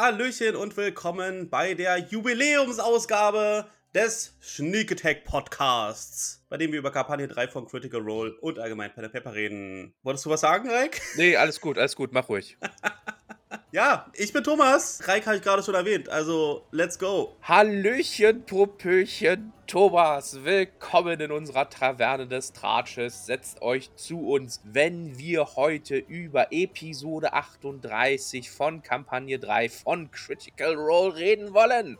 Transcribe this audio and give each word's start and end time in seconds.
Hallöchen 0.00 0.54
und 0.54 0.76
willkommen 0.76 1.50
bei 1.50 1.74
der 1.74 1.98
Jubiläumsausgabe 1.98 3.66
des 3.92 4.32
Sneak 4.40 4.92
Attack 4.92 5.24
Podcasts, 5.24 6.46
bei 6.48 6.56
dem 6.56 6.70
wir 6.70 6.78
über 6.78 6.92
Kampagne 6.92 7.26
3 7.26 7.48
von 7.48 7.66
Critical 7.66 8.02
Role 8.02 8.32
und 8.40 8.60
allgemein 8.60 8.94
Pen 8.94 9.10
Pepper 9.10 9.34
reden. 9.34 9.92
Wolltest 10.04 10.24
du 10.24 10.30
was 10.30 10.42
sagen, 10.42 10.70
Reik? 10.70 11.02
Nee, 11.16 11.34
alles 11.34 11.60
gut, 11.60 11.78
alles 11.78 11.96
gut, 11.96 12.12
mach 12.12 12.28
ruhig. 12.28 12.56
ja, 13.70 14.06
ich 14.14 14.32
bin 14.32 14.42
Thomas. 14.42 15.06
Reik 15.06 15.26
habe 15.26 15.36
ich 15.36 15.42
gerade 15.42 15.62
schon 15.62 15.74
erwähnt, 15.74 16.08
also 16.08 16.64
let's 16.70 16.98
go. 16.98 17.36
Hallöchen, 17.42 18.44
Popöchen, 18.46 19.52
Thomas. 19.66 20.42
Willkommen 20.42 21.20
in 21.20 21.30
unserer 21.30 21.68
Taverne 21.68 22.26
des 22.26 22.54
Tratsches. 22.54 23.26
Setzt 23.26 23.60
euch 23.60 23.94
zu 23.94 24.26
uns, 24.26 24.62
wenn 24.64 25.18
wir 25.18 25.56
heute 25.56 25.96
über 25.96 26.50
Episode 26.50 27.34
38 27.34 28.50
von 28.50 28.82
Kampagne 28.82 29.38
3 29.38 29.68
von 29.68 30.10
Critical 30.10 30.74
Role 30.74 31.16
reden 31.16 31.52
wollen. 31.52 31.98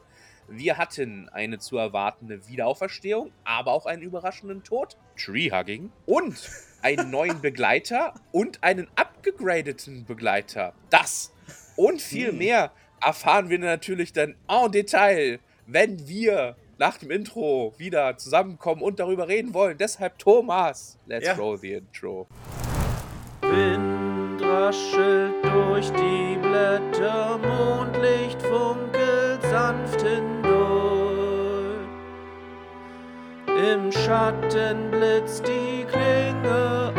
Wir 0.48 0.78
hatten 0.78 1.28
eine 1.28 1.58
zu 1.58 1.76
erwartende 1.76 2.48
Wiederauferstehung, 2.48 3.30
aber 3.44 3.72
auch 3.72 3.84
einen 3.84 4.00
überraschenden 4.00 4.64
Tod, 4.64 4.96
Treehugging 5.22 5.92
und 6.06 6.50
einen 6.80 7.10
neuen 7.10 7.40
Begleiter 7.42 8.14
und 8.32 8.64
einen 8.64 8.88
abgegradeten 8.96 10.06
Begleiter. 10.06 10.72
Das 10.88 11.34
und 11.78 12.02
viel 12.02 12.30
hm. 12.30 12.38
mehr 12.38 12.72
erfahren 13.00 13.48
wir 13.48 13.58
natürlich 13.58 14.12
dann 14.12 14.34
en 14.48 14.72
Detail, 14.72 15.38
wenn 15.66 16.08
wir 16.08 16.56
nach 16.76 16.98
dem 16.98 17.10
Intro 17.10 17.72
wieder 17.78 18.16
zusammenkommen 18.16 18.82
und 18.82 18.98
darüber 18.98 19.28
reden 19.28 19.54
wollen. 19.54 19.78
Deshalb 19.78 20.18
Thomas, 20.18 20.98
let's 21.06 21.26
ja. 21.26 21.34
roll 21.34 21.56
the 21.58 21.74
intro. 21.74 22.26
Wind 23.42 24.42
raschelt 24.42 25.34
durch 25.44 25.90
die 25.92 26.36
Blätter, 26.40 27.38
Mondlicht 27.38 28.42
funkelt 28.42 29.42
sanft 29.42 30.02
hindurch. 30.02 30.58
Im 33.46 33.92
Schatten 33.92 34.90
blitzt 34.90 35.46
die 35.46 35.84
Klinge 35.84 36.97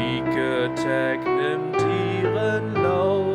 Schnieke 0.00 0.74
Tag 0.76 1.26
nimmt 1.26 1.76
ihren 1.76 2.74
Lauf. 2.74 3.26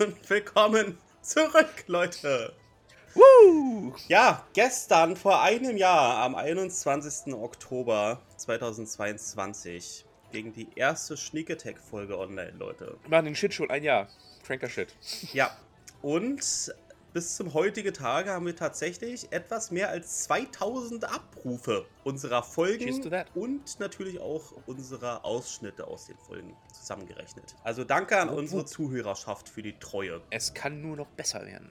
Und 0.00 0.28
willkommen 0.28 0.98
zurück, 1.22 1.84
Leute. 1.86 2.52
Woo! 3.14 3.94
Ja, 4.08 4.44
gestern 4.54 5.14
vor 5.14 5.40
einem 5.40 5.76
Jahr, 5.76 6.18
am 6.18 6.34
21. 6.34 7.32
Oktober 7.32 8.20
2022, 8.36 10.04
gegen 10.32 10.52
die 10.52 10.66
erste 10.74 11.16
Sneak 11.16 11.50
Attack 11.52 11.78
Folge 11.78 12.18
online, 12.18 12.54
Leute. 12.58 12.98
Wir 13.02 13.10
machen 13.10 13.26
den 13.26 13.36
Shit 13.36 13.54
schon 13.54 13.70
ein 13.70 13.84
Jahr. 13.84 14.08
Cranker 14.44 14.68
Shit. 14.68 14.96
Ja. 15.32 15.56
Und 16.02 16.74
bis 17.12 17.36
zum 17.36 17.54
heutigen 17.54 17.94
Tage 17.94 18.32
haben 18.32 18.46
wir 18.46 18.56
tatsächlich 18.56 19.32
etwas 19.32 19.70
mehr 19.70 19.88
als 19.88 20.24
2000 20.24 21.04
Abrufe 21.04 21.86
unserer 22.04 22.42
Folgen 22.42 23.26
und 23.34 23.80
natürlich 23.80 24.20
auch 24.20 24.52
unserer 24.66 25.24
Ausschnitte 25.24 25.86
aus 25.86 26.06
den 26.06 26.18
Folgen 26.18 26.56
zusammengerechnet. 26.72 27.56
Also 27.64 27.84
danke 27.84 28.18
an 28.18 28.28
unsere 28.28 28.64
Zuhörerschaft 28.64 29.48
für 29.48 29.62
die 29.62 29.78
Treue. 29.78 30.20
Es 30.30 30.54
kann 30.54 30.80
nur 30.82 30.96
noch 30.96 31.08
besser 31.08 31.44
werden. 31.46 31.70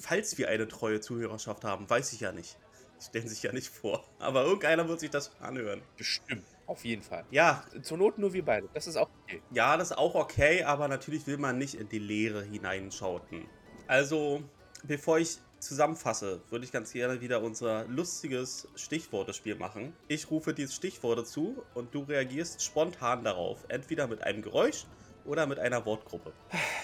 Falls 0.00 0.38
wir 0.38 0.48
eine 0.48 0.66
treue 0.66 1.00
Zuhörerschaft 1.00 1.64
haben, 1.64 1.88
weiß 1.88 2.12
ich 2.12 2.20
ja 2.20 2.32
nicht. 2.32 2.56
Stellen 3.00 3.28
sich 3.28 3.42
ja 3.42 3.52
nicht 3.52 3.68
vor. 3.68 4.04
Aber 4.18 4.44
irgendeiner 4.44 4.88
wird 4.88 5.00
sich 5.00 5.10
das 5.10 5.30
anhören. 5.40 5.82
Bestimmt. 5.96 6.44
Auf 6.66 6.84
jeden 6.84 7.02
Fall. 7.02 7.24
Ja. 7.30 7.64
Zur 7.82 7.96
Not 7.96 8.18
nur 8.18 8.32
wir 8.32 8.44
beide. 8.44 8.68
Das 8.74 8.86
ist 8.86 8.96
auch 8.96 9.08
okay. 9.24 9.42
Ja, 9.52 9.76
das 9.76 9.90
ist 9.90 9.96
auch 9.96 10.14
okay, 10.14 10.64
aber 10.64 10.86
natürlich 10.86 11.26
will 11.26 11.38
man 11.38 11.58
nicht 11.58 11.74
in 11.74 11.88
die 11.88 11.98
Leere 11.98 12.42
hineinschauten. 12.42 13.46
Also, 13.90 14.40
bevor 14.84 15.18
ich 15.18 15.38
zusammenfasse, 15.58 16.40
würde 16.48 16.64
ich 16.64 16.70
ganz 16.70 16.92
gerne 16.92 17.20
wieder 17.20 17.42
unser 17.42 17.86
lustiges 17.88 18.68
Stichwortespiel 18.76 19.56
machen. 19.56 19.92
Ich 20.06 20.30
rufe 20.30 20.54
dieses 20.54 20.76
Stichworte 20.76 21.24
zu 21.24 21.64
und 21.74 21.92
du 21.92 22.04
reagierst 22.04 22.62
spontan 22.62 23.24
darauf. 23.24 23.64
Entweder 23.66 24.06
mit 24.06 24.22
einem 24.22 24.42
Geräusch 24.42 24.84
oder 25.24 25.44
mit 25.44 25.58
einer 25.58 25.84
Wortgruppe. 25.84 26.32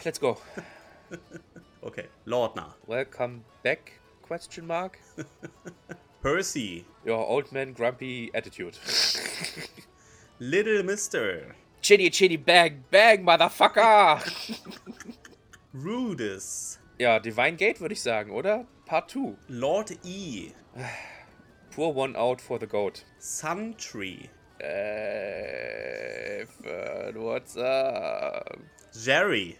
Let's 0.02 0.18
go. 0.18 0.36
okay, 1.80 2.06
Lordner. 2.24 2.74
Welcome 2.88 3.42
back? 3.62 4.00
Question 4.22 4.66
mark. 4.66 4.98
Percy. 6.22 6.84
Your 7.06 7.24
old 7.24 7.52
man 7.52 7.72
grumpy 7.72 8.32
attitude. 8.34 8.76
Little 10.40 10.82
Mister. 10.82 11.54
Chitty 11.82 12.10
chitty 12.10 12.36
bag 12.36 12.90
bag, 12.90 13.22
motherfucker! 13.22 14.20
Rudis. 15.72 16.80
Ja, 16.98 17.18
Divine 17.18 17.56
Gate 17.56 17.80
würde 17.80 17.92
ich 17.92 18.02
sagen, 18.02 18.30
oder? 18.30 18.66
Part 18.86 19.10
2. 19.10 19.36
Lord 19.48 19.92
E. 20.02 20.52
Pour 21.74 21.94
one 21.94 22.16
out 22.16 22.40
for 22.40 22.58
the 22.58 22.66
goat. 22.66 23.04
Sun 23.18 23.76
Tree. 23.76 24.30
Äh, 24.58 26.46
what's 27.14 27.56
up? 27.56 28.58
Jerry. 28.94 29.58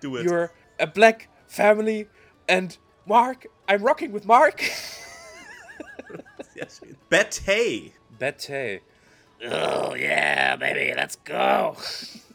Do 0.00 0.16
it. 0.16 0.24
You're 0.24 0.50
a 0.78 0.86
black 0.86 1.28
family 1.46 2.08
and 2.48 2.78
Mark, 3.06 3.46
I'm 3.68 3.82
rocking 3.82 4.12
with 4.12 4.24
Mark. 4.24 4.60
Sehr 6.54 6.68
schön. 6.70 6.96
Betty. 7.10 7.92
Betty. 8.18 8.80
Oh 9.44 9.94
yeah, 9.94 10.56
baby, 10.56 10.94
let's 10.96 11.16
go. 11.16 11.76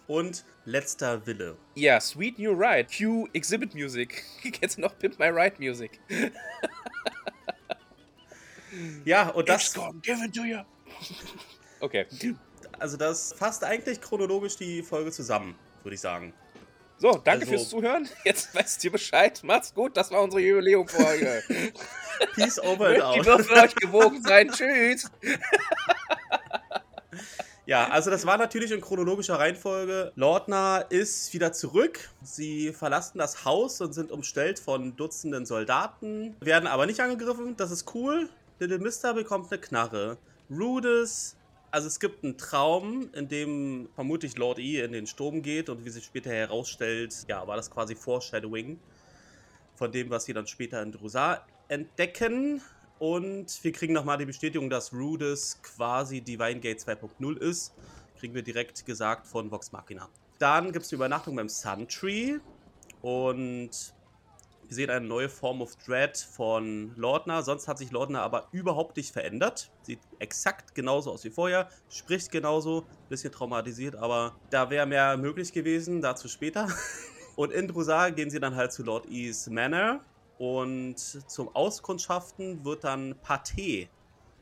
Und 0.08 0.46
letzter 0.66 1.26
Wille. 1.26 1.58
Ja, 1.74 1.94
yeah, 1.94 2.02
Sweet 2.02 2.38
New 2.38 2.52
Ride. 2.52 2.88
Cue 2.96 3.28
Exhibit 3.34 3.74
Music. 3.74 4.24
Jetzt 4.62 4.78
noch 4.78 4.98
Pimp 4.98 5.18
My 5.18 5.28
Ride 5.28 5.56
Music. 5.60 6.00
ja, 9.06 9.30
und 9.30 9.50
das. 9.50 9.74
Gone, 9.74 10.00
give 10.02 10.24
it 10.24 10.36
to 10.36 10.44
you. 10.44 10.60
Okay. 11.82 12.06
Also, 12.80 12.98
das 12.98 13.34
fasst 13.34 13.64
eigentlich 13.64 14.00
chronologisch 14.02 14.56
die 14.56 14.82
Folge 14.82 15.12
zusammen, 15.12 15.56
würde 15.84 15.96
ich 15.96 16.02
sagen. 16.02 16.34
So, 16.98 17.12
danke 17.12 17.42
also, 17.42 17.52
fürs 17.52 17.70
Zuhören. 17.70 18.10
Jetzt 18.24 18.56
weißt 18.56 18.84
ihr 18.86 18.92
Bescheid. 18.92 19.42
Macht's 19.44 19.74
gut. 19.74 19.98
Das 19.98 20.10
war 20.10 20.24
unsere 20.24 20.42
Jubiläumfolge. 20.42 21.44
Peace 22.36 22.58
over 22.60 22.88
and 22.88 23.02
out. 23.02 23.16
Die 23.18 23.26
Würfel 23.26 23.58
euch 23.58 23.76
gewogen 23.76 24.24
sein. 24.24 24.50
Tschüss. 24.50 25.12
Ja, 27.66 27.90
also 27.90 28.12
das 28.12 28.26
war 28.26 28.38
natürlich 28.38 28.72
in 28.72 28.82
chronologischer 28.82 29.40
Reihenfolge. 29.40 30.12
Lordna 30.16 30.78
ist 30.78 31.34
wieder 31.34 31.52
zurück. 31.52 32.10
Sie 32.22 32.74
verlassen 32.74 33.18
das 33.18 33.44
Haus 33.44 33.82
und 33.82 33.94
sind 33.94 34.12
umstellt 34.12 34.60
von 34.60 34.96
Dutzenden 34.96 35.46
Soldaten, 35.46 36.36
werden 36.42 36.68
aber 36.68 36.86
nicht 36.86 37.00
angegriffen. 37.00 37.56
Das 37.58 37.72
ist 37.72 37.94
cool. 37.96 38.30
Little 38.60 38.80
Mister 38.80 39.14
bekommt 39.14 39.52
eine 39.52 39.60
Knarre. 39.60 40.18
Rudis 40.50 41.36
also 41.76 41.88
es 41.88 42.00
gibt 42.00 42.24
einen 42.24 42.38
Traum, 42.38 43.10
in 43.12 43.28
dem 43.28 43.90
vermutlich 43.96 44.38
Lord 44.38 44.60
E 44.60 44.82
in 44.82 44.94
den 44.94 45.08
Sturm 45.08 45.42
geht 45.42 45.68
und 45.68 45.84
wie 45.84 45.90
sich 45.90 46.06
später 46.06 46.30
herausstellt, 46.30 47.14
ja, 47.28 47.46
war 47.46 47.58
das 47.58 47.70
quasi 47.70 47.96
Foreshadowing 47.96 48.80
von 49.76 49.92
dem, 49.92 50.10
was 50.10 50.26
wir 50.26 50.36
dann 50.36 50.48
später 50.48 50.82
in 50.82 50.94
Drusar 50.94 51.46
entdecken. 51.68 52.62
Und 53.00 53.64
wir 53.64 53.72
kriegen 53.72 53.94
nochmal 53.94 54.18
die 54.18 54.26
Bestätigung, 54.26 54.70
dass 54.70 54.94
Rudis 54.94 55.60
quasi 55.62 56.22
Divine 56.22 56.60
Gate 56.60 56.80
2.0 56.80 57.38
ist. 57.38 57.74
Kriegen 58.20 58.34
wir 58.34 58.44
direkt 58.44 58.86
gesagt 58.86 59.28
von 59.28 59.52
Vox 59.52 59.72
Machina. 59.72 60.10
Dann 60.40 60.72
gibt 60.72 60.84
es 60.84 60.90
die 60.90 60.96
Übernachtung 60.96 61.36
beim 61.36 61.50
Sun 61.50 61.88
Tree. 61.88 62.38
Und 63.02 63.94
wir 64.68 64.76
sehen 64.76 64.90
eine 64.90 65.06
neue 65.06 65.30
Form 65.30 65.62
of 65.62 65.76
Dread 65.76 66.18
von 66.18 66.96
Lordner. 66.96 67.44
Sonst 67.44 67.68
hat 67.68 67.78
sich 67.78 67.92
Lordner 67.92 68.22
aber 68.22 68.48
überhaupt 68.52 68.96
nicht 68.96 69.12
verändert. 69.12 69.72
Sieht 69.82 70.00
exakt 70.20 70.74
genauso 70.74 71.12
aus 71.12 71.24
wie 71.26 71.30
vorher, 71.30 71.70
spricht 71.90 72.32
genauso, 72.32 72.86
bisschen 73.10 73.32
traumatisiert, 73.32 73.96
aber 73.96 74.36
da 74.50 74.70
wäre 74.70 74.86
mehr 74.86 75.18
möglich 75.18 75.54
gewesen, 75.54 76.02
dazu 76.02 76.28
später. 76.28 76.68
Und 77.36 77.52
in 77.52 77.68
Drusar 77.68 78.12
gehen 78.12 78.30
sie 78.30 78.40
dann 78.40 78.56
halt 78.56 78.72
zu 78.72 78.84
Lord 78.84 79.06
E's 79.08 79.48
Manor 79.50 80.00
und 80.38 80.98
zum 80.98 81.56
Auskundschaften 81.56 82.66
wird 82.66 82.84
dann 82.84 83.16
Pathé 83.16 83.88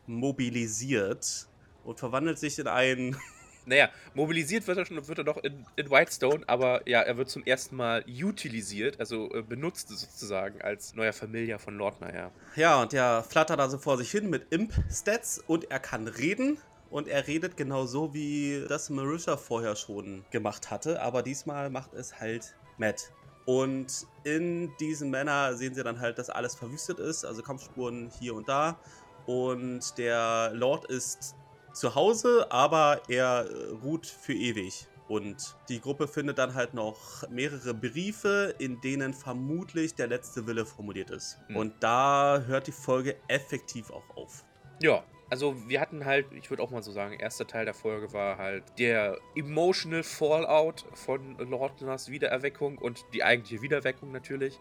mobilisiert 0.08 1.48
und 1.84 2.00
verwandelt 2.00 2.40
sich 2.40 2.60
in 2.60 2.68
einen 2.68 3.18
Naja, 3.66 3.90
mobilisiert 4.14 4.68
wird 4.68 4.78
er 4.78 4.86
schon, 4.86 5.08
wird 5.08 5.18
er 5.18 5.24
doch 5.24 5.38
in, 5.38 5.66
in 5.76 5.90
Whitestone, 5.90 6.44
aber 6.48 6.88
ja, 6.88 7.02
er 7.02 7.18
wird 7.18 7.30
zum 7.30 7.46
ersten 7.46 7.76
Mal 7.76 8.04
utilisiert, 8.08 9.00
also 9.00 9.34
äh, 9.34 9.42
benutzt 9.42 9.90
sozusagen 9.90 10.62
als 10.62 10.96
neuer 10.96 11.14
Familia 11.14 11.58
von 11.58 11.78
Lordner, 11.78 12.14
ja. 12.14 12.32
Ja, 12.56 12.82
und 12.82 12.92
der 12.92 13.24
flattert 13.24 13.60
also 13.60 13.78
vor 13.78 13.98
sich 13.98 14.12
hin 14.12 14.30
mit 14.30 14.52
Imp-Stats 14.52 15.44
und 15.48 15.72
er 15.72 15.80
kann 15.80 16.08
reden. 16.08 16.58
Und 16.90 17.08
er 17.08 17.26
redet 17.26 17.58
genau 17.58 17.88
so, 17.88 18.14
wie 18.14 18.66
das 18.70 18.92
Marisha 18.92 19.36
vorher 19.36 19.76
schon 19.76 20.26
gemacht 20.30 20.70
hatte, 20.70 21.02
aber 21.02 21.24
diesmal 21.24 21.72
macht 21.72 21.96
es 21.96 22.20
halt 22.20 22.56
Matt. 22.78 23.12
Und 23.46 24.08
in 24.24 24.76
diesem 24.78 25.10
Männer 25.10 25.56
sehen 25.56 25.76
sie 25.76 25.84
dann 25.84 26.00
halt, 26.00 26.18
dass 26.18 26.30
alles 26.30 26.56
verwüstet 26.56 27.00
ist, 27.00 27.26
also 27.26 27.42
Kampfspuren 27.42 28.10
hier 28.20 28.36
und 28.36 28.48
da. 28.48 28.78
und 29.26 29.98
der 29.98 30.52
Lord 30.54 30.86
ist 30.86 31.36
zu 31.74 31.96
Hause, 31.96 32.48
aber 32.52 33.02
er 33.08 33.46
äh, 33.46 33.70
ruht 33.84 34.06
für 34.06 34.34
ewig. 34.34 34.88
Und 35.08 35.56
die 35.70 35.82
Gruppe 35.82 36.08
findet 36.08 36.38
dann 36.38 36.54
halt 36.54 36.74
noch 36.74 37.28
mehrere 37.30 37.74
Briefe, 37.74 38.56
in 38.58 38.80
denen 38.82 39.14
vermutlich 39.14 39.96
der 39.96 40.08
letzte 40.08 40.48
Wille 40.48 40.66
formuliert 40.66 41.10
ist. 41.10 41.40
Mhm. 41.50 41.56
Und 41.58 41.74
da 41.84 42.44
hört 42.48 42.68
die 42.68 42.72
Folge 42.72 43.16
effektiv 43.28 43.92
auch 43.92 44.16
auf. 44.16 44.46
Ja, 44.82 45.04
also 45.30 45.56
wir 45.68 45.82
hatten 45.82 46.06
halt, 46.06 46.28
ich 46.34 46.50
würde 46.50 46.62
auch 46.62 46.70
mal 46.70 46.84
so 46.84 46.92
sagen, 46.92 47.16
erster 47.16 47.48
Teil 47.48 47.66
der 47.66 47.74
Folge 47.74 48.14
war 48.14 48.38
halt 48.38 48.64
der 48.78 49.18
emotional 49.36 50.04
Fallout 50.04 50.86
von 50.94 51.38
Lordners 51.38 52.10
Wiedererweckung 52.10 52.78
und 52.78 53.06
die 53.14 53.24
eigentliche 53.24 53.62
Wiedererweckung 53.62 54.12
natürlich. 54.12 54.60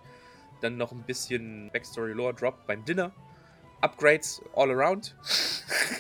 Dann 0.60 0.76
noch 0.76 0.92
ein 0.92 1.02
bisschen 1.02 1.70
Backstory 1.72 2.12
Lore 2.12 2.34
Drop 2.34 2.66
beim 2.66 2.84
Dinner. 2.84 3.12
Upgrades 3.80 4.42
all 4.54 4.70
around. 4.70 5.16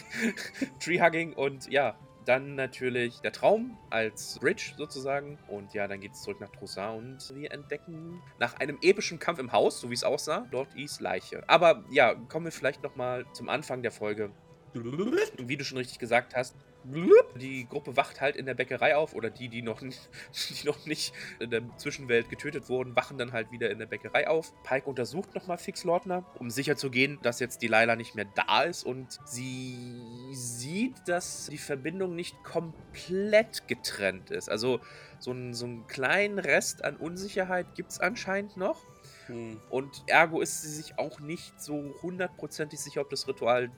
Tree 0.80 1.00
Hugging 1.00 1.32
und 1.32 1.68
ja, 1.68 1.96
dann 2.24 2.54
natürlich 2.54 3.20
der 3.20 3.32
Traum 3.32 3.76
als 3.90 4.38
Bridge 4.38 4.74
sozusagen. 4.76 5.38
Und 5.48 5.74
ja, 5.74 5.88
dann 5.88 6.00
geht 6.00 6.12
es 6.12 6.22
zurück 6.22 6.40
nach 6.40 6.50
Troussin 6.50 6.96
und 6.96 7.34
wir 7.34 7.50
entdecken 7.52 8.22
nach 8.38 8.54
einem 8.54 8.78
epischen 8.82 9.18
Kampf 9.18 9.38
im 9.38 9.52
Haus, 9.52 9.80
so 9.80 9.90
wie 9.90 9.94
es 9.94 10.04
aussah, 10.04 10.46
dort 10.50 10.74
Is 10.76 11.00
Leiche. 11.00 11.42
Aber 11.48 11.84
ja, 11.90 12.14
kommen 12.14 12.46
wir 12.46 12.52
vielleicht 12.52 12.82
nochmal 12.82 13.26
zum 13.32 13.48
Anfang 13.48 13.82
der 13.82 13.90
Folge. 13.90 14.30
Wie 14.74 15.56
du 15.56 15.64
schon 15.64 15.78
richtig 15.78 15.98
gesagt 15.98 16.34
hast, 16.34 16.54
die 16.84 17.66
Gruppe 17.68 17.96
wacht 17.96 18.20
halt 18.20 18.36
in 18.36 18.46
der 18.46 18.54
Bäckerei 18.54 18.96
auf 18.96 19.14
oder 19.14 19.30
die, 19.30 19.48
die 19.48 19.62
noch, 19.62 19.80
nicht, 19.82 20.08
die 20.50 20.66
noch 20.66 20.84
nicht 20.86 21.12
in 21.38 21.50
der 21.50 21.62
Zwischenwelt 21.76 22.28
getötet 22.28 22.68
wurden, 22.68 22.96
wachen 22.96 23.18
dann 23.18 23.32
halt 23.32 23.50
wieder 23.50 23.70
in 23.70 23.78
der 23.78 23.86
Bäckerei 23.86 24.28
auf. 24.28 24.52
Pike 24.64 24.88
untersucht 24.88 25.34
nochmal 25.34 25.58
Fix 25.58 25.84
Lordner, 25.84 26.24
um 26.38 26.50
sicher 26.50 26.76
zu 26.76 26.90
gehen, 26.90 27.18
dass 27.22 27.40
jetzt 27.40 27.62
die 27.62 27.68
Laila 27.68 27.96
nicht 27.96 28.14
mehr 28.14 28.26
da 28.34 28.62
ist 28.62 28.84
und 28.84 29.18
sie 29.24 30.00
sieht, 30.32 30.96
dass 31.06 31.46
die 31.46 31.58
Verbindung 31.58 32.14
nicht 32.14 32.42
komplett 32.42 33.68
getrennt 33.68 34.30
ist. 34.30 34.48
Also 34.48 34.80
so 35.18 35.30
einen, 35.30 35.54
so 35.54 35.66
einen 35.66 35.86
kleinen 35.86 36.38
Rest 36.38 36.84
an 36.84 36.96
Unsicherheit 36.96 37.74
gibt 37.74 37.92
es 37.92 38.00
anscheinend 38.00 38.56
noch. 38.56 38.84
Hm. 39.26 39.60
Und 39.70 40.02
ergo 40.06 40.40
ist 40.40 40.62
sie 40.62 40.68
sich 40.70 40.98
auch 40.98 41.20
nicht 41.20 41.60
so 41.60 41.94
hundertprozentig 42.02 42.80
sicher, 42.80 43.02
ob 43.02 43.10
das 43.10 43.28
Ritual 43.28 43.70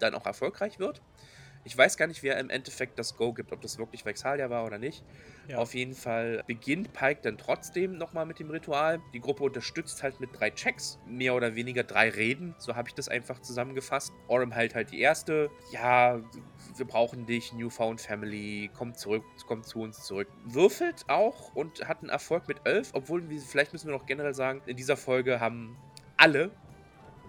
dann 0.00 0.14
auch 0.14 0.26
erfolgreich 0.26 0.78
wird. 0.78 1.00
Ich 1.62 1.76
weiß 1.76 1.98
gar 1.98 2.06
nicht, 2.06 2.22
wer 2.22 2.38
im 2.38 2.48
Endeffekt 2.48 2.98
das 2.98 3.16
Go 3.16 3.34
gibt, 3.34 3.52
ob 3.52 3.60
das 3.60 3.76
wirklich 3.78 4.06
Vexalia 4.06 4.48
war 4.48 4.64
oder 4.64 4.78
nicht. 4.78 5.04
Ja. 5.46 5.58
Auf 5.58 5.74
jeden 5.74 5.94
Fall 5.94 6.42
beginnt 6.46 6.94
Pike 6.94 7.20
dann 7.22 7.36
trotzdem 7.36 7.98
nochmal 7.98 8.24
mit 8.24 8.38
dem 8.38 8.50
Ritual. 8.50 9.00
Die 9.12 9.20
Gruppe 9.20 9.44
unterstützt 9.44 10.02
halt 10.02 10.20
mit 10.20 10.30
drei 10.32 10.50
Checks, 10.50 10.98
mehr 11.06 11.34
oder 11.34 11.54
weniger 11.56 11.82
drei 11.82 12.08
Reden. 12.08 12.54
So 12.56 12.76
habe 12.76 12.88
ich 12.88 12.94
das 12.94 13.08
einfach 13.08 13.40
zusammengefasst. 13.40 14.12
Orem 14.26 14.54
halt 14.54 14.74
halt 14.74 14.90
die 14.90 15.00
erste. 15.00 15.50
Ja, 15.70 16.22
wir 16.76 16.86
brauchen 16.86 17.26
dich, 17.26 17.52
Newfound 17.52 18.00
Family, 18.00 18.70
komm 18.72 18.94
zurück, 18.94 19.24
komm 19.46 19.62
zu 19.62 19.80
uns 19.80 20.02
zurück. 20.04 20.28
Würfelt 20.44 21.04
auch 21.08 21.54
und 21.54 21.86
hat 21.86 21.98
einen 22.00 22.08
Erfolg 22.08 22.48
mit 22.48 22.58
11, 22.64 22.90
obwohl, 22.94 23.28
wir, 23.28 23.38
vielleicht 23.38 23.74
müssen 23.74 23.88
wir 23.88 23.94
noch 23.94 24.06
generell 24.06 24.34
sagen, 24.34 24.62
in 24.64 24.78
dieser 24.78 24.96
Folge 24.96 25.40
haben 25.40 25.76
alle 26.16 26.50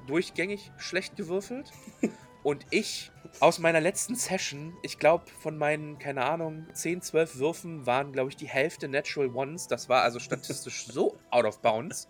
durchgängig 0.07 0.71
schlecht 0.77 1.17
gewürfelt. 1.17 1.69
Und 2.43 2.65
ich 2.71 3.11
aus 3.39 3.59
meiner 3.59 3.79
letzten 3.79 4.15
Session, 4.15 4.75
ich 4.81 4.97
glaube 4.97 5.25
von 5.39 5.57
meinen, 5.57 5.99
keine 5.99 6.25
Ahnung, 6.25 6.65
10, 6.73 7.01
12 7.01 7.37
Würfen 7.37 7.85
waren, 7.85 8.11
glaube 8.11 8.29
ich, 8.29 8.35
die 8.35 8.47
Hälfte 8.47 8.87
Natural 8.87 9.29
Ones. 9.29 9.67
Das 9.67 9.89
war 9.89 10.01
also 10.01 10.19
statistisch 10.19 10.85
so 10.87 11.17
out 11.29 11.45
of 11.45 11.61
bounds, 11.61 12.09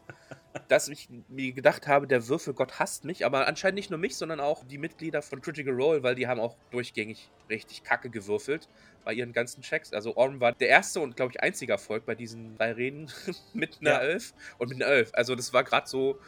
dass 0.70 0.88
ich 0.88 1.10
mir 1.28 1.52
gedacht 1.52 1.88
habe, 1.88 2.08
der 2.08 2.28
Würfelgott 2.30 2.80
hasst 2.80 3.04
mich. 3.04 3.26
Aber 3.26 3.46
anscheinend 3.46 3.76
nicht 3.76 3.90
nur 3.90 4.00
mich, 4.00 4.16
sondern 4.16 4.40
auch 4.40 4.64
die 4.64 4.78
Mitglieder 4.78 5.22
von 5.22 5.42
Critical 5.42 5.74
Role, 5.74 6.02
weil 6.02 6.16
die 6.16 6.28
haben 6.28 6.40
auch 6.40 6.56
durchgängig 6.72 7.30
richtig 7.50 7.84
kacke 7.84 8.10
gewürfelt 8.10 8.70
bei 9.04 9.14
ihren 9.14 9.34
ganzen 9.34 9.62
Checks. 9.62 9.92
Also 9.92 10.16
Orm 10.16 10.40
war 10.40 10.54
der 10.54 10.70
erste 10.70 11.02
und, 11.02 11.18
glaube 11.18 11.34
ich, 11.34 11.42
einzige 11.42 11.74
Erfolg 11.74 12.06
bei 12.06 12.16
diesen 12.16 12.58
drei 12.58 12.72
Reden 12.72 13.12
mit 13.54 13.80
einer 13.82 13.92
Ja. 13.92 14.00
11 14.00 14.34
und 14.60 14.70
mit 14.70 14.82
einer 14.82 14.94
11. 14.94 15.12
Also 15.14 15.36
das 15.36 15.52
war 15.52 15.66
gerade 15.66 15.88
so 15.90 16.20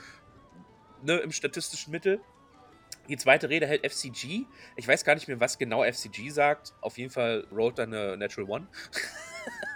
ne, 1.03 1.17
im 1.17 1.31
statistischen 1.31 1.91
Mittel. 1.91 2.19
Die 3.09 3.17
zweite 3.17 3.49
Rede 3.49 3.67
hält 3.67 3.85
FCG. 3.85 4.45
Ich 4.75 4.87
weiß 4.87 5.03
gar 5.03 5.15
nicht 5.15 5.27
mehr, 5.27 5.39
was 5.39 5.57
genau 5.57 5.83
FCG 5.83 6.29
sagt. 6.29 6.73
Auf 6.81 6.97
jeden 6.97 7.09
Fall 7.09 7.45
rollt 7.51 7.79
er 7.79 7.85
eine 7.85 8.17
Natural 8.17 8.49
One. 8.49 8.67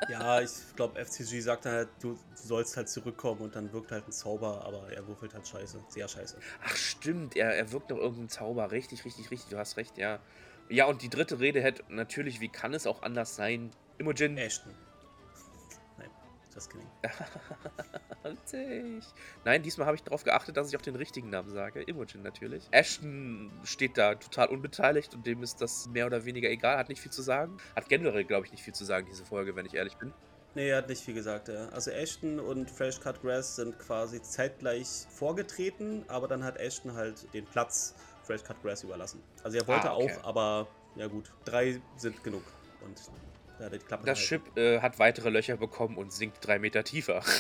Ja, 0.10 0.40
ich 0.40 0.52
glaube, 0.76 1.04
FCG 1.04 1.42
sagt 1.42 1.66
dann 1.66 1.74
halt, 1.74 1.90
du 2.00 2.18
sollst 2.34 2.78
halt 2.78 2.88
zurückkommen 2.88 3.42
und 3.42 3.56
dann 3.56 3.74
wirkt 3.74 3.92
halt 3.92 4.08
ein 4.08 4.12
Zauber, 4.12 4.64
aber 4.66 4.92
er 4.94 5.06
würfelt 5.08 5.34
halt 5.34 5.46
scheiße. 5.46 5.84
Sehr 5.90 6.08
scheiße. 6.08 6.38
Ach 6.64 6.76
stimmt, 6.76 7.36
er, 7.36 7.54
er 7.54 7.72
wirkt 7.74 7.90
noch 7.90 7.98
irgendein 7.98 8.30
Zauber. 8.30 8.72
Richtig, 8.72 9.04
richtig, 9.04 9.30
richtig. 9.32 9.50
Du 9.50 9.58
hast 9.58 9.76
recht, 9.76 9.98
ja. 9.98 10.20
Ja, 10.70 10.86
und 10.86 11.02
die 11.02 11.10
dritte 11.10 11.40
Rede 11.40 11.62
hätte 11.62 11.84
natürlich, 11.90 12.40
wie 12.40 12.50
kann 12.50 12.74
es 12.74 12.88
auch 12.88 13.02
anders 13.02 13.36
sein? 13.36 13.72
Imogen. 13.98 14.38
Ashton. 14.38 14.74
Nein, 16.58 16.66
das 16.66 16.70
kidding. 16.70 16.88
Witzig. 18.24 19.04
Nein, 19.46 19.64
diesmal 19.64 19.88
habe 19.88 19.96
ich 19.96 20.04
darauf 20.04 20.24
geachtet, 20.24 20.58
dass 20.58 20.70
ich 20.70 20.78
auch 20.78 20.82
den 20.82 20.96
richtigen 20.96 21.30
Namen 21.30 21.50
sage. 21.50 21.82
Imogen 21.84 22.24
natürlich. 22.24 22.68
Ashton 22.72 23.52
steht 23.64 23.98
da 23.98 24.16
total 24.16 24.48
unbeteiligt 24.48 25.14
und 25.14 25.26
dem 25.26 25.44
ist 25.44 25.62
das 25.62 25.88
mehr 25.88 26.06
oder 26.06 26.26
weniger 26.26 26.50
egal, 26.50 26.78
hat 26.78 26.90
nicht 26.90 27.02
viel 27.02 27.12
zu 27.12 27.22
sagen. 27.22 27.58
Hat 27.76 27.90
generell, 27.90 28.24
glaube 28.24 28.46
ich, 28.46 28.52
nicht 28.52 28.64
viel 28.64 28.74
zu 28.74 28.86
sagen, 28.86 29.08
diese 29.10 29.26
Folge, 29.26 29.56
wenn 29.56 29.66
ich 29.66 29.76
ehrlich 29.76 29.96
bin. 29.98 30.14
Nee, 30.56 30.70
er 30.70 30.78
hat 30.78 30.90
nicht 30.90 31.04
viel 31.04 31.14
gesagt, 31.14 31.50
ja. 31.50 31.70
Also 31.70 31.92
Ashton 31.92 32.40
und 32.40 32.72
Fresh 32.72 33.00
Cut 33.00 33.22
Grass 33.22 33.58
sind 33.58 33.78
quasi 33.78 34.22
zeitgleich 34.22 35.06
vorgetreten, 35.10 36.04
aber 36.08 36.28
dann 36.28 36.44
hat 36.44 36.58
Ashton 36.58 36.94
halt 36.94 37.32
den 37.34 37.46
Platz 37.46 37.94
Fresh 38.24 38.44
Cut 38.44 38.62
Grass 38.64 38.84
überlassen. 38.84 39.22
Also 39.44 39.58
er 39.58 39.68
wollte 39.68 39.92
Ah, 39.92 39.96
okay. 39.96 40.16
auch, 40.18 40.24
aber 40.24 40.68
ja 40.96 41.08
gut, 41.08 41.32
drei 41.46 41.80
sind 41.98 42.24
genug. 42.24 42.44
Und 42.84 43.00
da 43.60 43.70
die 43.70 43.80
Klappe 43.80 44.06
Das. 44.06 44.20
Schiff 44.20 44.42
äh, 44.56 44.80
hat 44.80 45.00
weitere 45.00 45.30
Löcher 45.30 45.58
bekommen 45.58 45.98
und 45.98 46.14
sinkt 46.14 46.46
drei 46.46 46.60
Meter 46.60 46.84
tiefer. 46.84 47.24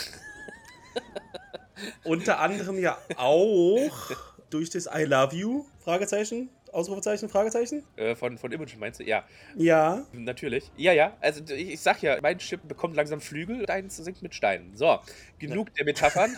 Unter 2.03 2.39
anderem 2.39 2.79
ja 2.79 2.97
auch 3.17 4.11
durch 4.49 4.69
das 4.69 4.87
I 4.87 5.03
love 5.03 5.35
you, 5.35 5.65
Fragezeichen, 5.79 6.49
Ausrufezeichen, 6.71 7.29
Fragezeichen. 7.29 7.83
äh, 7.97 8.15
von, 8.15 8.37
von 8.37 8.51
Imogen 8.51 8.79
meinst 8.79 8.99
du? 8.99 9.03
Ja, 9.03 9.25
Ja, 9.55 10.05
natürlich. 10.11 10.71
Ja, 10.75 10.93
ja. 10.93 11.15
Also 11.21 11.43
ich, 11.53 11.73
ich 11.73 11.81
sag 11.81 12.01
ja, 12.01 12.17
mein 12.21 12.39
Schiff 12.39 12.61
bekommt 12.61 12.95
langsam 12.95 13.21
Flügel, 13.21 13.65
deins 13.65 13.97
sinkt 13.97 14.21
mit 14.21 14.33
Steinen. 14.33 14.75
So, 14.75 14.99
genug 15.37 15.73
der 15.75 15.85
Metaphern. 15.85 16.35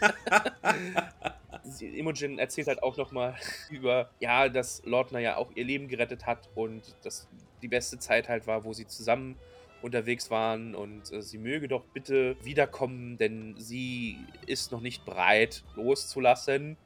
Imogen 1.80 2.38
erzählt 2.38 2.68
halt 2.68 2.82
auch 2.82 2.96
nochmal 2.96 3.36
über, 3.70 4.10
ja, 4.20 4.48
dass 4.48 4.82
Lordner 4.84 5.20
ja 5.20 5.36
auch 5.36 5.50
ihr 5.54 5.64
Leben 5.64 5.88
gerettet 5.88 6.26
hat 6.26 6.50
und 6.54 6.94
dass 7.04 7.28
die 7.64 7.68
beste 7.68 7.98
Zeit 7.98 8.28
halt 8.28 8.46
war, 8.46 8.64
wo 8.64 8.74
sie 8.74 8.86
zusammen 8.86 9.36
unterwegs 9.80 10.30
waren 10.30 10.74
und 10.74 11.10
äh, 11.12 11.22
sie 11.22 11.38
möge 11.38 11.66
doch 11.66 11.84
bitte 11.94 12.36
wiederkommen, 12.44 13.16
denn 13.16 13.54
sie 13.58 14.18
ist 14.46 14.70
noch 14.70 14.82
nicht 14.82 15.06
bereit 15.06 15.64
loszulassen. 15.76 16.76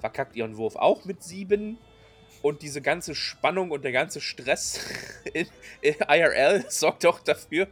Verkackt 0.00 0.36
ihren 0.36 0.56
Wurf 0.56 0.76
auch 0.76 1.04
mit 1.04 1.22
sieben. 1.22 1.78
Und 2.40 2.62
diese 2.62 2.80
ganze 2.80 3.14
Spannung 3.14 3.70
und 3.70 3.84
der 3.84 3.92
ganze 3.92 4.20
Stress 4.20 4.80
in, 5.34 5.46
in 5.82 5.94
IRL 6.08 6.64
sorgt 6.68 7.04
doch 7.04 7.20
dafür, 7.20 7.68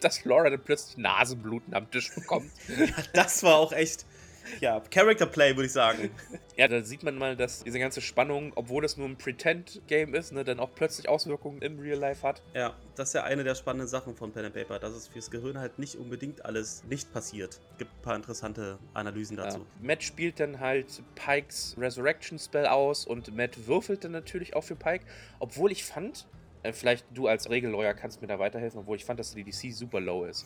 dass 0.00 0.24
Laura 0.24 0.48
dann 0.48 0.64
plötzlich 0.64 0.96
Nasenbluten 0.96 1.74
am 1.74 1.90
Tisch 1.90 2.14
bekommt. 2.14 2.50
das 3.12 3.42
war 3.42 3.56
auch 3.56 3.72
echt, 3.72 4.06
ja, 4.60 4.80
Character 4.90 5.26
Play, 5.26 5.56
würde 5.56 5.66
ich 5.66 5.72
sagen. 5.72 6.10
Ja, 6.56 6.68
da 6.68 6.82
sieht 6.82 7.02
man 7.02 7.16
mal, 7.16 7.36
dass 7.36 7.62
diese 7.64 7.78
ganze 7.78 8.02
Spannung, 8.02 8.52
obwohl 8.54 8.84
es 8.84 8.98
nur 8.98 9.08
ein 9.08 9.16
Pretend-Game 9.16 10.14
ist, 10.14 10.32
ne, 10.32 10.44
dann 10.44 10.60
auch 10.60 10.68
plötzlich 10.74 11.08
Auswirkungen 11.08 11.62
im 11.62 11.78
Real 11.78 11.96
Life 11.98 12.26
hat. 12.26 12.42
Ja, 12.52 12.74
das 12.96 13.08
ist 13.08 13.14
ja 13.14 13.24
eine 13.24 13.44
der 13.44 13.54
spannenden 13.54 13.88
Sachen 13.88 14.14
von 14.14 14.30
Pen 14.30 14.44
and 14.44 14.54
Paper, 14.54 14.78
dass 14.78 14.92
es 14.92 15.08
fürs 15.08 15.30
Gehirn 15.30 15.58
halt 15.58 15.78
nicht 15.78 15.96
unbedingt 15.96 16.44
alles 16.44 16.84
nicht 16.84 17.10
passiert. 17.14 17.60
Gibt 17.78 17.90
ein 17.90 18.02
paar 18.02 18.16
interessante 18.16 18.78
Analysen 18.92 19.38
Ja. 19.38 19.44
dazu. 19.44 19.64
Matt 19.80 20.02
spielt 20.02 20.38
dann 20.38 20.60
halt 20.60 21.02
Pikes 21.14 21.76
Resurrection 21.78 22.38
Spell 22.38 22.66
aus 22.66 23.06
und 23.06 23.34
Matt 23.34 23.66
würfelt 23.66 24.04
dann 24.04 24.12
natürlich 24.12 24.54
auch 24.54 24.64
für 24.64 24.76
Pike, 24.76 25.06
obwohl 25.38 25.72
ich 25.72 25.84
fand, 25.84 26.26
äh, 26.62 26.74
vielleicht 26.74 27.06
du 27.14 27.26
als 27.26 27.48
Regellawyer 27.48 27.94
kannst 27.94 28.20
mir 28.20 28.28
da 28.28 28.38
weiterhelfen, 28.38 28.80
obwohl 28.80 28.96
ich 28.96 29.04
fand, 29.06 29.18
dass 29.18 29.32
die 29.32 29.44
DC 29.44 29.72
super 29.72 30.00
low 30.00 30.26
ist. 30.26 30.44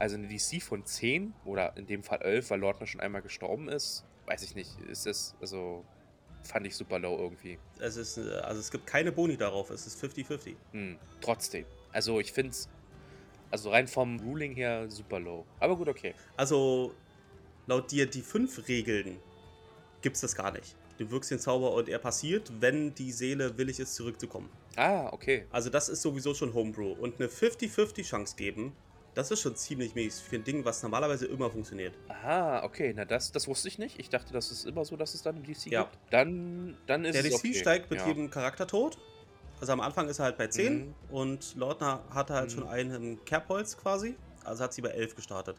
Also 0.00 0.16
eine 0.16 0.28
DC 0.28 0.62
von 0.62 0.86
10 0.86 1.34
oder 1.44 1.76
in 1.76 1.86
dem 1.86 2.02
Fall 2.02 2.22
11, 2.22 2.48
weil 2.48 2.60
Lordner 2.60 2.86
schon 2.86 3.02
einmal 3.02 3.20
gestorben 3.20 3.68
ist, 3.68 4.06
weiß 4.24 4.42
ich 4.42 4.54
nicht, 4.54 4.80
ist 4.88 5.04
das, 5.04 5.36
also 5.42 5.84
fand 6.42 6.66
ich 6.66 6.74
super 6.74 6.98
low 6.98 7.18
irgendwie. 7.18 7.58
Es 7.78 7.98
ist, 7.98 8.16
äh, 8.16 8.38
also 8.42 8.60
es 8.60 8.70
gibt 8.70 8.86
keine 8.86 9.12
Boni 9.12 9.36
darauf, 9.36 9.68
es 9.68 9.86
ist 9.86 10.02
50-50. 10.02 10.56
Hm, 10.72 10.96
trotzdem. 11.20 11.66
Also 11.92 12.18
ich 12.18 12.32
finde 12.32 12.52
es, 12.52 12.70
also 13.50 13.68
rein 13.68 13.86
vom 13.86 14.18
Ruling 14.20 14.54
her 14.54 14.90
super 14.90 15.20
low. 15.20 15.44
Aber 15.58 15.76
gut, 15.76 15.88
okay. 15.88 16.14
Also 16.34 16.94
laut 17.66 17.90
dir 17.90 18.06
die 18.06 18.22
fünf 18.22 18.68
Regeln 18.68 19.18
gibt 20.00 20.16
es 20.16 20.22
das 20.22 20.34
gar 20.34 20.50
nicht. 20.50 20.76
Du 20.96 21.10
wirkst 21.10 21.30
den 21.30 21.40
Zauber 21.40 21.74
und 21.74 21.90
er 21.90 21.98
passiert, 21.98 22.50
wenn 22.58 22.94
die 22.94 23.12
Seele 23.12 23.58
willig 23.58 23.78
ist, 23.80 23.94
zurückzukommen. 23.96 24.48
Ah, 24.76 25.10
okay. 25.12 25.44
Also 25.50 25.68
das 25.68 25.90
ist 25.90 26.00
sowieso 26.00 26.32
schon 26.32 26.54
Homebrew. 26.54 26.92
Und 26.92 27.20
eine 27.20 27.28
50-50 27.28 28.02
Chance 28.04 28.36
geben, 28.36 28.72
Das 29.14 29.30
ist 29.30 29.40
schon 29.40 29.56
ziemlich 29.56 29.94
mies 29.94 30.20
für 30.20 30.36
ein 30.36 30.44
Ding, 30.44 30.64
was 30.64 30.82
normalerweise 30.82 31.26
immer 31.26 31.50
funktioniert. 31.50 31.94
Aha, 32.08 32.62
okay, 32.62 32.92
na 32.94 33.04
das, 33.04 33.32
das 33.32 33.48
wusste 33.48 33.68
ich 33.68 33.78
nicht. 33.78 33.98
Ich 33.98 34.08
dachte, 34.08 34.32
das 34.32 34.50
ist 34.52 34.66
immer 34.66 34.84
so, 34.84 34.96
dass 34.96 35.14
es 35.14 35.22
dann 35.22 35.36
ein 35.36 35.42
DC 35.42 35.66
Ja. 35.66 35.82
gibt. 35.84 35.98
Dann, 36.10 36.76
dann 36.86 37.04
ist 37.04 37.14
Der 37.14 37.22
DC 37.24 37.34
okay. 37.34 37.54
steigt 37.54 37.90
mit 37.90 38.00
ja. 38.00 38.06
jedem 38.06 38.30
Charakter 38.30 38.66
tot. 38.66 38.98
Also 39.60 39.72
am 39.72 39.80
Anfang 39.80 40.08
ist 40.08 40.20
er 40.20 40.26
halt 40.26 40.38
bei 40.38 40.46
10 40.46 40.78
Mhm. 40.78 40.94
und 41.10 41.56
Lautner 41.56 42.02
hatte 42.10 42.34
halt 42.34 42.50
Mhm. 42.50 42.54
schon 42.54 42.68
einen 42.68 42.94
im 42.94 43.24
Kerbholz 43.24 43.76
quasi. 43.76 44.14
Also 44.44 44.62
hat 44.64 44.72
sie 44.72 44.80
bei 44.80 44.90
11 44.90 45.16
gestartet. 45.16 45.56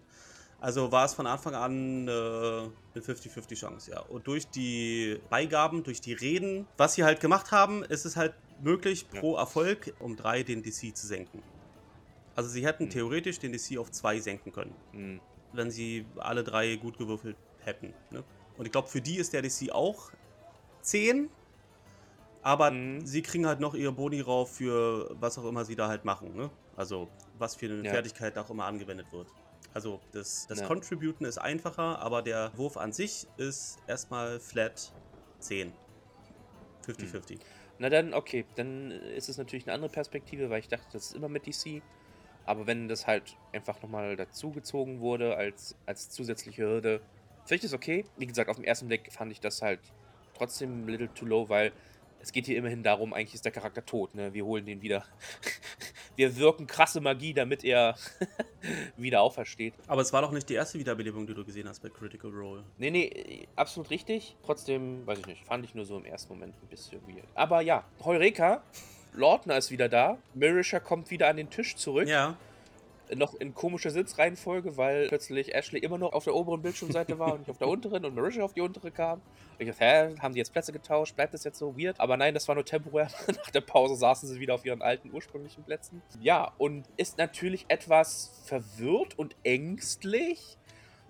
Also 0.60 0.91
war 0.91 1.05
es 1.05 1.13
von 1.13 1.27
Anfang 1.27 1.53
an 1.55 2.08
äh, 2.08 2.12
eine 2.12 2.70
50-50 3.03 3.55
Chance, 3.60 3.91
ja. 3.91 4.00
Und 4.00 4.27
durch 4.27 4.48
die 4.48 5.20
Beigaben, 5.29 5.84
durch 5.84 6.01
die 6.01 6.13
Reden, 6.13 6.67
was 6.77 6.93
sie 6.93 7.03
halt 7.03 7.20
gemacht 7.20 7.51
haben, 7.51 7.84
ist 7.84 8.05
es 8.05 8.15
halt 8.15 8.34
möglich, 8.62 9.05
Ja. 9.13 9.20
pro 9.20 9.36
Erfolg 9.36 9.93
um 10.00 10.15
3 10.15 10.43
den 10.43 10.63
DC 10.63 10.96
zu 10.96 11.05
senken. 11.05 11.43
Also 12.35 12.50
sie 12.50 12.65
hätten 12.65 12.85
Mhm. 12.85 12.89
theoretisch 12.89 13.39
den 13.39 13.51
DC 13.53 13.77
auf 13.77 13.91
2 13.91 14.19
senken 14.19 14.51
können, 14.51 14.79
Hm. 14.93 15.19
wenn 15.51 15.71
sie 15.71 16.11
alle 16.17 16.43
drei 16.43 16.75
gut 16.77 16.97
gewürfelt 16.97 17.39
hätten. 17.59 17.95
Ne? 18.09 18.25
Und 18.57 18.65
ich 18.65 18.71
glaube, 18.71 18.89
für 18.89 19.01
die 19.01 19.17
ist 19.17 19.33
der 19.33 19.41
DC 19.41 19.71
auch 19.71 20.11
10. 20.81 21.38
Aber 22.41 22.71
Mhm. 22.71 23.05
sie 23.05 23.21
kriegen 23.21 23.45
halt 23.47 23.59
noch 23.59 23.75
ihre 23.75 23.93
Boni 23.93 24.21
rauf 24.21 24.55
für 24.55 25.09
was 25.13 25.38
auch 25.38 25.45
immer 25.45 25.65
sie 25.65 25.75
da 25.75 25.88
halt 25.88 26.05
machen. 26.05 26.33
Ne? 26.35 26.51
Also 26.73 27.15
was 27.33 27.55
für 27.55 27.67
eine 27.67 27.85
Ja. 27.85 27.91
Fertigkeit 27.91 28.38
auch 28.38 28.50
immer 28.50 28.65
angewendet 28.65 29.11
wird. 29.11 29.35
Also 29.73 30.07
das, 30.11 30.47
das 30.47 30.59
Ja. 30.59 30.67
Contributen 30.67 31.25
ist 31.25 31.38
einfacher, 31.38 32.00
aber 32.00 32.21
der 32.21 32.57
Wurf 32.57 32.77
an 32.77 32.93
sich 32.93 33.31
ist 33.38 33.81
erstmal 33.88 34.39
flat 34.39 34.95
10. 35.39 35.79
50-50. 36.81 37.47
Na 37.77 37.89
dann, 37.89 38.13
okay, 38.13 38.51
dann 38.55 38.91
ist 38.91 39.29
es 39.29 39.38
natürlich 39.38 39.67
eine 39.67 39.73
andere 39.73 39.91
Perspektive, 39.91 40.50
weil 40.50 40.59
ich 40.59 40.67
dachte, 40.67 40.88
das 40.91 41.05
ist 41.07 41.13
immer 41.15 41.29
mit 41.29 41.45
DC. 41.47 41.85
Aber 42.51 42.67
wenn 42.67 42.89
das 42.89 43.08
halt 43.08 43.38
einfach 43.53 43.81
nochmal 43.81 44.17
dazugezogen 44.17 45.00
wurde 45.00 45.38
als, 45.38 45.77
als 45.86 46.10
zusätzliche 46.10 46.63
Hürde, 46.63 47.00
finde 47.46 47.55
ich 47.55 47.62
das 47.62 47.74
okay. 47.74 48.03
Wie 48.17 48.27
gesagt, 48.27 48.50
auf 48.50 48.58
den 48.58 48.65
ersten 48.65 48.89
Blick 48.89 49.10
fand 49.10 49.31
ich 49.31 49.39
das 49.39 49.62
halt 49.62 49.79
trotzdem 50.34 50.84
a 50.84 50.91
little 50.91 51.08
too 51.13 51.25
low, 51.25 51.48
weil 51.48 51.72
es 52.20 52.34
geht 52.34 52.48
hier 52.48 52.58
immerhin 52.58 52.84
darum, 52.84 53.13
eigentlich 53.13 53.36
ist 53.36 53.46
der 53.46 53.53
Charakter 53.53 53.86
tot, 53.86 54.15
ne? 54.15 54.34
Wir 54.34 54.43
holen 54.43 54.65
den 54.65 54.81
wieder. 54.81 55.05
Wir 56.17 56.36
wirken 56.36 56.67
krasse 56.67 57.00
Magie, 57.00 57.34
damit 57.34 57.63
er 57.63 57.96
wieder 58.98 59.22
aufersteht. 59.22 59.74
Aber 59.88 60.01
es 60.01 60.12
war 60.12 60.22
doch 60.22 60.34
nicht 60.34 60.50
die 60.50 60.55
erste 60.55 60.77
Wiederbelebung, 60.77 61.25
die 61.25 61.34
du 61.34 61.46
gesehen 61.46 61.70
hast 61.70 61.81
bei 61.81 61.88
Critical 61.88 62.31
Role. 62.31 62.65
Nee, 62.77 62.91
nee, 62.91 63.48
absolut 63.55 63.89
richtig. 63.91 64.36
Trotzdem, 64.43 65.08
weiß 65.08 65.20
ich 65.20 65.25
nicht, 65.25 65.46
fand 65.46 65.63
ich 65.63 65.74
nur 65.74 65.86
so 65.86 65.98
im 65.98 66.03
ersten 66.03 66.34
Moment 66.34 66.53
ein 66.62 66.67
bisschen 66.67 67.01
weird. 67.08 67.29
Aber 67.34 67.62
ja, 67.62 67.86
Heureka, 68.03 68.62
Lautner 69.13 69.57
ist 69.57 69.71
wieder 69.71 69.89
da. 69.89 70.17
Mirisha 70.33 70.79
kommt 70.79 71.11
wieder 71.11 71.27
an 71.27 71.37
den 71.37 71.49
Tisch 71.49 71.75
zurück. 71.75 72.07
Ja, 72.07 72.37
Noch 73.13 73.33
in 73.33 73.53
komischer 73.53 73.89
Sitzreihenfolge, 73.89 74.77
weil 74.77 75.09
plötzlich 75.09 75.53
Ashley 75.53 75.79
immer 75.79 75.97
noch 75.97 76.13
auf 76.13 76.23
der 76.23 76.33
oberen 76.33 76.61
Bildschirmseite 76.61 77.19
war 77.19 77.33
und 77.33 77.39
nicht 77.39 77.49
auf 77.49 77.57
der 77.57 77.67
unteren 77.67 78.05
und 78.05 78.15
Marisha 78.15 78.41
auf 78.41 78.53
die 78.53 78.61
untere 78.61 78.89
kam. 78.89 79.21
Ich 79.59 79.67
dachte, 79.67 79.83
hä, 79.83 80.15
haben 80.19 80.33
die 80.33 80.39
jetzt 80.39 80.53
Plätze 80.53 80.71
getauscht? 80.71 81.15
Bleibt 81.17 81.33
das 81.33 81.43
jetzt 81.43 81.59
so 81.59 81.77
weird? 81.77 81.99
Aber 81.99 82.15
nein, 82.15 82.33
das 82.33 82.47
war 82.47 82.55
nur 82.55 82.63
temporär. 82.63 83.09
Nach 83.27 83.51
der 83.51 83.61
Pause 83.61 83.97
saßen 83.97 84.29
sie 84.29 84.39
wieder 84.39 84.55
auf 84.55 84.65
ihren 84.65 84.81
alten 84.81 85.11
ursprünglichen 85.13 85.63
Plätzen. 85.63 86.01
Ja, 86.21 86.53
und 86.57 86.87
ist 86.95 87.17
natürlich 87.17 87.65
etwas 87.67 88.41
verwirrt 88.45 89.19
und 89.19 89.35
ängstlich. 89.43 90.57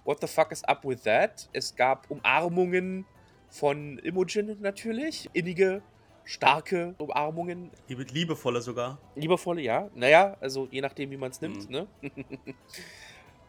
What 0.04 0.22
the 0.22 0.28
fuck 0.28 0.52
is 0.52 0.64
up 0.64 0.84
with 0.84 1.04
that? 1.04 1.50
Es 1.54 1.76
gab 1.76 2.10
Umarmungen 2.10 3.06
von 3.48 4.00
Imogen 4.00 4.58
natürlich. 4.62 5.30
Innige, 5.34 5.84
starke 6.24 6.96
Umarmungen. 6.98 7.72
liebe, 7.88 8.04
liebevolle 8.04 8.62
sogar. 8.62 8.98
Liebevolle, 9.16 9.62
ja. 9.62 9.90
Naja, 9.96 10.38
also 10.40 10.68
je 10.72 10.82
nachdem, 10.82 11.12
wie 11.12 11.18
man 11.18 11.32
es 11.32 11.42
nimmt, 11.42 11.70
Mhm. 11.70 11.72
ne? 11.76 11.88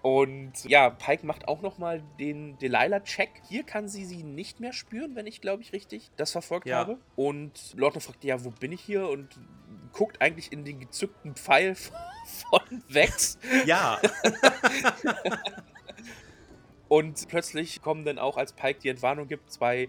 Und 0.02 0.64
ja, 0.64 0.90
Pike 0.90 1.24
macht 1.24 1.46
auch 1.46 1.62
nochmal 1.62 2.02
den 2.18 2.58
Delilah-Check. 2.58 3.30
Hier 3.48 3.62
kann 3.62 3.86
sie 3.88 4.04
sie 4.04 4.24
nicht 4.24 4.58
mehr 4.58 4.72
spüren, 4.72 5.14
wenn 5.14 5.28
ich, 5.28 5.40
glaube 5.40 5.62
ich, 5.62 5.72
richtig 5.72 6.10
das 6.16 6.32
verfolgt 6.32 6.66
Ja. 6.66 6.78
habe. 6.78 6.98
Und 7.14 7.72
Lordner 7.76 8.00
fragt, 8.00 8.24
ja, 8.24 8.42
wo 8.44 8.50
bin 8.50 8.72
ich 8.72 8.80
hier? 8.80 9.08
Und 9.08 9.28
guckt 9.92 10.20
eigentlich 10.20 10.50
in 10.50 10.64
den 10.64 10.80
gezückten 10.80 11.36
Pfeil 11.36 11.76
von 12.50 12.82
Vex. 12.88 13.38
Ja, 13.66 14.00
Und 16.88 17.26
plötzlich 17.28 17.80
kommen 17.80 18.04
dann 18.04 18.18
auch, 18.18 18.36
als 18.36 18.52
Pike 18.52 18.80
die 18.80 18.88
Entwarnung 18.88 19.26
gibt, 19.28 19.50
zwei 19.50 19.88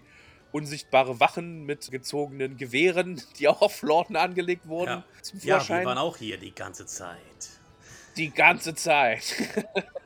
unsichtbare 0.54 1.18
Wachen 1.18 1.66
mit 1.66 1.90
gezogenen 1.90 2.56
Gewehren, 2.56 3.20
die 3.38 3.48
auch 3.48 3.60
auf 3.60 3.82
Lorden 3.82 4.14
angelegt 4.14 4.68
wurden, 4.68 4.90
Ja. 4.90 5.04
zum 5.20 5.40
ja, 5.40 5.56
Vorschein. 5.56 5.80
wir 5.80 5.86
waren 5.86 5.98
auch 5.98 6.16
hier 6.16 6.38
die 6.38 6.54
ganze 6.54 6.86
Zeit. 6.86 7.18
Die 8.16 8.30
ganze 8.30 8.74
Zeit. 8.76 9.34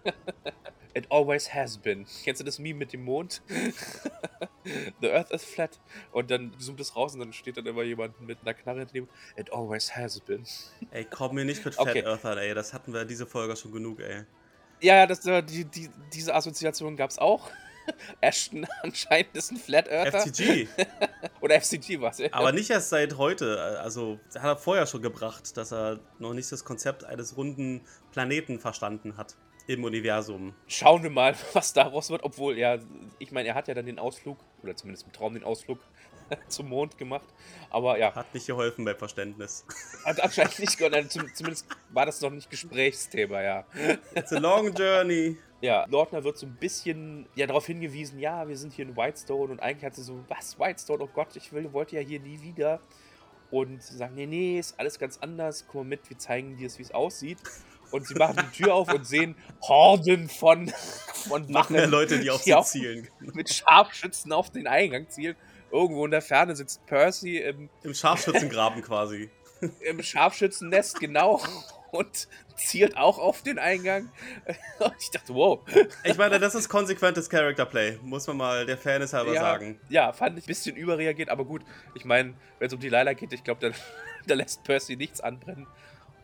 It 0.95 1.07
always 1.11 1.53
has 1.53 1.77
been. 1.77 2.07
Kennst 2.25 2.41
du 2.41 2.45
das 2.47 2.59
Meme 2.59 2.79
mit 2.79 2.95
dem 2.95 3.05
Mond? 3.05 3.43
The 5.03 5.11
Earth 5.13 5.31
is 5.33 5.45
flat. 5.45 5.79
Und 6.13 6.31
dann 6.31 6.59
zoomt 6.59 6.81
es 6.81 6.97
raus 6.97 7.13
und 7.13 7.21
dann 7.21 7.35
steht 7.35 7.59
dann 7.59 7.67
immer 7.67 7.83
jemand 7.83 8.19
mit 8.23 8.39
einer 8.41 8.55
Knarre 8.55 8.79
hinter 8.79 8.95
dem. 8.95 9.09
It 9.37 9.53
always 9.53 9.95
has 9.95 10.19
been. 10.19 10.45
Ey, 10.91 11.05
komm 11.05 11.35
mir 11.35 11.45
nicht 11.45 11.63
mit 11.65 11.75
Flat 11.75 11.89
Okay. 11.89 12.03
Earther, 12.05 12.39
ey. 12.39 12.55
Das 12.55 12.73
hatten 12.73 12.95
wir 12.95 13.05
diese 13.05 13.27
Folge 13.27 13.55
schon 13.55 13.73
genug, 13.73 14.01
ey. 14.01 14.25
Ja, 14.81 14.97
ja, 14.97 15.07
das, 15.07 15.27
äh, 15.27 15.43
die, 15.43 15.67
die, 15.67 15.91
diese 16.15 16.35
Assoziation 16.35 16.97
gab 16.97 17.11
es 17.11 17.19
auch. 17.19 17.51
Ashton 18.21 18.67
anscheinend 18.83 19.37
ist 19.37 19.53
ein 19.53 19.57
Flat 19.57 19.89
Earther. 19.89 20.21
FTG. 20.21 20.69
Oder 21.41 21.61
FCG 21.61 22.01
war 22.01 22.11
es. 22.11 22.33
Aber 22.33 22.53
nicht 22.53 22.71
erst 22.71 22.91
seit 22.91 23.17
heute. 23.17 23.81
Also, 23.81 24.19
hat 24.35 24.45
er 24.45 24.57
vorher 24.57 24.87
schon 24.87 25.03
gebracht, 25.03 25.57
dass 25.57 25.73
er 25.73 26.01
noch 26.19 26.35
nicht 26.35 26.51
das 26.51 26.65
Konzept 26.65 27.05
eines 27.05 27.37
runden 27.37 27.83
Planeten 28.13 28.59
verstanden 28.59 29.17
hat 29.17 29.37
im 29.67 29.85
Universum. 29.85 30.55
Schauen 30.67 31.03
wir 31.03 31.11
mal, 31.11 31.35
was 31.53 31.73
daraus 31.73 32.11
wird. 32.11 32.23
Obwohl 32.25 32.59
er, 32.59 32.81
ich 33.19 33.33
meine, 33.33 33.49
er 33.49 33.55
hat 33.55 33.69
ja 33.69 33.75
dann 33.75 33.87
den 33.87 33.99
Ausflug, 33.99 34.39
oder 34.63 34.75
zumindest 34.75 35.07
im 35.07 35.13
Traum 35.13 35.35
den 35.35 35.45
Ausflug 35.45 35.79
zum 36.49 36.69
Mond 36.69 36.99
gemacht. 36.99 37.27
Aber 37.71 37.99
ja, 37.99 38.15
Hat 38.15 38.33
nicht 38.35 38.47
geholfen 38.47 38.85
beim 38.85 38.97
Verständnis. 38.97 39.65
Hat 40.05 40.21
anscheinend 40.21 40.59
nicht 40.59 40.77
gehört. 40.79 41.11
Zum, 41.11 41.33
zumindest 41.35 41.67
war 41.91 42.07
das 42.07 42.21
noch 42.21 42.31
nicht 42.31 42.51
Gesprächsthema, 42.51 43.43
ja. 43.43 43.65
It's 44.15 44.33
a 44.33 44.39
long 44.39 44.73
journey. 44.75 45.37
Ja, 45.61 45.87
Lordner 45.89 46.23
wird 46.23 46.39
so 46.39 46.47
ein 46.47 46.55
bisschen 46.55 47.27
ja, 47.35 47.47
darauf 47.47 47.67
hingewiesen, 47.67 48.21
ja, 48.21 48.47
wir 48.47 48.57
sind 48.57 48.73
hier 48.73 48.85
in 48.85 48.97
Whitestone 48.97 49.53
und 49.53 49.61
eigentlich 49.61 49.85
hat 49.85 49.97
sie 49.97 50.03
so, 50.03 50.25
was, 50.29 50.59
Whitestone, 50.59 51.03
oh 51.03 51.09
Gott, 51.13 51.35
ich 51.35 51.53
will, 51.53 51.73
wollte 51.73 51.97
ja 51.97 52.03
hier 52.03 52.21
nie 52.21 52.41
wieder. 52.43 52.81
Und 53.51 53.83
sie 53.83 53.97
sagen, 53.97 54.15
nee, 54.15 54.27
nee, 54.27 54.59
ist 54.59 54.79
alles 54.79 54.99
ganz 54.99 55.19
anders, 55.19 55.67
komm 55.67 55.83
mal 55.83 55.89
mit, 55.89 56.09
wir 56.09 56.19
zeigen 56.19 56.57
dir 56.57 56.67
es, 56.67 56.79
wie 56.79 56.83
es 56.83 56.93
aussieht. 56.93 57.39
Und 57.91 58.07
sie 58.07 58.15
machen 58.15 58.37
die 58.37 58.63
Tür 58.63 58.75
auf 58.75 58.93
und 58.93 59.07
sehen 59.07 59.35
Horden 59.63 60.29
von, 60.29 60.69
von 61.29 61.47
Noch 61.47 61.71
Wachen, 61.71 61.91
Leute, 61.91 62.21
die 62.21 62.31
auf 62.31 62.43
sie 62.43 62.55
zielen. 62.63 63.09
mit 63.21 63.49
Scharfschützen 63.49 64.33
auf 64.33 64.51
den 64.51 64.67
Eingang 64.67 65.09
zielen. 65.09 65.37
Irgendwo 65.73 66.05
in 66.05 66.11
der 66.11 66.23
Ferne 66.23 66.55
sitzt 66.55 66.85
Percy 66.87 67.39
im, 67.39 67.71
Im 67.83 67.95
Scharfschützengraben 67.95 68.83
quasi. 68.83 69.31
im 69.81 70.03
Scharfschützennest, 70.03 71.01
genau, 71.01 71.41
und 71.91 72.29
zielt 72.57 72.97
auch 72.97 73.19
auf 73.19 73.43
den 73.43 73.59
Eingang. 73.59 74.11
Und 74.79 74.95
ich 75.01 75.11
dachte, 75.11 75.35
wow. 75.35 75.61
Ich 76.05 76.17
meine, 76.17 76.39
das 76.39 76.55
ist 76.55 76.69
konsequentes 76.69 77.29
Character 77.29 77.67
Play, 77.67 77.99
muss 78.03 78.27
man 78.27 78.37
mal 78.37 78.67
der 78.67 78.77
Fairness 78.77 79.13
halber 79.13 79.33
ja, 79.33 79.41
sagen. 79.41 79.81
Ja, 79.89 80.13
fand 80.13 80.39
ich 80.39 80.45
ein 80.45 80.47
bisschen 80.47 80.77
überreagiert, 80.77 81.29
aber 81.29 81.45
gut. 81.45 81.63
Ich 81.95 82.05
meine, 82.05 82.35
wenn 82.59 82.67
es 82.67 82.73
um 82.73 82.81
die 82.81 82.89
Lila 82.89 83.13
geht, 83.13 83.33
ich 83.33 83.45
glaube, 83.45 83.73
da, 84.27 84.35
lässt 84.35 84.65
Percy 84.65 84.97
nichts 84.97 85.21
anbrennen. 85.21 85.67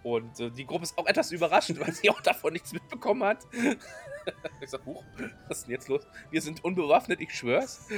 Und 0.02 0.38
äh, 0.38 0.50
die 0.50 0.66
Gruppe 0.66 0.84
ist 0.84 0.98
auch 0.98 1.06
etwas 1.06 1.32
überrascht, 1.32 1.72
weil 1.78 1.92
sie 1.92 2.10
auch 2.10 2.20
davon 2.20 2.52
nichts 2.52 2.72
mitbekommen 2.72 3.24
hat. 3.24 3.38
ich 4.60 4.70
sag, 4.70 4.84
huch, 4.84 5.02
was 5.48 5.58
ist 5.58 5.66
denn 5.66 5.72
jetzt 5.72 5.88
los? 5.88 6.02
Wir 6.30 6.42
sind 6.42 6.62
unbewaffnet, 6.62 7.20
ich 7.20 7.34
schwör's. 7.34 7.88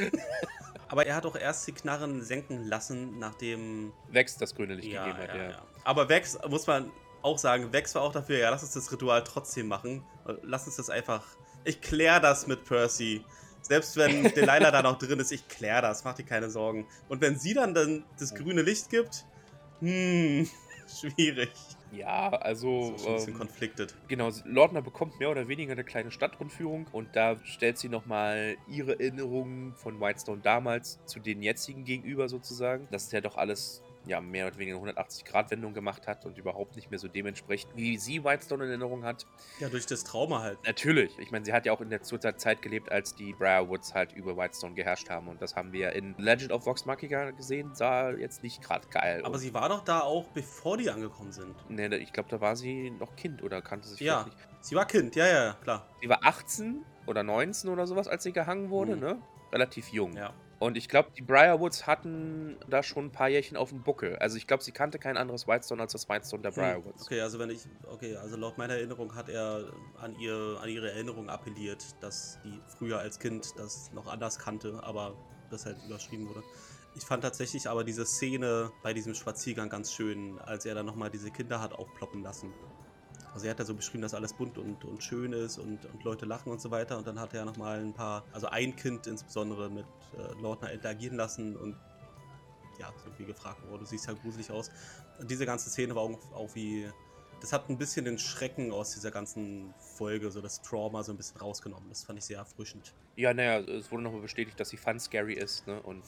Aber 0.88 1.04
er 1.04 1.16
hat 1.16 1.26
auch 1.26 1.35
erst 1.35 1.66
die 1.66 1.73
Knarren 1.73 2.23
senken 2.23 2.64
lassen, 2.64 3.18
nachdem. 3.18 3.92
Vex 4.08 4.37
das 4.37 4.54
grüne 4.54 4.75
Licht 4.75 4.88
Ja, 4.88 5.04
gegeben 5.04 5.23
hat, 5.23 5.35
ja, 5.35 5.42
ja. 5.42 5.50
ja. 5.50 5.62
Aber 5.85 6.08
Vex, 6.08 6.38
muss 6.49 6.66
man 6.66 6.92
auch 7.26 7.38
sagen, 7.38 7.73
Vex 7.73 7.95
war 7.95 8.02
auch 8.02 8.12
dafür, 8.12 8.38
ja, 8.38 8.50
lass 8.50 8.62
uns 8.62 8.73
das 8.73 8.90
Ritual 8.92 9.23
trotzdem 9.25 9.66
machen. 9.66 10.04
Lass 10.42 10.66
uns 10.66 10.76
das 10.76 10.88
einfach. 10.88 11.25
Ich 11.64 11.80
klär 11.80 12.21
das 12.21 12.47
mit 12.47 12.64
Percy. 12.64 13.25
Selbst 13.61 13.97
wenn 13.97 14.23
Delilah 14.35 14.71
da 14.71 14.83
noch 14.83 14.99
drin 14.99 15.18
ist, 15.18 15.33
ich 15.33 15.47
klär 15.49 15.83
das, 15.83 16.04
mach 16.04 16.14
dir 16.14 16.25
keine 16.25 16.50
Sorgen. 16.50 16.87
Und 17.09 17.21
wenn 17.21 17.37
sie 17.37 17.52
dann, 17.52 17.75
dann 17.75 18.04
das 18.18 18.35
grüne 18.35 18.62
Licht 18.62 18.90
gibt, 18.90 19.26
hm, 19.80 20.49
schwierig. 21.00 21.50
Ja, 21.90 22.30
also. 22.30 22.92
Das 22.92 23.00
ist 23.00 23.06
ein 23.06 23.14
bisschen 23.14 23.33
ähm, 23.33 23.38
conflicted. 23.38 23.95
Genau, 24.09 24.30
Lordner 24.45 24.83
bekommt 24.83 25.18
mehr 25.18 25.30
oder 25.30 25.49
weniger 25.49 25.73
eine 25.73 25.85
kleine 25.85 26.11
Stadtrundführung 26.11 26.87
und 26.92 27.14
da 27.16 27.37
stellt 27.45 27.78
sie 27.78 27.88
nochmal 27.88 28.56
ihre 28.68 28.92
Erinnerungen 29.00 29.75
von 29.75 30.00
Whitestone 30.00 30.42
damals 30.42 31.00
zu 31.06 31.18
den 31.18 31.42
jetzigen 31.42 31.85
gegenüber 31.85 32.28
sozusagen. 32.28 32.87
Dass 32.90 33.11
ja 33.11 33.21
doch 33.21 33.37
alles 33.37 33.83
ja, 34.06 34.20
mehr 34.20 34.46
oder 34.46 34.58
weniger 34.58 34.78
180-Grad-Wendung 34.78 35.75
gemacht 35.75 36.06
hat 36.06 36.25
und 36.26 36.38
überhaupt 36.38 36.76
nicht 36.76 36.90
mehr 36.90 36.98
so 36.98 37.08
dementsprechend, 37.08 37.76
wie 37.76 37.98
sie 37.98 38.25
Whitestone 38.25 38.64
in 38.64 38.70
Erinnerung 38.70 39.04
hat. 39.04 39.26
Ja, 39.58 39.68
durch 39.68 39.86
das 39.86 40.04
Trauma 40.04 40.42
halt. 40.42 40.58
Natürlich. 40.64 41.18
Ich 41.18 41.30
meine, 41.30 41.44
sie 41.44 41.52
hat 41.52 41.66
ja 41.66 41.72
auch 41.72 41.80
in 41.80 41.90
der 41.90 42.02
Zeit 42.02 42.62
gelebt, 42.62 42.90
als 42.92 43.14
die 43.14 43.32
Briarwoods 43.32 43.94
halt 43.94 44.12
über 44.12 44.36
Whitestone 44.36 44.75
geherrscht 44.75 45.10
haben. 45.10 45.28
Und 45.28 45.42
das 45.42 45.56
haben 45.56 45.72
wir 45.72 45.92
in 45.92 46.14
Legend 46.18 46.52
of 46.52 46.66
Vox 46.66 46.86
Machina 46.86 47.30
gesehen. 47.32 47.75
Sah 47.75 48.10
jetzt 48.12 48.42
nicht 48.42 48.62
gerade 48.62 48.86
geil. 48.88 49.22
Aber 49.25 49.38
sie 49.38 49.52
war 49.52 49.68
doch 49.68 49.82
da 49.82 50.00
auch, 50.00 50.28
bevor 50.28 50.76
die 50.76 50.88
angekommen 50.90 51.32
sind. 51.32 51.54
Nee, 51.68 51.86
ich 51.96 52.12
glaube, 52.12 52.28
da 52.28 52.40
war 52.40 52.56
sie 52.56 52.90
noch 52.90 53.16
Kind 53.16 53.42
oder 53.42 53.60
kannte 53.62 53.88
sich 53.88 54.00
Ja, 54.00 54.25
nicht. 54.25 54.36
sie 54.60 54.75
war 54.76 54.86
Kind, 54.86 55.16
ja, 55.16 55.26
ja, 55.26 55.52
klar. 55.62 55.86
Sie 56.00 56.08
war 56.08 56.20
18 56.22 56.84
oder 57.06 57.22
19 57.22 57.70
oder 57.70 57.86
sowas, 57.86 58.08
als 58.08 58.22
sie 58.22 58.32
gehangen 58.32 58.70
wurde, 58.70 58.94
Mhm. 58.94 59.00
ne? 59.00 59.22
Relativ 59.52 59.88
jung. 59.88 60.12
Ja. 60.16 60.32
Und 60.58 60.76
ich 60.76 60.88
glaube, 60.88 61.10
die 61.16 61.22
Briarwoods 61.22 61.86
hatten 61.86 62.56
da 62.68 62.82
schon 62.82 63.06
ein 63.06 63.12
paar 63.12 63.28
Jährchen 63.28 63.56
auf 63.56 63.68
dem 63.68 63.82
Buckel. 63.82 64.16
Also 64.16 64.36
ich 64.36 64.46
glaube, 64.46 64.62
sie 64.62 64.72
kannte 64.72 64.98
kein 64.98 65.16
anderes 65.16 65.46
Whitestone 65.46 65.82
als 65.82 65.92
das 65.92 66.08
Whitestone 66.08 66.42
der 66.42 66.52
Hm, 66.52 66.56
Briarwoods. 66.62 67.02
Okay, 67.04 67.20
also 67.20 67.38
wenn 67.38 67.50
ich, 67.50 67.60
okay, 67.90 68.16
also 68.16 68.36
laut 68.36 68.56
meiner 68.56 68.75
Erinnerung 68.75 69.14
hat 69.14 69.28
er 69.28 69.70
an, 70.00 70.18
ihr, 70.18 70.58
an 70.62 70.68
ihre 70.68 70.90
Erinnerung 70.90 71.28
appelliert, 71.28 71.84
dass 72.00 72.38
die 72.44 72.58
früher 72.78 72.98
als 72.98 73.18
Kind 73.18 73.52
das 73.58 73.92
noch 73.92 74.06
anders 74.06 74.38
kannte, 74.38 74.80
aber 74.82 75.14
das 75.50 75.66
halt 75.66 75.76
überschrieben 75.86 76.28
wurde. 76.28 76.42
Ich 76.94 77.04
fand 77.04 77.22
tatsächlich 77.22 77.68
aber 77.68 77.84
diese 77.84 78.06
Szene 78.06 78.70
bei 78.82 78.94
diesem 78.94 79.14
Spaziergang 79.14 79.68
ganz 79.68 79.92
schön, 79.92 80.38
als 80.38 80.64
er 80.64 80.75
dann 80.75 80.86
nochmal 80.86 81.10
diese 81.10 81.30
Kinder 81.30 81.60
hat 81.60 81.75
aufploppen 81.75 82.22
lassen. 82.22 82.54
Also 83.36 83.48
er 83.48 83.50
hat 83.50 83.58
ja 83.58 83.66
so 83.66 83.74
beschrieben, 83.74 84.00
dass 84.00 84.14
alles 84.14 84.32
bunt 84.32 84.56
und, 84.56 84.82
und 84.86 85.02
schön 85.02 85.34
ist 85.34 85.58
und, 85.58 85.84
und 85.84 86.04
Leute 86.04 86.24
lachen 86.24 86.50
und 86.50 86.58
so 86.58 86.70
weiter. 86.70 86.96
Und 86.96 87.06
dann 87.06 87.20
hat 87.20 87.34
er 87.34 87.44
nochmal 87.44 87.80
ein 87.80 87.92
paar, 87.92 88.24
also 88.32 88.46
ein 88.46 88.74
Kind 88.74 89.06
insbesondere 89.06 89.68
mit 89.68 89.84
äh, 90.16 90.40
Lautner 90.40 90.72
interagieren 90.72 91.18
lassen 91.18 91.54
und 91.54 91.76
ja, 92.80 92.90
so 92.96 93.04
irgendwie 93.04 93.26
gefragt, 93.26 93.60
oh, 93.70 93.76
du 93.76 93.84
siehst 93.84 94.06
ja 94.06 94.14
gruselig 94.14 94.50
aus. 94.50 94.70
Und 95.18 95.30
diese 95.30 95.44
ganze 95.44 95.68
Szene 95.68 95.94
war 95.94 96.04
auch, 96.04 96.32
auch 96.32 96.54
wie, 96.54 96.88
das 97.42 97.52
hat 97.52 97.68
ein 97.68 97.76
bisschen 97.76 98.06
den 98.06 98.16
Schrecken 98.16 98.72
aus 98.72 98.94
dieser 98.94 99.10
ganzen 99.10 99.74
Folge, 99.98 100.30
so 100.30 100.40
das 100.40 100.62
Trauma 100.62 101.02
so 101.02 101.12
ein 101.12 101.18
bisschen 101.18 101.38
rausgenommen. 101.38 101.90
Das 101.90 102.04
fand 102.04 102.18
ich 102.18 102.24
sehr 102.24 102.38
erfrischend. 102.38 102.94
Ja, 103.16 103.34
naja, 103.34 103.58
es 103.58 103.92
wurde 103.92 104.02
nochmal 104.02 104.22
bestätigt, 104.22 104.58
dass 104.58 104.70
sie 104.70 104.78
fun 104.78 104.98
scary 104.98 105.34
ist, 105.34 105.66
ne? 105.66 105.82
Und 105.82 106.02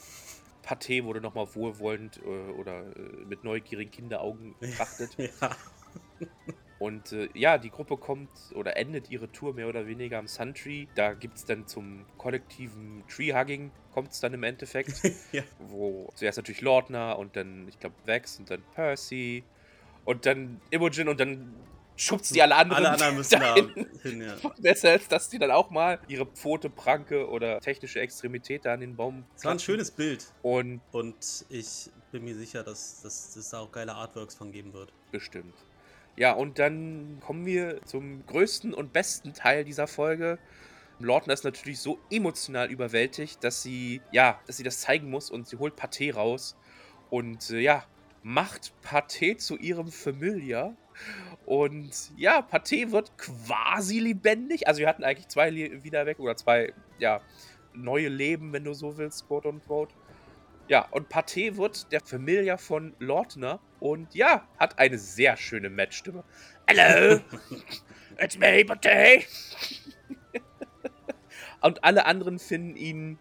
Pathé 0.64 1.04
wurde 1.04 1.20
nochmal 1.20 1.54
wohlwollend 1.54 2.23
äh, 2.25 2.52
oder 2.52 2.87
äh, 2.97 3.26
mit 3.26 3.44
neugierigen 3.44 3.90
Kinderaugen 3.90 4.54
betrachtet. 4.61 5.11
Ja. 5.18 5.50
Und 6.78 7.12
äh, 7.12 7.28
ja, 7.35 7.58
die 7.58 7.70
Gruppe 7.70 7.97
kommt 7.97 8.30
oder 8.54 8.76
endet 8.76 9.11
ihre 9.11 9.30
Tour 9.32 9.54
mehr 9.54 9.68
oder 9.68 9.87
weniger 9.87 10.18
am 10.18 10.28
Suntree. 10.28 10.87
Da 10.94 11.12
gibt 11.14 11.38
es 11.38 11.44
dann 11.44 11.66
zum 11.66 12.04
kollektiven 12.18 13.02
Tree-Hugging, 13.08 13.73
kommt 13.92 14.12
es 14.12 14.20
dann 14.20 14.32
im 14.35 14.42
Endeffekt. 14.42 15.00
Ja. 15.32 15.42
Wo 15.58 16.11
zuerst 16.14 16.38
natürlich 16.38 16.61
Lordner 16.61 17.18
und 17.18 17.37
dann, 17.37 17.66
ich 17.68 17.78
glaube, 17.78 17.97
Vex 18.04 18.38
und 18.38 18.50
dann 18.50 18.62
Percy 18.75 19.42
und 20.04 20.25
dann 20.25 20.61
Imogen 20.70 21.08
und 21.08 21.20
dann 21.20 21.54
schubst 21.97 22.32
sie 22.32 22.40
alle 22.40 22.54
anderen. 22.54 22.87
Alle 22.87 22.92
anderen 22.94 23.16
müssen 23.16 23.32
da 23.32 23.54
dahin. 23.54 23.87
hin, 24.02 24.23
ja. 24.23 24.37
Besser 24.61 24.90
als 24.90 25.08
dass 25.08 25.28
die 25.28 25.38
dann 25.38 25.50
auch 25.50 25.70
mal 25.70 25.99
ihre 26.08 26.26
Pfote, 26.26 26.70
Pranke 26.70 27.28
oder 27.28 27.61
technische 27.61 28.00
Extremität 28.00 28.64
da 28.64 28.75
an 28.75 28.80
den 28.80 28.97
Baum 28.97 29.25
Es 29.37 29.44
war 29.44 29.52
ein 29.52 29.58
schönes 29.58 29.90
Bild. 29.90 30.32
Und 30.42 30.80
Und 30.92 31.44
ich 31.49 31.90
bin 32.12 32.25
mir 32.25 32.37
sicher, 32.37 32.62
dass 32.62 33.04
es 33.04 33.50
da 33.50 33.58
auch 33.58 33.73
geile 33.73 33.94
Artworks 33.94 34.35
von 34.35 34.52
geben 34.52 34.73
wird. 34.73 34.92
bestimmt. 35.11 35.54
Ja, 36.19 36.33
und 36.33 36.59
dann 36.59 37.21
kommen 37.25 37.47
wir 37.47 37.81
zum 37.85 38.27
größten 38.27 38.75
und 38.75 38.93
besten 38.93 39.35
Teil 39.35 39.65
dieser 39.65 39.87
Folge. 39.87 40.41
Lordner 40.99 41.33
ist 41.33 41.45
natürlich 41.45 41.79
so 41.79 42.01
emotional 42.11 42.73
überwältigt, 42.73 43.45
dass 43.45 43.63
sie, 43.63 44.01
ja, 44.11 44.41
dass 44.49 44.57
sie 44.57 44.65
das 44.65 44.81
zeigen 44.81 45.11
muss 45.11 45.31
und 45.31 45.47
sie 45.47 45.59
holt 45.59 45.75
Pathé 45.79 46.13
raus 46.13 46.57
und 47.09 47.51
äh, 47.51 47.61
ja, 47.61 47.85
macht 48.25 48.73
Pathé 48.85 49.37
zu 49.37 49.57
ihrem 49.59 49.93
Familiar. 49.93 50.75
Und 51.47 52.11
ja, 52.17 52.41
Pathé 52.41 52.91
wird 52.91 53.17
quasi 53.17 54.01
lebendig. 54.01 54.67
Also 54.67 54.81
wir 54.81 54.89
hatten 54.89 55.05
eigentlich 55.05 55.29
zwei 55.29 55.51
Le 55.51 55.85
wieder 55.85 56.05
weg 56.05 56.19
oder 56.19 56.35
zwei, 56.35 56.75
ja, 56.99 57.21
neue 57.75 58.09
Leben, 58.09 58.53
wenn 58.53 58.65
du 58.65 58.75
so 58.75 58.99
willst, 58.99 59.29
quote 59.29 59.49
unquote. 59.49 59.95
Ja, 60.69 60.87
und 60.91 61.09
Pathé 61.09 61.57
wird 61.57 61.91
der 61.93 62.01
Familiar 62.03 62.59
von 62.59 62.95
Lordner 62.99 63.59
und 63.81 64.15
ja, 64.15 64.47
hat 64.59 64.79
eine 64.79 64.99
sehr 64.99 65.39
schöne 65.39 65.71
Matchstimme. 65.71 66.25
Hello, 66.67 67.21
it's 68.19 68.37
me, 68.37 68.65
Pathé. 68.65 69.25
und 71.63 71.83
alle 71.83 72.05
anderen 72.05 72.39
finden 72.39 72.77
ihn, 72.77 73.19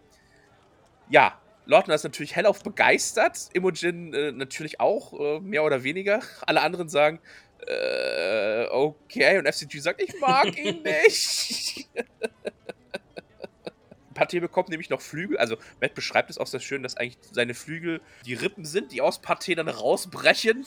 ja, 1.08 1.40
Lordner 1.64 1.94
ist 1.94 2.04
natürlich 2.04 2.36
hellauf 2.36 2.62
begeistert, 2.62 3.48
Imogen 3.54 4.12
äh, 4.12 4.30
natürlich 4.32 4.78
auch, 4.78 5.18
äh, 5.18 5.40
mehr 5.40 5.64
oder 5.64 5.84
weniger. 5.84 6.20
Alle 6.42 6.60
anderen 6.60 6.90
sagen, 6.90 7.18
äh, 7.66 8.66
okay, 8.66 9.38
und 9.38 9.46
FCG 9.46 9.78
sagt, 9.78 10.02
ich 10.02 10.20
mag 10.20 10.54
ihn 10.58 10.82
nicht. 11.04 11.88
Pathé 14.18 14.40
bekommt 14.40 14.68
nämlich 14.68 14.90
noch 14.90 15.00
Flügel. 15.00 15.38
Also, 15.38 15.56
Matt 15.80 15.94
beschreibt 15.94 16.30
es 16.30 16.38
auch 16.38 16.46
sehr 16.46 16.60
schön, 16.60 16.82
dass 16.82 16.96
eigentlich 16.96 17.18
seine 17.30 17.54
Flügel 17.54 18.00
die 18.26 18.34
Rippen 18.34 18.64
sind, 18.64 18.92
die 18.92 19.00
aus 19.00 19.22
Pathé 19.22 19.54
dann 19.54 19.68
rausbrechen. 19.68 20.66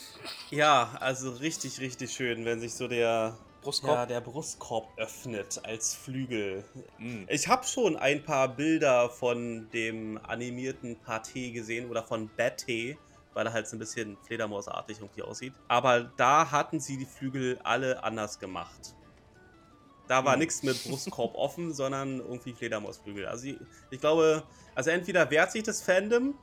Ja, 0.50 0.96
also 1.00 1.30
richtig, 1.30 1.80
richtig 1.80 2.12
schön, 2.12 2.44
wenn 2.44 2.60
sich 2.60 2.74
so 2.74 2.88
der, 2.88 3.36
Brustkorb. 3.62 3.94
ja, 3.96 4.06
der 4.06 4.20
Brustkorb 4.20 4.88
öffnet 4.96 5.60
als 5.64 5.94
Flügel. 5.94 6.64
Mm. 6.98 7.24
Ich 7.28 7.48
habe 7.48 7.64
schon 7.64 7.96
ein 7.96 8.22
paar 8.24 8.48
Bilder 8.48 9.08
von 9.08 9.68
dem 9.72 10.18
animierten 10.24 10.96
Pathé 10.96 11.52
gesehen 11.52 11.88
oder 11.88 12.02
von 12.02 12.30
Batté, 12.36 12.96
weil 13.34 13.46
er 13.46 13.52
halt 13.52 13.68
so 13.68 13.76
ein 13.76 13.78
bisschen 13.78 14.18
Fledermausartig 14.26 14.98
irgendwie 14.98 15.22
aussieht. 15.22 15.54
Aber 15.68 16.00
da 16.16 16.50
hatten 16.50 16.80
sie 16.80 16.98
die 16.98 17.06
Flügel 17.06 17.58
alle 17.62 18.02
anders 18.02 18.38
gemacht. 18.38 18.94
Da 20.12 20.26
war 20.26 20.36
nichts 20.36 20.62
mit 20.62 20.84
Brustkorb 20.84 21.34
offen, 21.36 21.72
sondern 21.72 22.18
irgendwie 22.18 22.52
Fledermausflügel. 22.52 23.24
Also 23.24 23.46
ich, 23.46 23.56
ich 23.90 23.98
glaube, 23.98 24.42
also 24.74 24.90
entweder 24.90 25.30
wehrt 25.30 25.52
sich 25.52 25.62
das 25.62 25.80
Fandom, 25.80 26.34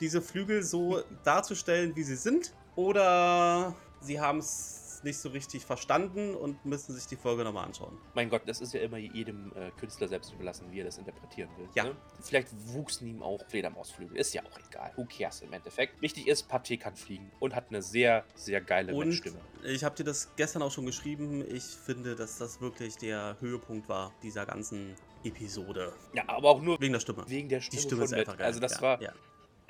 diese 0.00 0.22
Flügel 0.22 0.62
so 0.62 1.02
darzustellen, 1.24 1.94
wie 1.94 2.04
sie 2.04 2.16
sind, 2.16 2.54
oder 2.74 3.74
sie 4.00 4.18
haben 4.18 4.38
es 4.38 4.77
nicht 5.04 5.18
so 5.18 5.28
richtig 5.30 5.64
verstanden 5.64 6.34
und 6.34 6.64
müssen 6.64 6.94
sich 6.94 7.06
die 7.06 7.16
Folge 7.16 7.44
nochmal 7.44 7.66
anschauen. 7.66 7.96
Mein 8.14 8.28
Gott, 8.28 8.42
das 8.46 8.60
ist 8.60 8.74
ja 8.74 8.80
immer 8.80 8.98
jedem 8.98 9.52
äh, 9.56 9.70
Künstler 9.78 10.08
selbst 10.08 10.32
überlassen, 10.32 10.66
wie 10.70 10.80
er 10.80 10.84
das 10.84 10.98
interpretieren 10.98 11.50
will. 11.56 11.68
Ja. 11.74 11.84
Ne? 11.84 11.96
Vielleicht 12.20 12.48
wuchsen 12.72 13.08
ihm 13.08 13.22
auch 13.22 13.44
Fledermausflügel. 13.48 14.16
Ist 14.16 14.34
ja 14.34 14.42
auch 14.42 14.58
egal. 14.68 14.92
Who 14.96 15.06
cares 15.06 15.40
im 15.42 15.52
Endeffekt? 15.52 16.00
Wichtig 16.02 16.26
ist, 16.28 16.50
Pathé 16.50 16.78
kann 16.78 16.96
fliegen 16.96 17.30
und 17.40 17.54
hat 17.54 17.66
eine 17.70 17.82
sehr, 17.82 18.24
sehr 18.34 18.60
geile 18.60 18.94
Und 18.94 19.12
Stimme. 19.12 19.38
ich 19.64 19.84
habe 19.84 19.96
dir 19.96 20.04
das 20.04 20.28
gestern 20.36 20.62
auch 20.62 20.72
schon 20.72 20.86
geschrieben. 20.86 21.44
Ich 21.48 21.64
finde, 21.64 22.16
dass 22.16 22.38
das 22.38 22.60
wirklich 22.60 22.96
der 22.96 23.36
Höhepunkt 23.40 23.88
war 23.88 24.12
dieser 24.22 24.46
ganzen 24.46 24.94
Episode. 25.24 25.92
Ja, 26.14 26.24
aber 26.28 26.50
auch 26.50 26.62
nur 26.62 26.80
Wegen 26.80 26.92
der 26.92 27.00
Stimme. 27.00 27.24
wegen 27.28 27.48
der 27.48 27.58
Die 27.60 27.64
Stimme, 27.66 27.82
Stimme 27.82 28.00
von 28.02 28.04
ist 28.06 28.14
einfach 28.14 28.36
geil. 28.36 28.46
Also 28.46 28.60
das 28.60 28.74
ja, 28.76 28.82
war, 28.82 29.02
Ja. 29.02 29.12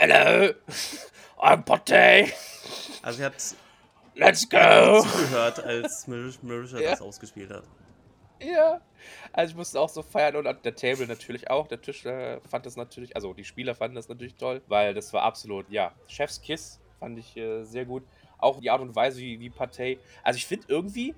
Hello, 0.00 0.52
I'm 1.38 1.64
Pathé, 1.64 2.32
Also, 3.02 3.20
er 3.22 3.26
hat, 3.26 3.56
let's 4.18 4.48
go. 4.48 5.00
zugehört, 5.02 5.64
als 5.64 6.06
Mar- 6.06 6.30
Marisha 6.42 6.78
Ja. 6.78 6.90
das 6.90 7.00
ausgespielt 7.02 7.50
hat. 7.50 7.64
Ja, 8.40 8.80
also 9.32 9.50
ich 9.50 9.56
musste 9.56 9.80
auch 9.80 9.88
so 9.88 10.00
feiern 10.02 10.36
und 10.36 10.46
an 10.46 10.58
der 10.62 10.74
Table 10.76 11.06
natürlich 11.08 11.50
auch. 11.50 11.66
Der 11.66 11.80
Tisch 11.80 12.04
äh, 12.06 12.38
fand 12.48 12.66
das 12.66 12.76
natürlich, 12.76 13.16
also 13.16 13.32
die 13.34 13.44
Spieler 13.44 13.74
fanden 13.74 13.96
das 13.96 14.08
natürlich 14.08 14.36
toll, 14.36 14.62
weil 14.68 14.94
das 14.94 15.12
war 15.12 15.22
absolut, 15.22 15.68
ja, 15.70 15.92
Chef's 16.06 16.40
Kiss 16.40 16.78
fand 17.00 17.18
ich 17.18 17.36
äh, 17.36 17.64
sehr 17.64 17.84
gut. 17.84 18.04
Auch 18.38 18.60
die 18.60 18.70
Art 18.70 18.80
und 18.80 18.94
Weise, 18.94 19.18
wie, 19.20 19.40
wie 19.40 19.50
Pathé. 19.50 19.98
Also 20.22 20.36
ich 20.36 20.46
finde 20.46 20.66
irgendwie, 20.68 21.16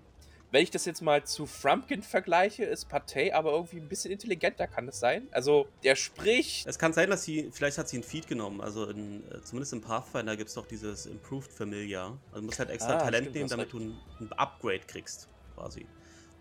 wenn 0.52 0.62
ich 0.62 0.70
das 0.70 0.84
jetzt 0.84 1.00
mal 1.00 1.24
zu 1.24 1.46
Frumpkin 1.46 2.02
vergleiche, 2.02 2.64
ist 2.64 2.88
Pathé 2.90 3.32
aber 3.32 3.52
irgendwie 3.52 3.76
ein 3.76 3.88
bisschen 3.88 4.10
intelligenter, 4.10 4.66
kann 4.66 4.86
das 4.86 4.98
sein? 4.98 5.28
Also 5.30 5.68
der 5.84 5.94
spricht. 5.96 6.66
Es 6.66 6.78
kann 6.78 6.92
sein, 6.92 7.08
dass 7.10 7.22
sie, 7.24 7.50
vielleicht 7.52 7.78
hat 7.78 7.88
sie 7.88 7.98
ein 7.98 8.02
Feed 8.02 8.26
genommen. 8.26 8.60
Also, 8.60 8.86
in, 8.90 9.22
äh, 9.30 9.40
zumindest 9.42 9.72
im 9.72 9.80
Pathfinder 9.80 10.36
gibt 10.36 10.48
es 10.48 10.54
doch 10.54 10.66
dieses 10.66 11.06
Improved 11.06 11.52
Familiar. 11.52 12.18
Also, 12.30 12.40
du 12.40 12.46
musst 12.46 12.58
halt 12.58 12.70
extra 12.70 12.96
Ah, 12.96 12.98
Talent 12.98 13.24
stimmt, 13.24 13.36
nehmen, 13.36 13.48
damit 13.48 13.72
du 13.72 13.78
ein, 13.78 14.32
Upgrade 14.36 14.80
kriegst, 14.86 15.28
quasi. 15.54 15.86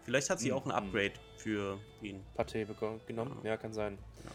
Vielleicht 0.05 0.29
hat 0.31 0.39
sie 0.39 0.49
Mhm, 0.49 0.55
auch 0.57 0.65
ein 0.65 0.71
Upgrade 0.71 1.13
für 1.37 1.79
ihn. 2.01 2.23
Beko- 2.35 2.99
genommen. 3.05 3.39
Ja. 3.43 3.51
Ja, 3.51 3.57
kann 3.57 3.73
sein. 3.73 3.97
Ja. 4.25 4.31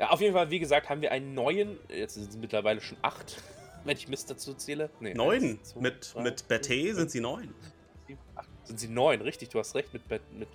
Ja, 0.00 0.10
auf 0.10 0.20
jeden 0.22 0.32
Fall, 0.32 0.50
wie 0.50 0.58
gesagt, 0.58 0.88
haben 0.88 1.02
wir 1.02 1.12
einen 1.12 1.34
neuen. 1.34 1.78
Jetzt 1.88 2.14
sind 2.14 2.30
es 2.30 2.36
mittlerweile 2.36 2.80
schon 2.80 2.96
acht, 3.02 3.42
wenn 3.84 3.96
ich 3.96 4.08
Mist 4.08 4.30
dazu 4.30 4.54
zähle. 4.54 4.88
Nee, 5.00 5.12
Neun. 5.14 5.42
eins, 5.44 5.68
zwei, 5.70 5.80
mit 5.80 6.14
drei, 6.14 6.22
mit 6.22 6.40
fünf, 6.40 6.96
sind 6.96 7.10
sie 7.10 7.20
neun. 7.20 7.54
Sind 8.64 8.78
sie 8.78 8.88
neun, 8.88 9.20
richtig, 9.20 9.48
du 9.50 9.58
hast 9.58 9.74
recht, 9.74 9.92
mit, 9.92 10.08
Bet, 10.08 10.22
mit 10.32 10.48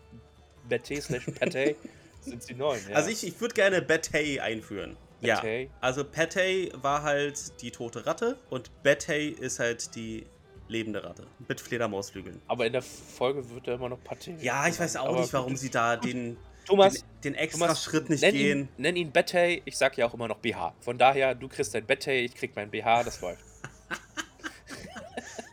slash 1.01 1.27
Pathé 1.27 1.75
sind 2.21 2.43
sie 2.43 2.53
neun. 2.53 2.79
Ja. 2.89 2.95
Also, 2.95 3.09
ich, 3.09 3.25
ich 3.25 3.39
würde 3.39 3.53
gerne 3.53 3.79
Batté 3.79 4.39
einführen. 4.39 4.97
Ja. 5.21 5.39
Batté. 5.39 5.69
Also, 5.81 6.03
Patay 6.03 6.71
war 6.81 7.03
halt 7.03 7.61
die 7.61 7.71
tote 7.71 8.05
Ratte 8.05 8.37
und 8.49 8.71
Batay 8.83 9.29
ist 9.29 9.59
halt 9.59 9.95
die 9.95 10.25
lebende 10.67 11.03
Ratte 11.03 11.25
mit 11.47 11.61
Fledermausflügeln. 11.61 12.41
Aber 12.47 12.65
in 12.65 12.73
der 12.73 12.81
Folge 12.81 13.49
wird 13.49 13.67
er 13.67 13.75
immer 13.75 13.89
noch 13.89 13.99
Pathé. 13.99 14.35
Ja, 14.41 14.67
ich 14.67 14.79
weiß 14.79 14.97
auch 14.97 15.07
Aber 15.09 15.21
nicht, 15.21 15.33
warum 15.33 15.55
sie 15.55 15.69
da 15.69 15.95
den, 15.95 16.37
Thomas, 16.65 16.95
den, 16.95 17.03
den 17.23 17.35
extra 17.35 17.67
Thomas, 17.67 17.83
Schritt 17.83 18.09
nicht 18.09 18.21
nenn 18.21 18.33
gehen. 18.33 18.59
ihn, 18.59 18.69
nenn 18.77 18.95
ihn 18.95 19.11
Batté, 19.11 19.61
ich 19.65 19.77
sag 19.77 19.97
ja 19.97 20.05
auch 20.05 20.13
immer 20.13 20.27
noch 20.27 20.39
BH. 20.39 20.75
Von 20.81 20.97
daher, 20.97 21.35
du 21.35 21.47
kriegst 21.47 21.73
dein 21.73 21.85
Batté, 21.87 22.11
ich 22.11 22.35
krieg 22.35 22.51
mein 22.55 22.69
BH, 22.69 23.03
das 23.03 23.21
läuft. 23.21 23.43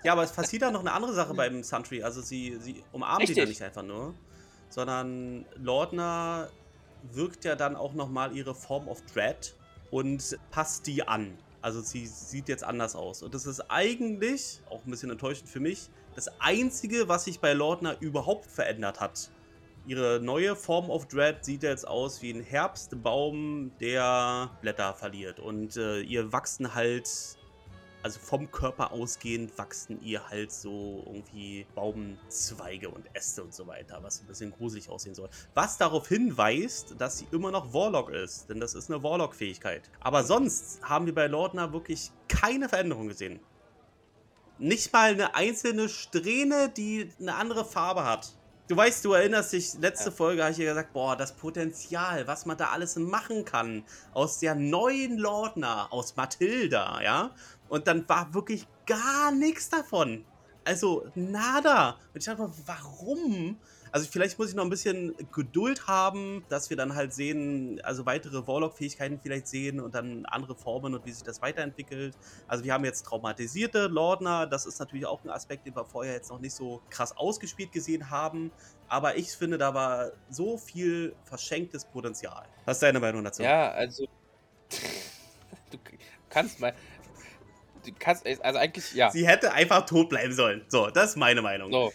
Ja, 0.04 0.12
aber 0.12 0.22
es 0.22 0.32
passiert 0.32 0.62
da 0.62 0.70
noch 0.70 0.80
eine 0.80 0.92
andere 0.92 1.14
Sache 1.14 1.34
beim 1.34 1.62
Sentry. 1.62 2.02
Also 2.02 2.20
sie, 2.20 2.58
sie 2.60 2.84
umarmen 2.92 3.20
Richtig. 3.20 3.36
die 3.36 3.40
da 3.40 3.46
nicht 3.46 3.62
einfach 3.62 3.82
nur, 3.82 4.14
sondern 4.68 5.46
Lordner 5.56 6.50
wirkt 7.12 7.44
ja 7.44 7.56
dann 7.56 7.74
auch 7.74 7.94
nochmal 7.94 8.36
ihre 8.36 8.54
Form 8.54 8.86
of 8.86 9.00
Dread 9.12 9.54
und 9.90 10.38
passt 10.50 10.86
die 10.86 11.06
an. 11.06 11.36
Also 11.62 11.80
sie 11.80 12.06
sieht 12.06 12.50
jetzt 12.50 12.62
anders 12.62 12.94
aus. 12.94 13.22
Und 13.22 13.34
das 13.34 13.46
ist 13.46 13.70
eigentlich, 13.70 14.60
auch 14.68 14.84
ein 14.84 14.90
bisschen 14.90 15.10
enttäuschend 15.10 15.48
für 15.48 15.60
mich, 15.60 15.88
das 16.14 16.28
Einzige, 16.38 17.08
was 17.08 17.24
sich 17.24 17.40
bei 17.40 17.54
Lordner 17.54 17.96
überhaupt 18.00 18.50
verändert 18.50 19.00
hat. 19.00 19.30
Ihre 19.86 20.20
neue 20.20 20.56
Form 20.56 20.90
of 20.90 21.08
Dread 21.08 21.44
sieht 21.44 21.62
jetzt 21.62 21.88
aus 21.88 22.20
wie 22.20 22.30
ein 22.30 22.42
Herbstbaum, 22.42 23.72
der 23.80 24.50
Blätter 24.60 24.92
verliert. 24.94 25.40
Und 25.40 25.76
äh, 25.76 26.00
ihr 26.00 26.32
wachsen 26.32 26.74
halt, 26.74 27.38
also 28.04 28.20
vom 28.20 28.50
Körper 28.50 28.92
ausgehend, 28.92 29.56
wachsen 29.56 29.98
ihr 30.02 30.28
halt 30.28 30.52
so 30.52 31.02
irgendwie 31.06 31.66
Baumzweige 31.74 32.90
und 32.90 33.06
Äste 33.14 33.42
und 33.42 33.54
so 33.54 33.66
weiter, 33.66 33.98
was 34.02 34.20
ein 34.20 34.26
bisschen 34.26 34.52
gruselig 34.52 34.90
aussehen 34.90 35.14
soll. 35.14 35.30
Was 35.54 35.78
darauf 35.78 36.06
hinweist, 36.06 36.96
dass 36.98 37.16
sie 37.16 37.26
immer 37.32 37.50
noch 37.50 37.72
Warlock 37.72 38.10
ist, 38.10 38.50
denn 38.50 38.60
das 38.60 38.74
ist 38.74 38.90
eine 38.90 39.02
Warlock-Fähigkeit. 39.02 39.90
Aber 40.00 40.22
sonst 40.22 40.80
haben 40.82 41.06
wir 41.06 41.14
bei 41.14 41.28
Lordner 41.28 41.72
wirklich 41.72 42.12
keine 42.28 42.68
Veränderung 42.68 43.08
gesehen. 43.08 43.40
Nicht 44.58 44.92
mal 44.92 45.12
eine 45.12 45.34
einzelne 45.34 45.88
Strähne, 45.88 46.68
die 46.68 47.10
eine 47.18 47.34
andere 47.36 47.64
Farbe 47.64 48.04
hat. 48.04 48.34
Du 48.66 48.76
weißt, 48.76 49.04
du 49.04 49.12
erinnerst 49.12 49.52
dich, 49.52 49.74
letzte 49.74 50.08
Ja. 50.08 50.16
Folge 50.16 50.42
habe 50.42 50.52
ich 50.52 50.56
dir 50.56 50.64
gesagt, 50.64 50.94
boah, 50.94 51.16
das 51.16 51.36
Potenzial, 51.36 52.26
was 52.26 52.46
man 52.46 52.56
da 52.56 52.68
alles 52.68 52.96
machen 52.96 53.44
kann 53.44 53.84
aus 54.14 54.38
der 54.38 54.54
neuen 54.54 55.18
Lordner, 55.18 55.92
aus 55.92 56.16
Mathilda, 56.16 57.02
ja? 57.02 57.30
Und 57.74 57.88
dann 57.88 58.08
war 58.08 58.32
wirklich 58.32 58.68
gar 58.87 59.32
nichts 59.32 59.68
davon. 59.68 60.24
Also, 60.64 61.08
nada. 61.16 61.98
Und 62.14 62.20
ich 62.20 62.24
dachte 62.24 62.42
mir, 62.42 62.52
warum? 62.66 63.58
Also, 63.90 64.08
vielleicht 64.08 64.38
muss 64.38 64.50
ich 64.50 64.54
noch 64.54 64.62
ein 64.62 64.70
bisschen 64.70 65.12
Geduld 65.32 65.88
haben, 65.88 66.44
dass 66.48 66.70
wir 66.70 66.76
dann 66.76 66.94
halt 66.94 67.12
sehen, 67.12 67.80
also 67.82 68.06
weitere 68.06 68.46
Warlock-Fähigkeiten 68.46 69.18
vielleicht 69.20 69.48
sehen 69.48 69.80
und 69.80 69.92
dann 69.92 70.24
andere 70.26 70.54
Formen 70.54 70.94
und 70.94 71.04
wie 71.04 71.10
sich 71.10 71.24
das 71.24 71.42
weiterentwickelt. 71.42 72.16
Also, 72.46 72.62
wir 72.62 72.72
haben 72.72 72.84
jetzt 72.84 73.06
traumatisierte 73.06 73.88
Lordner. 73.88 74.46
Das 74.46 74.66
ist 74.66 74.78
natürlich 74.78 75.06
auch 75.06 75.24
ein 75.24 75.30
Aspekt, 75.30 75.66
den 75.66 75.74
wir 75.74 75.84
vorher 75.84 76.12
jetzt 76.12 76.30
noch 76.30 76.38
nicht 76.38 76.54
so 76.54 76.80
krass 76.90 77.16
ausgespielt 77.16 77.72
gesehen 77.72 78.08
haben. 78.08 78.52
Aber 78.87 79.16
ich 79.16 79.32
finde, 79.32 79.58
da 79.58 79.74
war 79.74 80.12
so 80.30 80.58
viel 80.58 81.16
verschenktes 81.24 81.87
Potenzial. 81.87 82.46
Was 82.66 82.76
ist 82.76 82.84
deine 82.84 83.00
Meinung 83.00 83.24
dazu? 83.24 83.42
Ja, 83.42 83.72
also. 83.72 84.06
Du 85.70 85.78
kannst 86.30 86.60
mal. 86.60 86.74
Kannst. 87.92 88.27
Also 88.42 88.59
eigentlich, 88.59 88.92
ja. 88.94 89.11
Sie 89.11 89.27
hätte 89.27 89.53
einfach 89.53 89.87
tot 89.87 90.09
bleiben 90.09 90.33
sollen. 90.33 90.64
So, 90.68 90.88
das 90.90 91.11
ist 91.11 91.16
meine 91.16 91.42
Meinung. 91.42 91.70
So, 91.73 91.92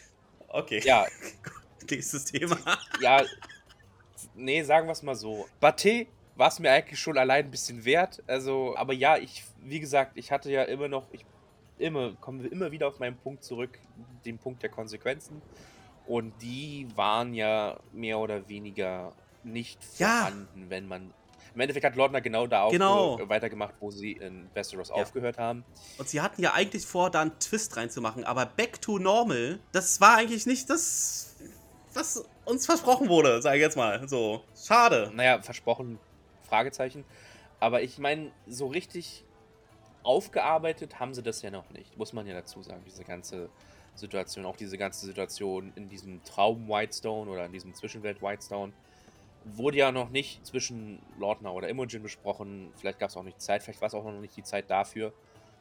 Okay. 0.47 0.81
ja, 0.83 1.05
Nächstes 1.89 2.25
Thema. 2.25 2.57
ja. 3.01 3.23
Nee, 4.35 4.63
sagen 4.63 4.87
wir 4.87 4.91
es 4.93 5.01
mal 5.03 5.15
so. 5.15 5.47
Baté 5.61 6.07
war 6.35 6.47
es 6.49 6.59
mir 6.59 6.71
eigentlich 6.71 6.99
schon 6.99 7.17
allein 7.17 7.45
ein 7.45 7.51
bisschen 7.51 7.83
wert. 7.85 8.21
Also, 8.27 8.75
aber 8.77 8.93
ja, 8.93 9.17
ich, 9.17 9.43
wie 9.61 9.79
gesagt, 9.79 10.13
ich 10.15 10.31
hatte 10.31 10.51
ja 10.51 10.63
immer 10.63 10.87
noch, 10.87 11.05
ich 11.11 11.25
immer, 11.77 12.13
kommen 12.15 12.43
wir 12.43 12.51
immer 12.51 12.71
wieder 12.71 12.87
auf 12.87 12.99
meinen 12.99 13.17
Punkt 13.17 13.43
zurück, 13.43 13.79
den 14.25 14.37
Punkt 14.37 14.61
der 14.63 14.69
Konsequenzen. 14.69 15.41
Und 16.05 16.33
die 16.41 16.87
waren 16.95 17.33
ja 17.33 17.79
mehr 17.93 18.19
oder 18.19 18.47
weniger 18.49 19.13
nicht 19.43 19.79
Ja. 19.97 20.21
vorhanden, 20.21 20.69
wenn 20.69 20.87
man. 20.87 21.13
Im 21.53 21.59
Endeffekt 21.61 21.85
hat 21.85 21.95
Lordner 21.95 22.21
genau 22.21 22.47
da 22.47 22.63
auch 22.63 22.71
Genau. 22.71 23.17
äh, 23.19 23.27
weitergemacht, 23.29 23.73
wo 23.79 23.91
sie 23.91 24.13
in 24.13 24.49
Westeros 24.53 24.89
Ja. 24.89 24.95
aufgehört 24.95 25.37
haben. 25.37 25.63
Und 25.97 26.07
sie 26.07 26.21
hatten 26.21 26.41
ja 26.41 26.53
eigentlich 26.53 26.85
vor, 26.85 27.09
da 27.09 27.21
einen 27.21 27.39
Twist 27.39 27.75
reinzumachen, 27.77 28.23
aber 28.23 28.45
Back 28.45 28.81
to 28.81 28.99
Normal, 28.99 29.59
das 29.71 29.99
war 30.01 30.17
eigentlich 30.17 30.45
nicht 30.45 30.69
das, 30.69 31.35
was 31.93 32.23
uns 32.45 32.65
versprochen 32.65 33.09
wurde, 33.09 33.41
sage 33.41 33.57
ich 33.57 33.61
jetzt 33.61 33.77
mal. 33.77 34.07
So, 34.07 34.43
schade. 34.55 35.11
naja, 35.13 35.41
versprochen, 35.41 35.99
Fragezeichen. 36.47 37.03
Aber 37.59 37.81
ich 37.81 37.97
meine, 37.97 38.31
so 38.47 38.67
richtig 38.67 39.25
aufgearbeitet 40.03 40.99
haben 40.99 41.13
sie 41.13 41.21
das 41.23 41.41
ja 41.41 41.51
noch 41.51 41.69
nicht, 41.71 41.97
muss 41.97 42.13
man 42.13 42.25
ja 42.25 42.33
dazu 42.33 42.63
sagen, 42.63 42.81
diese 42.85 43.03
ganze 43.03 43.49
Situation, 43.95 44.45
auch 44.45 44.55
diese 44.55 44.77
ganze 44.77 45.05
Situation 45.05 45.73
in 45.75 45.89
diesem 45.89 46.23
Traum 46.23 46.69
Whitestone 46.69 47.29
oder 47.29 47.45
in 47.45 47.51
diesem 47.51 47.73
Zwischenwelt 47.73 48.21
Whitestone, 48.21 48.71
wurde 49.45 49.77
ja 49.77 49.91
noch 49.91 50.09
nicht 50.09 50.45
zwischen 50.45 50.99
Lordner 51.17 51.53
oder 51.53 51.69
Imogen 51.69 52.01
besprochen. 52.03 52.71
Vielleicht 52.75 52.99
gab 52.99 53.09
es 53.09 53.17
auch 53.17 53.23
nicht 53.23 53.41
Zeit, 53.41 53.63
vielleicht 53.63 53.81
war 53.81 53.87
es 53.87 53.93
auch 53.93 54.03
noch 54.03 54.19
nicht 54.19 54.35
die 54.35 54.43
Zeit 54.43 54.69
dafür, 54.69 55.13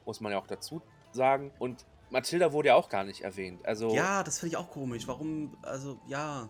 muss 0.04 0.20
man 0.20 0.32
ja 0.32 0.38
auch 0.38 0.46
dazu 0.46 0.82
sagen. 1.12 1.52
Und 1.58 1.84
Mathilda 2.10 2.52
wurde 2.52 2.68
ja 2.68 2.74
auch 2.74 2.88
gar 2.88 3.04
nicht 3.04 3.20
erwähnt. 3.22 3.64
Also, 3.66 3.94
Ja, 3.94 4.22
das 4.22 4.40
finde 4.40 4.54
ich 4.54 4.56
auch 4.56 4.70
komisch. 4.70 5.06
Warum, 5.06 5.56
also, 5.62 5.98
ja. 6.08 6.48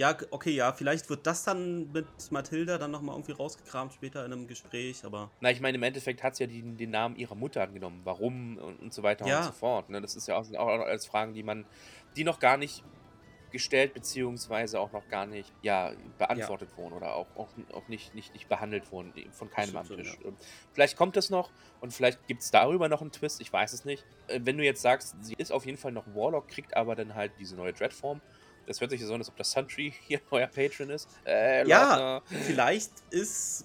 Ja, 0.00 0.16
okay, 0.30 0.50
ja, 0.52 0.72
vielleicht 0.72 1.10
wird 1.10 1.26
das 1.26 1.42
dann 1.42 1.90
mit 1.90 2.06
Mathilda 2.30 2.78
dann 2.78 2.92
nochmal 2.92 3.16
irgendwie 3.16 3.32
rausgekramt 3.32 3.92
später 3.92 4.24
in 4.24 4.32
einem 4.32 4.46
Gespräch, 4.46 5.04
aber 5.04 5.28
Na, 5.40 5.50
ich 5.50 5.60
meine, 5.60 5.76
im 5.76 5.82
Endeffekt 5.82 6.22
hat 6.22 6.36
sie 6.36 6.44
ja 6.44 6.48
den, 6.48 6.76
den 6.76 6.90
Namen 6.90 7.16
ihrer 7.16 7.34
Mutter 7.34 7.62
angenommen. 7.64 8.02
Warum 8.04 8.58
und, 8.58 8.78
und 8.78 8.94
so 8.94 9.02
weiter 9.02 9.26
Ja. 9.26 9.38
und 9.38 9.44
so 9.46 9.52
fort. 9.52 9.90
Ne? 9.90 10.00
Das 10.00 10.14
ist 10.14 10.28
ja 10.28 10.36
auch, 10.36 10.48
auch 10.54 10.68
als 10.86 11.04
Fragen, 11.06 11.34
die 11.34 11.42
man, 11.42 11.66
die 12.14 12.22
noch 12.22 12.38
gar 12.38 12.56
nicht 12.56 12.84
gestellt, 13.50 13.94
beziehungsweise 13.94 14.80
auch 14.80 14.92
noch 14.92 15.08
gar 15.08 15.26
nicht 15.26 15.52
ja, 15.62 15.92
beantwortet 16.18 16.70
wurden 16.76 16.92
oder 16.92 17.14
auch, 17.14 17.26
auch, 17.36 17.48
auch 17.72 17.88
nicht, 17.88 18.14
nicht, 18.14 18.32
nicht 18.34 18.48
behandelt 18.48 18.90
wurden 18.92 19.12
von 19.32 19.50
keinem 19.50 19.76
am 19.76 19.86
Tisch. 19.88 20.12
schon, 20.14 20.24
Ähm, 20.26 20.36
Vielleicht 20.72 20.96
kommt 20.96 21.16
es 21.16 21.30
noch 21.30 21.50
und 21.80 21.92
vielleicht 21.92 22.26
gibt 22.26 22.42
es 22.42 22.50
darüber 22.50 22.88
noch 22.88 23.00
einen 23.00 23.12
Twist, 23.12 23.40
ich 23.40 23.52
weiß 23.52 23.72
es 23.72 23.84
nicht. 23.84 24.04
Äh, 24.28 24.40
Wenn 24.42 24.58
du 24.58 24.64
jetzt 24.64 24.82
sagst, 24.82 25.14
sie 25.22 25.34
ist 25.34 25.52
auf 25.52 25.66
jeden 25.66 25.78
Fall 25.78 25.92
noch 25.92 26.06
Warlock, 26.14 26.48
kriegt 26.48 26.76
aber 26.76 26.94
dann 26.94 27.14
halt 27.14 27.32
diese 27.38 27.56
neue 27.56 27.72
Dreadform. 27.72 28.20
Das 28.66 28.80
hört 28.80 28.90
sich 28.90 29.02
so 29.02 29.14
an, 29.14 29.20
als 29.20 29.28
ob 29.28 29.36
das 29.36 29.50
Sentry 29.50 29.94
hier 30.06 30.20
neuer 30.30 30.46
Patron 30.46 30.90
ist. 30.90 31.08
Äh, 31.26 31.66
Ja. 31.66 32.22
Vielleicht 32.26 32.92
ist 33.10 33.64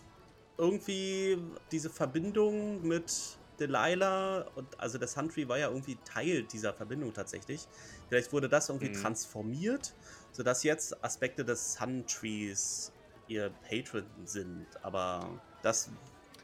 irgendwie 0.58 1.38
diese 1.72 1.90
Verbindung 1.90 2.82
mit 2.88 3.38
Delilah 3.60 4.48
und 4.56 4.80
also 4.80 4.98
der 4.98 5.08
Sentry 5.08 5.48
war 5.48 5.58
ja 5.58 5.68
irgendwie 5.70 5.98
Teil 6.06 6.44
dieser 6.44 6.74
Verbindung 6.74 7.14
tatsächlich. 7.14 7.68
Vielleicht 8.10 8.32
wurde 8.34 8.50
das 8.50 8.70
irgendwie 8.70 8.90
Mhm. 8.90 9.02
transformiert, 9.02 9.94
sodass 10.32 10.64
jetzt 10.64 11.04
Aspekte 11.04 11.46
des 11.46 11.74
Suntrees 11.74 12.92
ihr 13.28 13.52
Patron 13.70 14.06
sind. 14.26 14.68
Aber 14.82 15.42
das 15.62 15.90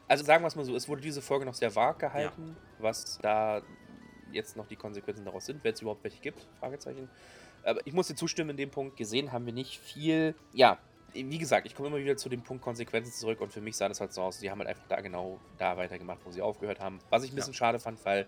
Also 0.08 0.24
sagen 0.24 0.42
wir 0.42 0.48
es 0.48 0.56
mal 0.56 0.64
so, 0.64 0.74
es 0.74 0.88
wurde 0.88 1.02
diese 1.02 1.22
Folge 1.22 1.44
noch 1.44 1.54
sehr 1.54 1.74
vag 1.76 1.98
gehalten, 1.98 2.56
was 2.78 3.18
da 3.22 3.62
jetzt 4.32 4.56
noch 4.56 4.66
die 4.66 4.76
Konsequenzen 4.76 5.24
daraus 5.24 5.46
sind, 5.46 5.62
wenn 5.62 5.74
es 5.74 5.80
überhaupt 5.82 6.02
welche 6.04 6.20
gibt, 6.20 6.46
Fragezeichen. 6.58 7.08
Aber 7.62 7.84
ich 7.86 7.92
muss 7.92 8.08
dir 8.08 8.14
zustimmen 8.14 8.50
in 8.50 8.56
dem 8.56 8.70
Punkt, 8.70 8.96
gesehen 8.96 9.32
haben 9.32 9.44
wir 9.46 9.52
nicht 9.52 9.78
viel. 9.78 10.34
Ja, 10.52 10.78
wie 11.12 11.38
gesagt, 11.38 11.66
ich 11.66 11.74
komme 11.74 11.88
immer 11.88 11.98
wieder 11.98 12.16
zu 12.16 12.28
dem 12.28 12.42
Punkt 12.42 12.62
Konsequenzen 12.62 13.12
zurück 13.12 13.40
und 13.40 13.52
für 13.52 13.60
mich 13.60 13.76
sah 13.76 13.88
das 13.88 14.00
halt 14.00 14.12
so 14.12 14.22
aus, 14.22 14.38
die 14.38 14.50
haben 14.50 14.58
halt 14.58 14.68
einfach 14.68 14.86
da 14.88 15.00
genau 15.00 15.38
da 15.58 15.76
weitergemacht, 15.76 16.20
wo 16.24 16.30
sie 16.30 16.42
aufgehört 16.42 16.80
haben. 16.80 16.98
Was 17.10 17.24
ich 17.24 17.32
ein 17.32 17.36
bisschen 17.36 17.54
schade 17.54 17.78
fand, 17.78 18.04
weil 18.04 18.26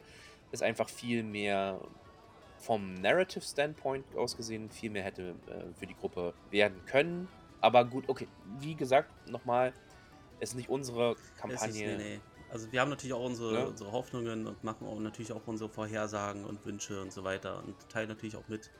es 0.51 0.63
einfach 0.63 0.89
viel 0.89 1.23
mehr 1.23 1.81
vom 2.59 2.95
Narrative 2.95 3.43
Standpoint 3.45 4.05
aus 4.17 4.37
gesehen 4.37 4.71
viel 4.71 4.91
mehr 4.91 5.03
hätte 5.03 5.35
äh, 5.49 5.73
für 5.79 5.87
die 5.87 5.95
Gruppe 5.97 6.33
werden 6.51 6.85
können. 6.87 7.29
Aber 7.61 7.85
gut, 7.85 8.09
okay, 8.09 8.29
wie 8.61 8.75
gesagt, 8.75 9.11
nochmal, 9.29 9.73
es 10.41 10.51
ist 10.51 10.57
nicht 10.57 10.69
unsere 10.69 11.13
Es 11.13 11.19
ist, 11.19 11.37
Kampagne. 11.39 11.97
nee, 11.97 11.97
nee. 11.97 12.21
Also 12.51 12.71
wir 12.71 12.81
haben 12.81 12.91
natürlich 12.91 13.15
auch 13.15 13.25
unsere, 13.25 13.53
Ne? 13.55 13.67
unsere 13.67 13.93
Hoffnungen 13.93 14.47
und 14.47 14.63
machen 14.63 14.87
auch 14.87 14.99
natürlich 15.01 15.33
auch 15.33 15.41
unsere 15.47 15.71
Vorhersagen 15.71 16.45
und 16.45 16.65
Wünsche 16.67 17.01
und 17.01 17.11
so 17.13 17.25
weiter 17.25 17.59
und 17.65 17.75
teilen 17.89 18.09
natürlich 18.09 18.37
auch 18.37 18.47
mit, 18.49 18.71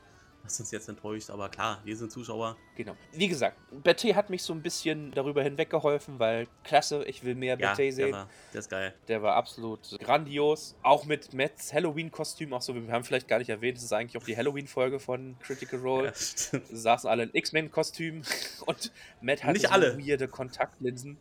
was 0.43 0.59
uns 0.59 0.71
jetzt 0.71 0.89
enttäuscht. 0.89 1.29
Aber 1.29 1.47
klar, 1.49 1.79
wir 1.85 1.95
sind 1.95 2.11
Zuschauer. 2.11 2.57
Genau. 2.75 2.95
Wie 3.13 3.27
gesagt, 3.27 3.57
Betty 3.83 4.09
hat 4.11 4.29
mich 4.29 4.43
so 4.43 4.53
ein 4.53 4.61
bisschen 4.61 5.11
darüber 5.11 5.41
hinweggeholfen, 5.41 6.19
weil 6.19 6.47
klasse, 6.63 7.03
ich 7.05 7.23
will 7.23 7.33
mehr 7.35 7.57
Ja, 7.57 7.69
Betty 7.71 7.83
der 7.85 7.91
sehen. 7.93 8.11
war, 8.11 8.29
der 8.53 8.59
ist 8.59 8.69
geil. 8.69 8.93
Der 9.07 9.21
war 9.23 9.35
absolut 9.35 9.97
grandios. 10.01 10.75
Auch 10.83 11.05
mit 11.05 11.33
Matts 11.33 11.71
Halloween-Kostüm. 11.73 12.53
Auch 12.53 12.61
so, 12.61 12.75
wir 12.75 12.91
haben 12.91 13.03
vielleicht 13.05 13.27
gar 13.27 13.39
nicht 13.39 13.49
erwähnt, 13.49 13.77
das 13.77 13.85
ist 13.85 13.93
eigentlich 13.93 14.21
auch 14.21 14.25
die 14.25 14.35
Halloween-Folge 14.35 14.99
von 14.99 15.35
Critical 15.41 15.79
Role. 15.83 16.07
Ja, 16.07 16.13
stimmt. 16.13 16.67
Saßen 16.69 17.09
alle 17.09 17.23
in 17.23 17.29
X-Men-Kostüm 17.33 18.21
und 18.65 18.91
Matt 19.21 19.43
hatte 19.43 19.53
Nicht 19.53 19.67
so 19.67 19.71
alle. 19.73 19.97
weirde 19.97 20.27
Kontaktlinsen. 20.27 21.17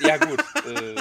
Ja, 0.00 0.18
gut. 0.18 0.40
äh, 0.66 0.96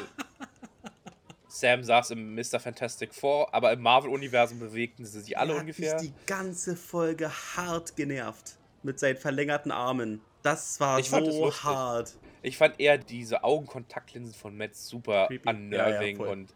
Sam 1.54 1.84
saß 1.84 2.10
im 2.12 2.34
Mr. 2.34 2.60
Fantastic 2.60 3.14
Four, 3.14 3.54
aber 3.54 3.72
im 3.74 3.82
Marvel-Universum 3.82 4.58
bewegten 4.58 5.06
sie 5.06 5.22
sich 5.22 5.38
alle 5.38 5.56
ungefähr. 5.56 5.94
Hat 5.94 6.02
mich 6.02 6.10
die 6.12 6.26
ganze 6.26 6.76
Folge 6.76 7.30
hart 7.30 7.96
genervt 7.96 8.58
mit 8.82 8.98
seinen 8.98 9.18
verlängerten 9.18 9.72
Armen. 9.72 10.22
Das 10.42 10.80
war 10.80 10.98
Ich 10.98 11.10
so 11.10 11.54
hart. 11.64 12.16
Ich 12.42 12.58
fand 12.58 12.80
eher 12.80 12.98
diese 12.98 13.44
Augenkontaktlinsen 13.44 14.34
von 14.34 14.58
Matt 14.58 14.76
super 14.76 15.28
Creepy. 15.28 15.48
unnerving 15.48 16.18
Ja, 16.18 16.26
ja, 16.26 16.32
und 16.32 16.56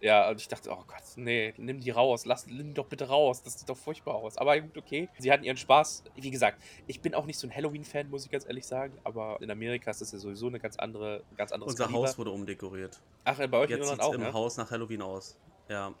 ja, 0.00 0.28
und 0.28 0.40
ich 0.40 0.48
dachte, 0.48 0.70
oh 0.70 0.84
Gott, 0.86 1.02
nee, 1.16 1.54
nimm 1.56 1.80
die 1.80 1.90
raus, 1.90 2.26
lass 2.26 2.46
nimm 2.46 2.68
die 2.68 2.74
doch 2.74 2.86
bitte 2.86 3.08
raus, 3.08 3.42
das 3.42 3.58
sieht 3.58 3.68
doch 3.68 3.76
furchtbar 3.76 4.14
aus. 4.16 4.36
Aber 4.36 4.60
gut, 4.60 4.76
okay, 4.76 5.08
sie 5.18 5.32
hatten 5.32 5.44
ihren 5.44 5.56
Spaß. 5.56 6.04
Wie 6.14 6.30
gesagt, 6.30 6.60
ich 6.86 7.00
bin 7.00 7.14
auch 7.14 7.24
nicht 7.24 7.38
so 7.38 7.46
ein 7.46 7.54
Halloween-Fan, 7.54 8.10
muss 8.10 8.24
ich 8.24 8.30
ganz 8.30 8.46
ehrlich 8.46 8.66
sagen, 8.66 8.98
aber 9.04 9.38
in 9.40 9.50
Amerika 9.50 9.90
ist 9.90 10.02
das 10.02 10.12
ja 10.12 10.18
sowieso 10.18 10.48
eine 10.48 10.60
ganz 10.60 10.76
andere, 10.76 11.24
ganz 11.36 11.52
anderes 11.52 11.72
Unser 11.72 11.84
Kaliber. 11.84 12.06
Haus 12.06 12.18
wurde 12.18 12.30
umdekoriert. 12.30 13.00
Ach, 13.24 13.38
bei 13.38 13.58
euch 13.58 13.70
Jetzt 13.70 13.88
sieht 13.88 13.98
es 13.98 14.00
auch, 14.00 14.12
im 14.12 14.20
ne? 14.20 14.32
Haus 14.32 14.56
nach 14.58 14.70
Halloween 14.70 15.02
aus. 15.02 15.38
Ja. 15.68 15.94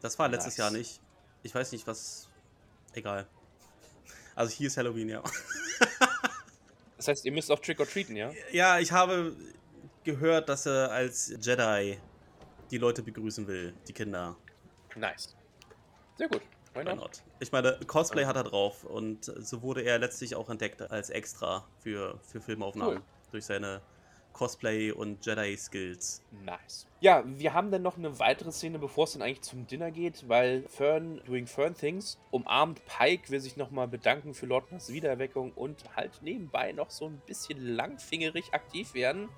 Das 0.00 0.18
war 0.18 0.28
letztes 0.28 0.56
Nice. 0.56 0.58
Jahr 0.58 0.70
nicht. 0.70 1.00
Ich 1.42 1.54
weiß 1.54 1.72
nicht, 1.72 1.86
was. 1.86 2.28
Egal. 2.92 3.26
Also 4.34 4.52
hier 4.54 4.68
ist 4.68 4.76
Halloween, 4.76 5.08
ja. 5.08 5.22
Das 6.96 7.08
heißt, 7.08 7.26
ihr 7.26 7.32
müsst 7.32 7.50
auch 7.50 7.58
Trick 7.58 7.80
or 7.80 7.86
Treaten, 7.86 8.16
ja? 8.16 8.30
Ja, 8.50 8.78
ich 8.78 8.90
habe 8.90 9.36
gehört, 10.04 10.48
dass 10.48 10.64
er 10.64 10.90
als 10.90 11.34
Jedi 11.38 11.98
die 12.74 12.78
Leute 12.78 13.04
begrüßen 13.04 13.46
will, 13.46 13.72
die 13.86 13.92
Kinder. 13.92 14.34
Nice. 14.96 15.36
Sehr 16.16 16.26
gut. 16.26 16.42
Why 16.74 16.82
not? 16.82 17.22
Ich 17.38 17.52
meine, 17.52 17.78
Cosplay 17.86 18.24
hat 18.24 18.34
er 18.34 18.42
drauf 18.42 18.82
und 18.82 19.26
so 19.26 19.62
wurde 19.62 19.82
er 19.82 20.00
letztlich 20.00 20.34
auch 20.34 20.50
entdeckt 20.50 20.82
als 20.82 21.08
Extra 21.08 21.64
für, 21.78 22.18
für 22.24 22.40
Filmaufnahmen. 22.40 22.96
Cool. 22.96 23.02
Durch 23.30 23.44
seine 23.44 23.80
Cosplay- 24.32 24.90
und 24.90 25.24
Jedi-Skills. 25.24 26.22
Nice. 26.44 26.88
Ja, 26.98 27.22
wir 27.24 27.54
haben 27.54 27.70
dann 27.70 27.82
noch 27.82 27.96
eine 27.96 28.18
weitere 28.18 28.50
Szene, 28.50 28.80
bevor 28.80 29.04
es 29.04 29.12
dann 29.12 29.22
eigentlich 29.22 29.42
zum 29.42 29.68
Dinner 29.68 29.92
geht, 29.92 30.28
weil 30.28 30.64
Fern, 30.64 31.20
doing 31.26 31.46
Fern 31.46 31.76
Things, 31.76 32.18
umarmt 32.32 32.84
Pike, 32.86 33.30
will 33.30 33.38
sich 33.38 33.56
nochmal 33.56 33.86
bedanken 33.86 34.34
für 34.34 34.46
Lordners 34.46 34.92
Wiedererweckung 34.92 35.52
und 35.52 35.94
halt 35.94 36.22
nebenbei 36.22 36.72
noch 36.72 36.90
so 36.90 37.06
ein 37.06 37.22
bisschen 37.24 37.64
langfingerig 37.76 38.52
aktiv 38.52 38.94
werden 38.94 39.28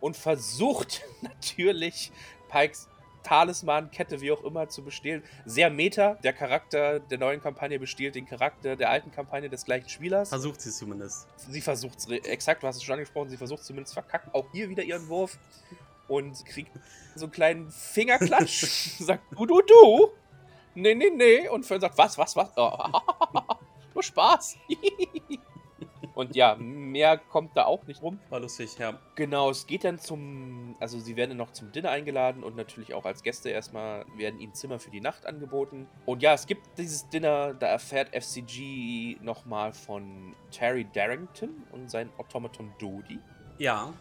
und 0.00 0.18
versucht 0.18 1.02
natürlich 1.22 2.12
Pikes 2.54 2.88
Talisman, 3.24 3.90
Kette, 3.90 4.20
wie 4.20 4.30
auch 4.30 4.44
immer, 4.44 4.68
zu 4.68 4.84
bestehlen. 4.84 5.24
Sehr 5.44 5.70
meta. 5.70 6.18
Der 6.22 6.32
Charakter 6.32 7.00
der 7.00 7.18
neuen 7.18 7.40
Kampagne 7.40 7.78
bestiehlt 7.78 8.14
den 8.14 8.26
Charakter 8.26 8.76
der 8.76 8.90
alten 8.90 9.10
Kampagne 9.10 9.48
des 9.48 9.64
gleichen 9.64 9.88
Spielers. 9.88 10.28
Versucht 10.28 10.60
sie 10.60 10.68
es 10.68 10.76
zumindest. 10.76 11.26
Sie 11.36 11.60
versucht 11.60 11.98
es, 11.98 12.06
exakt, 12.06 12.62
du 12.62 12.66
hast 12.66 12.76
es 12.76 12.82
schon 12.82 12.94
angesprochen, 12.94 13.30
sie 13.30 13.36
versucht 13.36 13.64
zumindest 13.64 13.94
verkackt 13.94 14.32
auch 14.34 14.44
hier 14.52 14.68
wieder 14.68 14.82
ihren 14.82 15.08
Wurf 15.08 15.38
und 16.06 16.44
kriegt 16.44 16.70
so 17.14 17.24
einen 17.24 17.32
kleinen 17.32 17.70
Fingerklatsch. 17.70 18.62
sagt, 19.00 19.24
du, 19.32 19.46
du, 19.46 19.62
du. 19.62 20.10
Nee, 20.74 20.94
nee, 20.94 21.10
nee. 21.10 21.48
Und 21.48 21.64
Fern 21.64 21.80
sagt, 21.80 21.96
was, 21.96 22.18
was, 22.18 22.36
was? 22.36 22.50
Oh, 22.56 22.76
nur 23.94 24.02
Spaß. 24.02 24.58
Und 26.14 26.36
ja, 26.36 26.54
mehr 26.56 27.18
kommt 27.18 27.56
da 27.56 27.64
auch 27.64 27.86
nicht 27.86 28.02
rum. 28.02 28.20
War 28.30 28.40
lustig, 28.40 28.78
ja. 28.78 28.98
Genau, 29.16 29.50
es 29.50 29.66
geht 29.66 29.84
dann 29.84 29.98
zum, 29.98 30.76
also 30.80 30.98
sie 30.98 31.16
werden 31.16 31.30
dann 31.30 31.38
noch 31.38 31.52
zum 31.52 31.72
Dinner 31.72 31.90
eingeladen 31.90 32.42
und 32.42 32.56
natürlich 32.56 32.94
auch 32.94 33.04
als 33.04 33.22
Gäste 33.22 33.50
erstmal 33.50 34.04
werden 34.16 34.38
ihnen 34.38 34.54
Zimmer 34.54 34.78
für 34.78 34.90
die 34.90 35.00
Nacht 35.00 35.26
angeboten. 35.26 35.88
Und 36.06 36.22
ja, 36.22 36.34
es 36.34 36.46
gibt 36.46 36.78
dieses 36.78 37.08
Dinner, 37.10 37.54
da 37.54 37.66
erfährt 37.66 38.14
FCG 38.14 39.18
nochmal 39.22 39.72
von 39.72 40.34
Terry 40.50 40.86
Darrington 40.92 41.50
und 41.72 41.90
sein 41.90 42.10
Automaton 42.18 42.72
Dodi, 42.78 43.18
Ja, 43.58 43.92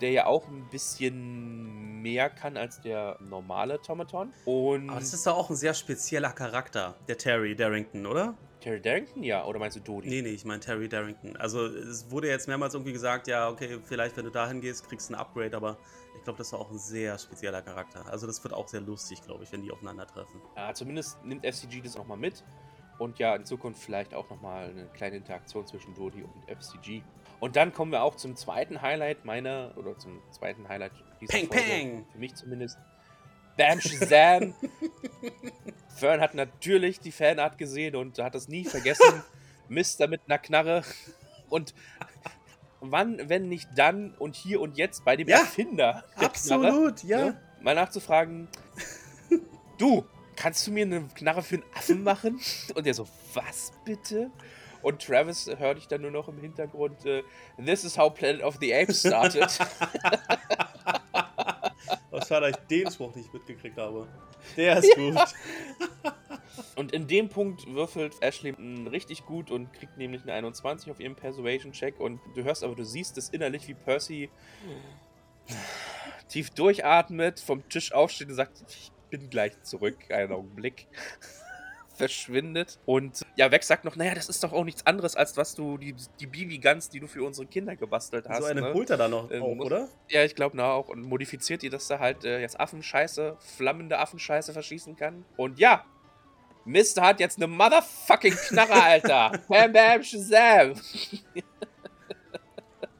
der 0.00 0.10
ja 0.10 0.26
auch 0.26 0.46
ein 0.48 0.68
bisschen 0.70 2.00
mehr 2.02 2.30
kann 2.30 2.56
als 2.56 2.80
der 2.80 3.18
normale 3.20 3.74
Automaton. 3.74 4.32
Und 4.44 4.90
aber 4.90 5.00
das 5.00 5.12
ist 5.12 5.26
doch 5.26 5.36
auch 5.36 5.50
ein 5.50 5.56
sehr 5.56 5.74
spezieller 5.74 6.32
Charakter, 6.32 6.96
der 7.08 7.18
Terry 7.18 7.54
Darrington, 7.54 8.06
oder? 8.06 8.34
Terry 8.62 8.80
Darrington, 8.80 9.22
ja, 9.24 9.44
oder 9.44 9.58
meinst 9.58 9.76
du 9.76 9.80
Dodi? 9.80 10.08
Nee, 10.08 10.22
nee, 10.22 10.30
ich 10.30 10.44
meine 10.44 10.60
Terry 10.60 10.88
Darrington. 10.88 11.36
Also 11.36 11.66
es 11.66 12.10
wurde 12.10 12.28
jetzt 12.28 12.46
mehrmals 12.46 12.74
irgendwie 12.74 12.92
gesagt, 12.92 13.26
ja, 13.26 13.48
okay, 13.48 13.78
vielleicht 13.82 14.16
wenn 14.16 14.24
du 14.24 14.30
dahin 14.30 14.60
gehst, 14.60 14.88
kriegst 14.88 15.10
du 15.10 15.14
ein 15.14 15.18
Upgrade, 15.18 15.56
aber 15.56 15.76
ich 16.16 16.22
glaube, 16.22 16.38
das 16.38 16.48
ist 16.48 16.54
auch 16.54 16.70
ein 16.70 16.78
sehr 16.78 17.18
spezieller 17.18 17.60
Charakter. 17.60 18.06
Also 18.06 18.26
das 18.26 18.42
wird 18.44 18.54
auch 18.54 18.68
sehr 18.68 18.80
lustig, 18.80 19.20
glaube 19.24 19.42
ich, 19.42 19.52
wenn 19.52 19.62
die 19.62 19.72
aufeinandertreffen. 19.72 20.40
Ja, 20.56 20.72
zumindest 20.72 21.22
nimmt 21.24 21.44
FCG 21.44 21.82
das 21.82 21.96
nochmal 21.96 22.16
mit. 22.16 22.44
Und 22.98 23.18
ja, 23.18 23.34
in 23.34 23.44
Zukunft 23.44 23.82
vielleicht 23.82 24.14
auch 24.14 24.30
nochmal 24.30 24.70
eine 24.70 24.86
kleine 24.94 25.16
Interaktion 25.16 25.66
zwischen 25.66 25.94
Dodi 25.94 26.22
und 26.22 26.44
FCG. 26.46 27.02
Und 27.40 27.56
dann 27.56 27.72
kommen 27.72 27.90
wir 27.90 28.04
auch 28.04 28.14
zum 28.14 28.36
zweiten 28.36 28.80
Highlight 28.80 29.24
meiner, 29.24 29.72
oder 29.76 29.98
zum 29.98 30.20
zweiten 30.30 30.68
Highlight 30.68 30.92
dieser 31.20 31.32
Peng, 31.32 31.46
Folge. 31.48 31.62
peng. 31.64 32.06
Für 32.12 32.18
mich 32.18 32.34
zumindest. 32.36 32.78
Bam 33.56 33.80
Shazam! 33.80 34.54
Fern 35.96 36.20
hat 36.20 36.34
natürlich 36.34 37.00
die 37.00 37.12
Fanart 37.12 37.58
gesehen 37.58 37.96
und 37.96 38.18
hat 38.18 38.34
das 38.34 38.48
nie 38.48 38.64
vergessen. 38.64 39.22
Mister 39.68 40.08
mit 40.08 40.22
einer 40.26 40.38
Knarre. 40.38 40.82
Und 41.48 41.74
wann, 42.80 43.28
wenn 43.28 43.48
nicht 43.48 43.68
dann 43.76 44.14
und 44.18 44.34
hier 44.36 44.60
und 44.60 44.76
jetzt 44.76 45.04
bei 45.04 45.16
dem 45.16 45.28
Ja, 45.28 45.38
Erfinder 45.38 46.04
der 46.20 46.28
Knarre, 46.30 46.66
Absolut, 46.66 47.04
ja. 47.04 47.18
ne, 47.26 47.40
mal 47.60 47.74
nachzufragen, 47.74 48.48
du, 49.78 50.04
kannst 50.36 50.66
du 50.66 50.72
mir 50.72 50.84
eine 50.84 51.08
Knarre 51.14 51.42
für 51.42 51.56
einen 51.56 51.64
Affen 51.74 52.02
machen? 52.02 52.40
Und 52.74 52.86
er 52.86 52.94
so, 52.94 53.06
was 53.34 53.72
bitte? 53.84 54.30
Und 54.82 55.00
Travis 55.00 55.48
hört 55.58 55.78
ich 55.78 55.86
dann 55.86 56.00
nur 56.02 56.10
noch 56.10 56.26
im 56.26 56.38
Hintergrund, 56.40 57.06
äh, 57.06 57.22
this 57.64 57.84
is 57.84 57.96
how 57.96 58.12
Planet 58.12 58.42
of 58.42 58.56
the 58.60 58.74
Apes 58.74 59.00
started. 59.00 59.46
Was 62.10 62.30
ich 62.30 62.56
den 62.70 62.90
Spruch 62.90 63.14
nicht 63.14 63.32
mitgekriegt 63.32 63.76
habe. 63.78 64.08
Der 64.56 64.78
ist 64.78 64.94
gut. 64.96 65.16
und 66.76 66.92
in 66.92 67.06
dem 67.06 67.28
Punkt 67.28 67.66
würfelt 67.66 68.14
Ashley 68.20 68.54
richtig 68.90 69.24
gut 69.24 69.50
und 69.50 69.72
kriegt 69.72 69.96
nämlich 69.96 70.22
eine 70.22 70.32
21 70.34 70.90
auf 70.90 71.00
ihrem 71.00 71.14
Persuasion-Check. 71.14 72.00
Und 72.00 72.20
du 72.34 72.44
hörst 72.44 72.64
aber, 72.64 72.74
du 72.74 72.84
siehst 72.84 73.16
es 73.18 73.28
innerlich, 73.28 73.68
wie 73.68 73.74
Percy 73.74 74.30
tief 76.28 76.50
durchatmet, 76.50 77.40
vom 77.40 77.68
Tisch 77.68 77.92
aufsteht 77.92 78.28
und 78.28 78.34
sagt, 78.34 78.62
ich 78.68 78.90
bin 79.10 79.28
gleich 79.28 79.60
zurück, 79.62 80.10
einen 80.10 80.32
Augenblick. 80.32 80.88
Verschwindet. 82.02 82.80
Und 82.84 83.24
ja, 83.36 83.52
Weg 83.52 83.62
sagt 83.62 83.84
noch, 83.84 83.94
naja, 83.94 84.14
das 84.14 84.28
ist 84.28 84.42
doch 84.42 84.52
auch 84.52 84.64
nichts 84.64 84.84
anderes, 84.86 85.14
als 85.14 85.36
was 85.36 85.54
du, 85.54 85.78
die, 85.78 85.94
die 86.18 86.26
BB-Guns, 86.26 86.88
die 86.88 86.98
du 86.98 87.06
für 87.06 87.22
unsere 87.22 87.46
Kinder 87.46 87.76
gebastelt 87.76 88.28
hast. 88.28 88.40
so 88.40 88.44
eine 88.46 88.60
ne? 88.60 88.74
holt 88.74 88.90
er 88.90 88.96
da 88.96 89.08
noch 89.08 89.30
Ähm, 89.30 89.42
auch, 89.42 89.54
muss- 89.54 89.66
oder? 89.66 89.88
Ja, 90.08 90.24
ich 90.24 90.34
glaube 90.34 90.56
na 90.56 90.72
auch. 90.72 90.88
Und 90.88 91.02
modifiziert 91.02 91.62
ihr, 91.62 91.70
dass 91.70 91.88
er 91.90 92.00
halt 92.00 92.24
äh, 92.24 92.40
jetzt 92.40 92.58
Affenscheiße, 92.58 93.36
flammende 93.38 94.00
Affenscheiße 94.00 94.52
verschießen 94.52 94.96
kann. 94.96 95.24
Und 95.36 95.60
ja, 95.60 95.84
Mister 96.64 97.02
hat 97.02 97.20
jetzt 97.20 97.36
eine 97.36 97.46
motherfucking 97.46 98.34
Knarre, 98.34 98.82
Alter. 98.82 99.32
bam, 99.48 99.72
bam, 99.72 100.02
Shazam. 100.02 100.74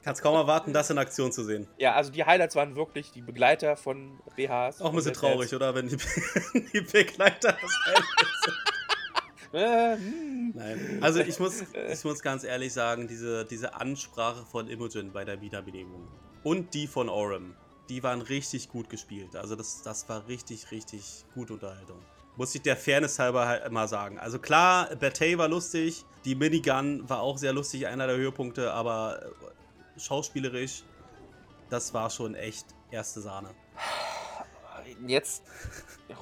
Kannst 0.04 0.20
kaum 0.22 0.34
erwarten, 0.34 0.72
das 0.72 0.90
in 0.90 0.98
Aktion 0.98 1.30
zu 1.30 1.44
sehen. 1.44 1.68
Ja, 1.78 1.94
also 1.94 2.10
die 2.10 2.24
Highlights 2.24 2.56
waren 2.56 2.74
wirklich 2.74 3.12
die 3.12 3.22
Begleiter 3.22 3.76
von 3.76 4.18
BHs. 4.36 4.80
Auch 4.80 4.90
ein 4.90 4.96
bisschen 4.96 5.12
traurig, 5.12 5.54
oder? 5.54 5.74
Wenn 5.74 5.88
die, 5.88 5.96
die 6.72 6.80
Begleiter 6.80 7.56
das 7.60 7.60
sind. 7.60 8.06
Nein. 9.52 10.98
Also 11.00 11.20
ich 11.20 11.38
muss, 11.38 11.64
ich 11.90 12.04
muss 12.04 12.22
ganz 12.22 12.44
ehrlich 12.44 12.72
sagen, 12.72 13.06
diese, 13.06 13.44
diese 13.44 13.74
Ansprache 13.74 14.44
von 14.46 14.68
Imogen 14.68 15.12
bei 15.12 15.24
der 15.24 15.40
Wiederbelebung 15.40 16.08
und 16.42 16.74
die 16.74 16.86
von 16.86 17.08
Orem, 17.08 17.54
die 17.88 18.02
waren 18.02 18.22
richtig 18.22 18.68
gut 18.68 18.88
gespielt. 18.88 19.36
Also 19.36 19.56
das, 19.56 19.82
das 19.82 20.08
war 20.08 20.26
richtig, 20.28 20.70
richtig 20.70 21.24
gute 21.34 21.54
Unterhaltung. 21.54 21.98
Muss 22.36 22.54
ich 22.54 22.62
der 22.62 22.76
Fairness 22.76 23.18
halber 23.18 23.46
halt 23.46 23.70
mal 23.70 23.88
sagen. 23.88 24.18
Also 24.18 24.38
klar, 24.38 24.88
Batey 24.96 25.36
war 25.36 25.48
lustig, 25.48 26.04
die 26.24 26.34
Minigun 26.34 27.08
war 27.08 27.20
auch 27.20 27.36
sehr 27.36 27.52
lustig, 27.52 27.86
einer 27.86 28.06
der 28.06 28.16
Höhepunkte, 28.16 28.72
aber 28.72 29.20
äh, 29.22 30.00
schauspielerisch, 30.00 30.82
das 31.68 31.92
war 31.92 32.08
schon 32.08 32.34
echt 32.34 32.66
erste 32.90 33.20
Sahne. 33.20 33.50
Jetzt 35.06 35.42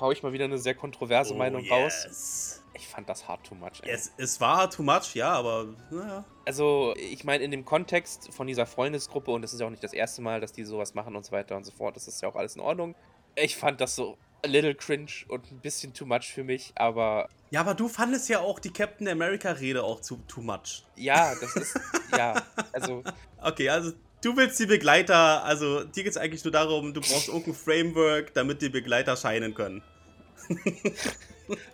hau 0.01 0.11
ich 0.13 0.23
mal 0.23 0.33
wieder 0.33 0.45
eine 0.45 0.59
sehr 0.59 0.75
kontroverse 0.75 1.35
Meinung 1.35 1.67
raus. 1.69 2.03
Oh, 2.05 2.09
yes. 2.09 2.63
Ich 2.75 2.87
fand 2.89 3.09
das 3.09 3.27
hard 3.29 3.45
too 3.45 3.55
much. 3.55 3.83
Ey. 3.83 3.91
Es, 3.91 4.13
es 4.17 4.41
war 4.41 4.71
too 4.71 4.83
much, 4.83 5.15
ja, 5.15 5.33
aber 5.33 5.67
naja. 5.91 6.25
Also, 6.47 6.95
ich 6.97 7.25
meine, 7.25 7.45
in 7.45 7.51
dem 7.51 7.65
Kontext 7.65 8.33
von 8.33 8.47
dieser 8.47 8.65
Freundesgruppe, 8.65 9.31
und 9.33 9.43
das 9.43 9.53
ist 9.53 9.61
ja 9.61 9.67
auch 9.67 9.71
nicht 9.71 9.83
das 9.85 9.93
erste 9.93 10.23
Mal, 10.23 10.41
dass 10.41 10.53
die 10.53 10.65
sowas 10.65 10.95
machen 10.95 11.17
und 11.17 11.25
so 11.25 11.33
weiter 11.33 11.57
und 11.57 11.65
so 11.65 11.73
fort, 11.73 11.97
das 11.97 12.09
ist 12.09 12.23
ja 12.23 12.29
auch 12.29 12.37
alles 12.37 12.55
in 12.55 12.63
Ordnung. 12.63 12.95
Ich 13.35 13.57
fand 13.57 13.81
das 13.81 13.97
so 13.97 14.17
a 14.43 14.49
little 14.49 14.75
cringe 14.75 15.11
und 15.29 15.51
ein 15.51 15.61
bisschen 15.61 15.93
too 15.93 16.07
much 16.07 16.33
für 16.33 16.45
mich, 16.45 16.73
aber 16.77 17.29
Ja, 17.51 17.61
aber 17.61 17.75
du 17.75 17.89
fandest 17.89 18.29
ja 18.29 18.41
auch 18.41 18.59
die 18.59 18.73
Captain 18.73 19.07
America-Rede 19.09 19.83
auch 19.83 20.01
zu 20.01 20.17
too 20.29 20.41
much. 20.41 20.85
ja, 20.97 21.35
das 21.41 21.57
ist, 21.57 21.79
ja, 22.17 22.43
also, 22.73 23.03
Okay, 23.43 23.69
also 23.69 23.93
du 24.23 24.37
willst 24.37 24.59
die 24.59 24.67
Begleiter, 24.67 25.45
also 25.45 25.85
dir 25.85 26.05
geht 26.05 26.13
es 26.13 26.17
eigentlich 26.17 26.45
nur 26.45 26.53
darum, 26.53 26.95
du 26.95 27.01
brauchst 27.01 27.29
irgendein 27.29 27.55
Framework, 27.55 28.35
damit 28.35 28.63
die 28.63 28.69
Begleiter 28.69 29.17
scheinen 29.17 29.55
können. 29.55 29.83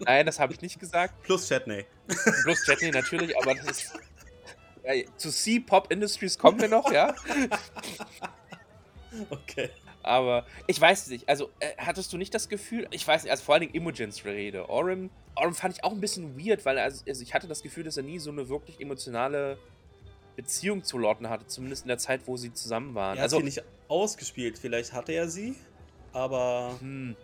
nein, 0.01 0.27
das 0.27 0.39
habe 0.39 0.53
ich 0.53 0.61
nicht 0.61 0.79
gesagt. 0.79 1.23
Plus 1.23 1.49
Chatney. 1.49 1.85
Bloß 2.45 2.67
Jetney 2.67 2.91
natürlich, 2.91 3.37
aber 3.37 3.55
das 3.55 3.67
ist. 3.67 3.93
Ja, 4.85 4.93
zu 5.17 5.31
C-Pop 5.31 5.91
Industries 5.91 6.39
kommen 6.39 6.61
wir 6.61 6.69
noch, 6.69 6.93
ja. 6.93 7.15
Okay. 9.31 9.71
Aber 10.03 10.47
ich 10.69 10.81
weiß 10.81 11.09
nicht, 11.09 11.29
also 11.29 11.51
äh, 11.59 11.71
hattest 11.79 12.13
du 12.13 12.17
nicht 12.17 12.33
das 12.33 12.49
Gefühl, 12.49 12.87
ich 12.93 13.07
weiß 13.07 13.25
nicht, 13.25 13.31
also 13.33 13.43
vor 13.43 13.55
allen 13.55 13.63
Dingen 13.63 13.75
Imogens 13.75 14.25
Rede. 14.25 14.69
Orem, 14.69 15.11
Orem 15.35 15.55
fand 15.55 15.75
ich 15.75 15.83
auch 15.83 15.91
ein 15.91 16.01
bisschen 16.01 16.39
weird, 16.39 16.65
weil 16.65 16.79
also, 16.79 17.03
also 17.09 17.23
ich 17.23 17.35
hatte 17.35 17.49
das 17.49 17.63
Gefühl, 17.63 17.83
dass 17.83 17.97
er 17.97 18.05
nie 18.05 18.21
so 18.21 18.31
eine 18.31 18.49
wirklich 18.49 18.81
emotionale 18.81 19.59
Beziehung 20.37 20.85
zu 20.85 20.99
Lorten 20.99 21.29
hatte, 21.29 21.47
zumindest 21.47 21.85
in 21.85 21.89
der 21.89 21.99
Zeit, 21.99 22.23
wo 22.27 22.37
sie 22.37 22.53
zusammen 22.53 22.95
waren. 22.95 23.17
Er 23.17 23.23
hat 23.23 23.33
also, 23.33 23.39
sie 23.39 23.45
nicht 23.45 23.63
ausgespielt, 23.89 24.59
vielleicht 24.59 24.93
hatte 24.93 25.13
er 25.13 25.29
sie, 25.29 25.55
aber 26.13 26.77
hm, 26.81 27.17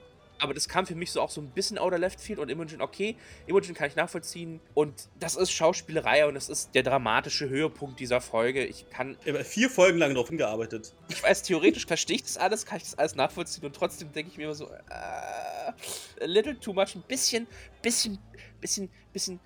aber 0.42 0.54
das 0.54 0.68
kam 0.68 0.86
für 0.86 0.96
mich 0.96 1.12
so 1.12 1.20
auch 1.20 1.30
so 1.30 1.40
ein 1.40 1.50
bisschen 1.50 1.78
out 1.78 1.92
of 1.92 2.00
left 2.00 2.20
field 2.20 2.40
und 2.40 2.50
Imogen, 2.50 2.82
okay, 2.82 3.14
Imogen 3.46 3.74
kann 3.74 3.86
ich 3.86 3.94
nachvollziehen 3.94 4.58
und 4.74 5.08
das 5.20 5.36
ist 5.36 5.52
Schauspielerei 5.52 6.26
und 6.26 6.34
das 6.34 6.48
ist 6.48 6.74
der 6.74 6.82
dramatische 6.82 7.48
Höhepunkt 7.48 8.00
dieser 8.00 8.20
Folge. 8.20 8.64
Ich 8.64 8.90
kann. 8.90 9.16
Vier 9.44 9.70
Folgen 9.70 9.98
lang 9.98 10.14
darauf 10.14 10.28
hingearbeitet. 10.28 10.94
Ich 11.08 11.22
weiß, 11.22 11.44
theoretisch 11.44 11.86
verstehe 11.86 12.16
ich 12.16 12.24
das 12.24 12.38
alles, 12.38 12.66
kann 12.66 12.78
ich 12.78 12.82
das 12.82 12.98
alles 12.98 13.14
nachvollziehen 13.14 13.64
und 13.64 13.76
trotzdem 13.76 14.10
denke 14.12 14.32
ich 14.32 14.36
mir 14.36 14.44
immer 14.44 14.54
so, 14.56 14.66
äh, 14.66 14.72
a 14.90 16.24
little 16.24 16.58
too 16.58 16.72
much, 16.72 16.96
ein 16.96 17.04
bisschen, 17.06 17.46
bisschen, 17.80 18.18
bisschen, 18.60 18.90
bisschen 19.12 19.38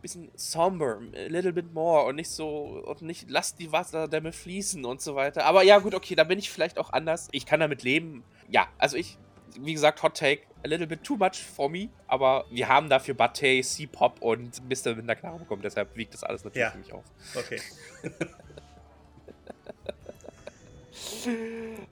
bisschen 0.00 0.30
somber, 0.34 1.00
a 1.14 1.28
little 1.28 1.52
bit 1.52 1.72
more 1.72 2.04
und 2.06 2.16
nicht 2.16 2.30
so 2.30 2.82
und 2.86 3.02
nicht 3.02 3.30
lasst 3.30 3.58
die 3.58 3.72
Wasserdämme 3.72 4.32
fließen 4.32 4.84
und 4.84 5.00
so 5.00 5.14
weiter. 5.14 5.44
Aber 5.44 5.62
ja, 5.62 5.78
gut, 5.78 5.94
okay, 5.94 6.14
da 6.14 6.24
bin 6.24 6.38
ich 6.38 6.50
vielleicht 6.50 6.78
auch 6.78 6.92
anders. 6.92 7.28
Ich 7.32 7.46
kann 7.46 7.60
damit 7.60 7.82
leben. 7.82 8.24
Ja, 8.48 8.68
also 8.78 8.96
ich 8.96 9.18
wie 9.58 9.72
gesagt, 9.72 10.02
Hot 10.02 10.16
Take, 10.16 10.42
a 10.64 10.68
little 10.68 10.86
bit 10.86 11.02
too 11.02 11.16
much 11.16 11.42
for 11.42 11.68
me, 11.68 11.88
aber 12.06 12.44
wir 12.50 12.68
haben 12.68 12.88
dafür 12.88 13.14
Batte, 13.14 13.60
C-Pop 13.62 14.20
und 14.22 14.62
Mr. 14.68 14.96
Winter 14.96 15.16
klar 15.16 15.38
bekommen, 15.38 15.62
deshalb 15.62 15.96
wiegt 15.96 16.14
das 16.14 16.24
alles 16.24 16.44
natürlich 16.44 16.66
ja. 16.66 16.70
für 16.70 16.78
mich 16.78 16.92
auf. 16.92 17.04
Okay. 17.34 17.60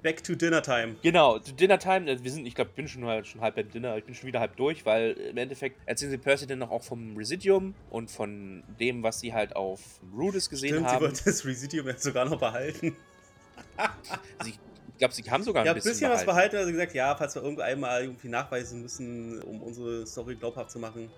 Back 0.02 0.22
to 0.24 0.34
Dinner 0.34 0.62
Time. 0.62 0.96
Genau, 1.02 1.38
to 1.38 1.52
Dinner 1.52 1.78
Time. 1.78 2.08
Also 2.08 2.24
wir 2.24 2.30
sind, 2.30 2.46
ich 2.46 2.54
glaube, 2.54 2.70
ich 2.70 2.76
bin 2.76 2.88
schon, 2.88 3.04
halt, 3.04 3.26
schon 3.26 3.40
halb 3.40 3.56
beim 3.56 3.70
Dinner. 3.70 3.96
Ich 3.96 4.04
bin 4.04 4.14
schon 4.14 4.26
wieder 4.26 4.40
halb 4.40 4.56
durch, 4.56 4.86
weil 4.86 5.12
im 5.12 5.36
Endeffekt 5.36 5.80
erzählen 5.86 6.10
sie 6.10 6.18
Percy 6.18 6.46
dann 6.46 6.58
noch 6.58 6.70
auch 6.70 6.82
vom 6.82 7.16
Residium 7.16 7.74
und 7.90 8.10
von 8.10 8.62
dem, 8.80 9.02
was 9.02 9.20
sie 9.20 9.32
halt 9.32 9.56
auf 9.56 9.80
Rudis 10.16 10.48
gesehen 10.48 10.70
Stimmt, 10.70 10.86
haben. 10.86 10.98
Sie 10.98 11.04
wollte 11.06 11.24
das 11.24 11.44
Residium 11.44 11.86
jetzt 11.86 12.02
sogar 12.02 12.24
noch 12.24 12.38
behalten. 12.38 12.96
sie 14.44 14.54
ich 14.98 15.00
glaube, 15.00 15.14
sie 15.14 15.30
haben 15.30 15.44
sogar 15.44 15.62
ein 15.62 15.66
ja, 15.66 15.74
bisschen, 15.74 15.92
bisschen 15.92 16.10
was 16.10 16.24
behalten. 16.24 16.56
Also 16.56 16.72
gesagt, 16.72 16.92
ja, 16.92 17.14
falls 17.14 17.32
wir 17.36 17.42
irgendwo 17.42 17.62
einmal 17.62 18.02
irgendwie 18.02 18.26
nachweisen 18.26 18.82
müssen, 18.82 19.40
um 19.42 19.62
unsere 19.62 20.04
Story 20.04 20.34
glaubhaft 20.34 20.72
zu 20.72 20.80
machen. 20.80 21.08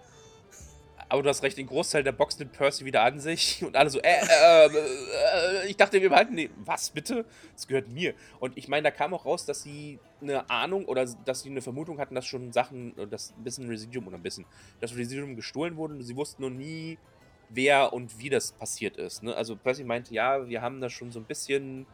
Aber 1.11 1.25
du 1.25 1.29
hast 1.29 1.43
recht, 1.43 1.59
den 1.59 1.67
Großteil 1.67 2.05
der 2.05 2.13
Box 2.13 2.39
nimmt 2.39 2.53
Percy 2.53 2.85
wieder 2.85 3.03
an 3.03 3.19
sich 3.19 3.63
und 3.67 3.77
alle 3.77 3.91
so, 3.91 3.99
äh, 3.99 4.13
äh, 4.13 4.67
äh, 4.67 5.69
ich 5.69 5.77
dachte, 5.77 6.01
wir 6.01 6.09
behalten 6.09 6.37
nee, 6.37 6.51
was 6.65 6.91
bitte? 6.91 7.27
Das 7.53 7.67
gehört 7.67 7.89
mir. 7.89 8.15
Und 8.39 8.57
ich 8.57 8.69
meine, 8.69 8.85
da 8.85 8.91
kam 8.93 9.13
auch 9.13 9.27
raus, 9.27 9.45
dass 9.45 9.63
sie 9.63 9.99
eine 10.23 10.49
Ahnung 10.49 10.85
oder 10.85 11.05
dass 11.25 11.43
sie 11.43 11.51
eine 11.51 11.63
Vermutung 11.63 11.99
hatten, 11.99 12.15
dass 12.15 12.27
schon 12.27 12.53
Sachen, 12.53 12.95
dass 13.11 13.35
ein 13.37 13.43
bisschen 13.43 13.69
Residium 13.69 14.07
oder 14.07 14.19
ein 14.19 14.23
bisschen, 14.23 14.47
dass 14.81 14.97
Residium 14.97 15.35
gestohlen 15.35 15.77
wurde. 15.77 16.01
Sie 16.01 16.15
wussten 16.15 16.43
noch 16.43 16.51
nie, 16.51 16.97
wer 17.49 17.93
und 17.93 18.17
wie 18.21 18.31
das 18.31 18.53
passiert 18.53 18.97
ist. 18.97 19.25
Ne? 19.25 19.35
Also 19.35 19.57
Percy 19.57 19.83
meinte, 19.83 20.15
ja, 20.15 20.49
wir 20.49 20.63
haben 20.63 20.81
da 20.81 20.89
schon 20.89 21.11
so 21.11 21.19
ein 21.19 21.25
bisschen 21.25 21.87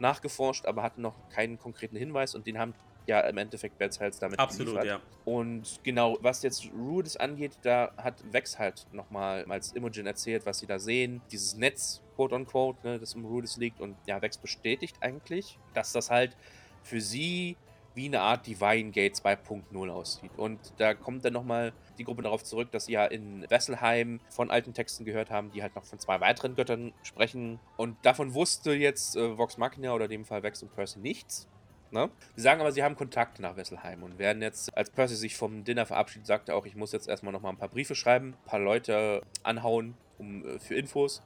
nachgeforscht, 0.00 0.66
aber 0.66 0.82
hatten 0.82 1.00
noch 1.00 1.14
keinen 1.28 1.60
konkreten 1.60 1.96
Hinweis 1.96 2.34
und 2.34 2.44
den 2.48 2.58
haben 2.58 2.74
ja 3.06 3.20
im 3.20 3.36
Endeffekt 3.38 3.78
Bats 3.78 4.00
halt 4.00 4.20
damit 4.20 4.38
Absolut, 4.38 4.74
geliefert. 4.74 5.00
ja. 5.00 5.00
Und 5.24 5.80
genau, 5.82 6.18
was 6.20 6.42
jetzt 6.42 6.68
Rudis 6.72 7.16
angeht, 7.16 7.58
da 7.62 7.92
hat 7.96 8.14
Vex 8.32 8.58
halt 8.58 8.86
nochmal 8.92 9.44
als 9.48 9.72
Imogen 9.72 10.06
erzählt, 10.06 10.46
was 10.46 10.58
sie 10.58 10.66
da 10.66 10.78
sehen. 10.78 11.20
Dieses 11.30 11.56
Netz, 11.56 12.02
quote 12.16 12.34
unquote, 12.34 12.78
ne, 12.86 12.98
das 12.98 13.14
um 13.14 13.24
Rudis 13.24 13.56
liegt. 13.56 13.80
Und 13.80 13.96
ja, 14.06 14.20
Vex 14.22 14.38
bestätigt 14.38 14.96
eigentlich, 15.00 15.58
dass 15.74 15.92
das 15.92 16.10
halt 16.10 16.36
für 16.82 17.00
sie 17.00 17.56
wie 17.94 18.06
eine 18.06 18.20
Art 18.20 18.46
Divine 18.46 18.90
Gate 18.90 19.14
2.0 19.14 19.88
aussieht. 19.90 20.32
Und 20.36 20.58
da 20.78 20.94
kommt 20.94 21.24
dann 21.24 21.32
nochmal 21.32 21.72
die 21.96 22.04
Gruppe 22.04 22.22
darauf 22.22 22.42
zurück, 22.42 22.70
dass 22.72 22.86
sie 22.86 22.92
ja 22.92 23.04
in 23.04 23.46
Wesselheim 23.48 24.20
von 24.28 24.50
alten 24.50 24.74
Texten 24.74 25.04
gehört 25.04 25.30
haben, 25.30 25.52
die 25.52 25.62
halt 25.62 25.76
noch 25.76 25.84
von 25.84 25.98
zwei 25.98 26.20
weiteren 26.20 26.56
Göttern 26.56 26.92
sprechen. 27.02 27.60
Und 27.76 27.96
davon 28.04 28.34
wusste 28.34 28.74
jetzt 28.74 29.16
äh, 29.16 29.38
Vox 29.38 29.58
Machina 29.58 29.94
oder 29.94 30.06
in 30.06 30.10
dem 30.10 30.24
Fall 30.24 30.42
Vex 30.42 30.62
und 30.62 30.74
Percy 30.74 30.98
nichts. 30.98 31.48
Ne? 31.94 32.10
Sie 32.34 32.42
sagen 32.42 32.60
aber, 32.60 32.72
sie 32.72 32.82
haben 32.82 32.96
Kontakt 32.96 33.38
nach 33.38 33.56
Wesselheim 33.56 34.02
und 34.02 34.18
werden 34.18 34.42
jetzt, 34.42 34.76
als 34.76 34.90
Percy 34.90 35.14
sich 35.14 35.36
vom 35.36 35.62
Dinner 35.62 35.86
verabschiedet, 35.86 36.26
sagte 36.26 36.54
auch, 36.54 36.66
ich 36.66 36.74
muss 36.74 36.90
jetzt 36.90 37.08
erstmal 37.08 37.32
nochmal 37.32 37.52
ein 37.52 37.56
paar 37.56 37.68
Briefe 37.68 37.94
schreiben, 37.94 38.30
ein 38.30 38.48
paar 38.48 38.58
Leute 38.58 39.22
anhauen 39.44 39.94
um, 40.18 40.44
äh, 40.44 40.58
für 40.58 40.74
Infos 40.74 41.22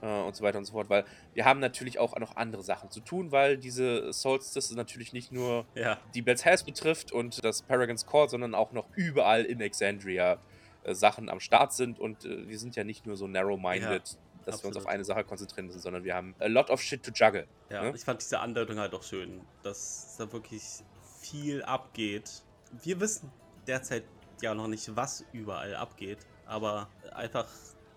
äh, 0.00 0.06
und 0.06 0.36
so 0.36 0.44
weiter 0.44 0.58
und 0.58 0.64
so 0.64 0.74
fort, 0.74 0.88
weil 0.88 1.04
wir 1.34 1.44
haben 1.44 1.58
natürlich 1.58 1.98
auch 1.98 2.16
noch 2.20 2.36
andere 2.36 2.62
Sachen 2.62 2.88
zu 2.88 3.00
tun, 3.00 3.32
weil 3.32 3.58
diese 3.58 4.12
Solstice 4.12 4.72
natürlich 4.76 5.12
nicht 5.12 5.32
nur 5.32 5.66
ja. 5.74 5.98
die 6.14 6.22
Bell's 6.22 6.62
betrifft 6.62 7.10
und 7.10 7.44
das 7.44 7.62
Paragon's 7.62 8.06
Court, 8.06 8.30
sondern 8.30 8.54
auch 8.54 8.70
noch 8.70 8.86
überall 8.94 9.42
in 9.42 9.60
Exandria 9.60 10.38
äh, 10.84 10.94
Sachen 10.94 11.28
am 11.28 11.40
Start 11.40 11.72
sind 11.72 11.98
und 11.98 12.24
äh, 12.24 12.48
wir 12.48 12.60
sind 12.60 12.76
ja 12.76 12.84
nicht 12.84 13.06
nur 13.06 13.16
so 13.16 13.26
narrow-minded, 13.26 14.18
dass 14.44 14.56
absolut. 14.56 14.74
wir 14.74 14.78
uns 14.78 14.86
auf 14.86 14.92
eine 14.92 15.04
Sache 15.04 15.24
konzentrieren 15.24 15.66
müssen, 15.66 15.80
sondern 15.80 16.04
wir 16.04 16.14
haben 16.14 16.34
a 16.38 16.46
lot 16.46 16.70
of 16.70 16.80
shit 16.80 17.02
to 17.02 17.10
juggle. 17.14 17.46
Ja, 17.70 17.82
ne? 17.82 17.92
ich 17.94 18.04
fand 18.04 18.20
diese 18.20 18.40
Andeutung 18.40 18.78
halt 18.78 18.94
auch 18.94 19.02
schön, 19.02 19.40
dass 19.62 20.16
da 20.18 20.32
wirklich 20.32 20.82
viel 21.20 21.62
abgeht. 21.62 22.42
Wir 22.82 23.00
wissen 23.00 23.30
derzeit 23.66 24.04
ja 24.40 24.54
noch 24.54 24.66
nicht, 24.66 24.96
was 24.96 25.24
überall 25.32 25.74
abgeht, 25.74 26.18
aber 26.46 26.88
einfach 27.12 27.48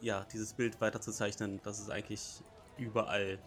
ja, 0.02 0.26
dieses 0.32 0.54
Bild 0.54 0.80
weiterzuzeichnen, 0.82 1.62
dass 1.64 1.80
es 1.80 1.90
eigentlich 1.90 2.42
überall 2.78 3.40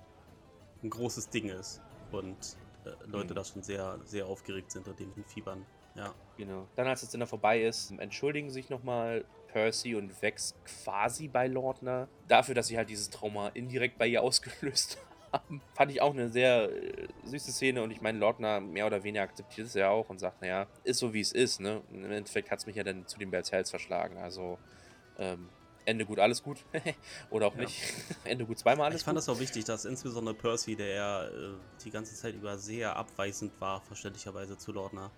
ein 0.82 0.90
großes 0.90 1.30
Ding 1.30 1.48
ist 1.48 1.80
und 2.12 2.56
äh, 2.84 2.90
Leute 3.06 3.32
mhm. 3.32 3.36
da 3.36 3.44
schon 3.44 3.62
sehr, 3.62 3.98
sehr 4.04 4.26
aufgeregt 4.26 4.70
sind 4.72 4.88
und 4.88 4.98
dem 4.98 5.12
Fiebern. 5.24 5.64
Ja. 5.94 6.14
Genau. 6.36 6.66
Dann, 6.76 6.86
als 6.86 7.00
das 7.00 7.10
Dinner 7.10 7.26
vorbei 7.26 7.62
ist, 7.62 7.90
entschuldigen 7.98 8.50
sich 8.50 8.70
nochmal 8.70 9.24
Percy 9.48 9.94
und 9.94 10.22
Vex 10.22 10.54
quasi 10.64 11.28
bei 11.28 11.46
Lordner 11.46 12.08
dafür, 12.28 12.54
dass 12.54 12.68
sie 12.68 12.76
halt 12.76 12.88
dieses 12.88 13.10
Trauma 13.10 13.48
indirekt 13.48 13.98
bei 13.98 14.06
ihr 14.06 14.22
ausgelöst 14.28 14.98
haben. 15.32 15.60
Fand 15.74 15.90
ich 15.90 16.00
auch 16.00 16.12
eine 16.12 16.28
sehr 16.28 16.70
äh, 16.70 17.08
süße 17.24 17.52
Szene 17.52 17.82
und 17.82 17.90
ich 17.90 18.00
meine, 18.00 18.18
Lordner 18.18 18.60
mehr 18.60 18.86
oder 18.86 19.02
weniger 19.02 19.22
akzeptiert 19.22 19.66
es 19.66 19.74
ja 19.74 19.90
auch 19.90 20.08
und 20.08 20.18
sagt, 20.18 20.40
naja, 20.40 20.66
ist 20.84 20.98
so 20.98 21.12
wie 21.12 21.20
es 21.20 21.32
ist, 21.32 21.60
ne? 21.60 21.82
Im 21.92 22.10
Endeffekt 22.10 22.50
hat 22.50 22.60
es 22.60 22.66
mich 22.66 22.76
ja 22.76 22.84
dann 22.84 23.06
zu 23.06 23.18
den 23.18 23.30
Bells 23.30 23.52
Hells 23.52 23.70
verschlagen. 23.70 24.16
Also, 24.18 24.58
ähm, 25.18 25.48
Ende 25.84 26.04
gut, 26.04 26.18
alles 26.18 26.42
gut. 26.42 26.64
Oder 27.30 27.46
auch 27.46 27.54
ja. 27.54 27.62
nicht. 27.62 27.82
Ende 28.24 28.44
gut, 28.44 28.58
zweimal 28.58 28.86
alles 28.86 28.96
gut. 28.96 29.00
Ich 29.00 29.04
fand 29.04 29.16
gut. 29.16 29.28
das 29.28 29.34
auch 29.34 29.40
wichtig, 29.40 29.64
dass 29.64 29.86
insbesondere 29.86 30.34
Percy, 30.34 30.76
der 30.76 30.88
ja 30.88 31.24
äh, 31.24 31.54
die 31.82 31.90
ganze 31.90 32.14
Zeit 32.14 32.34
über 32.34 32.58
sehr 32.58 32.94
abweisend 32.94 33.58
war, 33.60 33.80
verständlicherweise 33.80 34.58
zu 34.58 34.72
Lordner, 34.72 35.10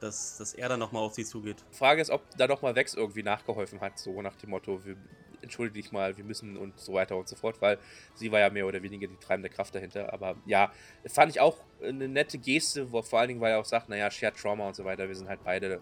dass, 0.00 0.38
dass 0.38 0.54
er 0.54 0.68
dann 0.68 0.80
nochmal 0.80 1.02
auf 1.02 1.14
sie 1.14 1.24
zugeht. 1.24 1.64
Frage 1.70 2.00
ist, 2.00 2.10
ob 2.10 2.22
da 2.36 2.46
nochmal 2.46 2.74
Vex 2.74 2.94
irgendwie 2.94 3.22
nachgeholfen 3.22 3.80
hat, 3.80 3.98
so 3.98 4.20
nach 4.22 4.36
dem 4.36 4.50
Motto, 4.50 4.84
wir, 4.84 4.96
entschuldige 5.42 5.82
dich 5.82 5.92
mal, 5.92 6.16
wir 6.16 6.24
müssen 6.24 6.56
und 6.56 6.78
so 6.78 6.92
weiter 6.92 7.16
und 7.16 7.28
so 7.28 7.36
fort, 7.36 7.60
weil 7.60 7.78
sie 8.14 8.30
war 8.30 8.40
ja 8.40 8.50
mehr 8.50 8.66
oder 8.66 8.82
weniger 8.82 9.06
die 9.06 9.16
treibende 9.16 9.48
Kraft 9.48 9.74
dahinter. 9.74 10.12
Aber 10.12 10.36
ja, 10.46 10.72
fand 11.06 11.32
ich 11.32 11.40
auch 11.40 11.58
eine 11.82 12.08
nette 12.08 12.38
Geste, 12.38 12.92
wo 12.92 13.02
vor 13.02 13.20
allen 13.20 13.28
Dingen, 13.28 13.40
weil 13.40 13.52
er 13.52 13.60
auch 13.60 13.64
sagt, 13.64 13.88
naja, 13.88 14.10
Shared 14.10 14.36
Trauma 14.36 14.68
und 14.68 14.76
so 14.76 14.84
weiter, 14.84 15.08
wir 15.08 15.14
sind 15.14 15.28
halt 15.28 15.42
beide 15.44 15.80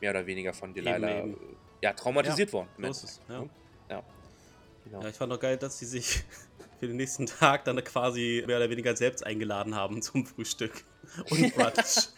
mehr 0.00 0.10
oder 0.10 0.26
weniger 0.26 0.52
von 0.52 0.72
Delilah 0.72 1.18
eben, 1.18 1.32
eben 1.32 1.56
ja, 1.82 1.92
traumatisiert 1.92 2.50
ja, 2.50 2.52
worden. 2.54 2.68
So 2.78 2.88
ist 2.88 3.04
es, 3.04 3.20
ja. 3.28 3.44
Ja. 3.90 4.02
Genau. 4.84 5.02
ja. 5.02 5.08
ich 5.08 5.16
fand 5.16 5.32
auch 5.32 5.40
geil, 5.40 5.56
dass 5.56 5.78
sie 5.78 5.86
sich 5.86 6.24
für 6.78 6.86
den 6.86 6.96
nächsten 6.96 7.26
Tag 7.26 7.64
dann 7.64 7.82
quasi 7.84 8.44
mehr 8.46 8.58
oder 8.58 8.70
weniger 8.70 8.96
selbst 8.96 9.24
eingeladen 9.24 9.74
haben 9.74 10.02
zum 10.02 10.26
Frühstück 10.26 10.84
und 11.30 11.54
Brunch. 11.54 12.08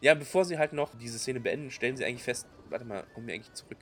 ja, 0.00 0.14
bevor 0.14 0.44
sie 0.44 0.58
halt 0.58 0.72
noch 0.72 0.94
diese 0.94 1.18
Szene 1.18 1.40
beenden, 1.40 1.70
stellen 1.70 1.96
sie 1.96 2.04
eigentlich 2.04 2.22
fest, 2.22 2.46
warte 2.68 2.84
mal, 2.84 3.04
kommen 3.14 3.26
wir 3.26 3.34
eigentlich 3.34 3.52
zurück? 3.54 3.78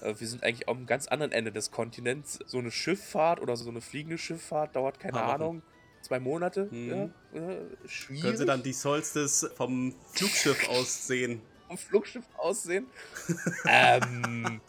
Äh, 0.00 0.14
wir 0.18 0.26
sind 0.26 0.42
eigentlich 0.42 0.68
am 0.68 0.86
ganz 0.86 1.08
anderen 1.08 1.32
Ende 1.32 1.52
des 1.52 1.70
Kontinents. 1.70 2.38
So 2.46 2.58
eine 2.58 2.70
Schifffahrt 2.70 3.40
oder 3.40 3.56
so 3.56 3.68
eine 3.68 3.80
fliegende 3.80 4.18
Schifffahrt 4.18 4.76
dauert, 4.76 5.00
keine 5.00 5.22
Ahnung, 5.22 5.62
zwei 6.02 6.20
Monate. 6.20 6.68
Mhm. 6.70 7.12
Ja, 7.34 7.42
schwierig. 7.86 8.22
Können 8.22 8.36
sie 8.36 8.46
dann 8.46 8.62
die 8.62 8.72
Solstice 8.72 9.50
vom 9.56 9.94
Flugschiff 10.12 10.68
aus 10.68 11.06
sehen? 11.06 11.42
vom 11.72 11.78
Flugschiff 11.78 12.24
aussehen. 12.36 12.86
ähm, 13.66 14.60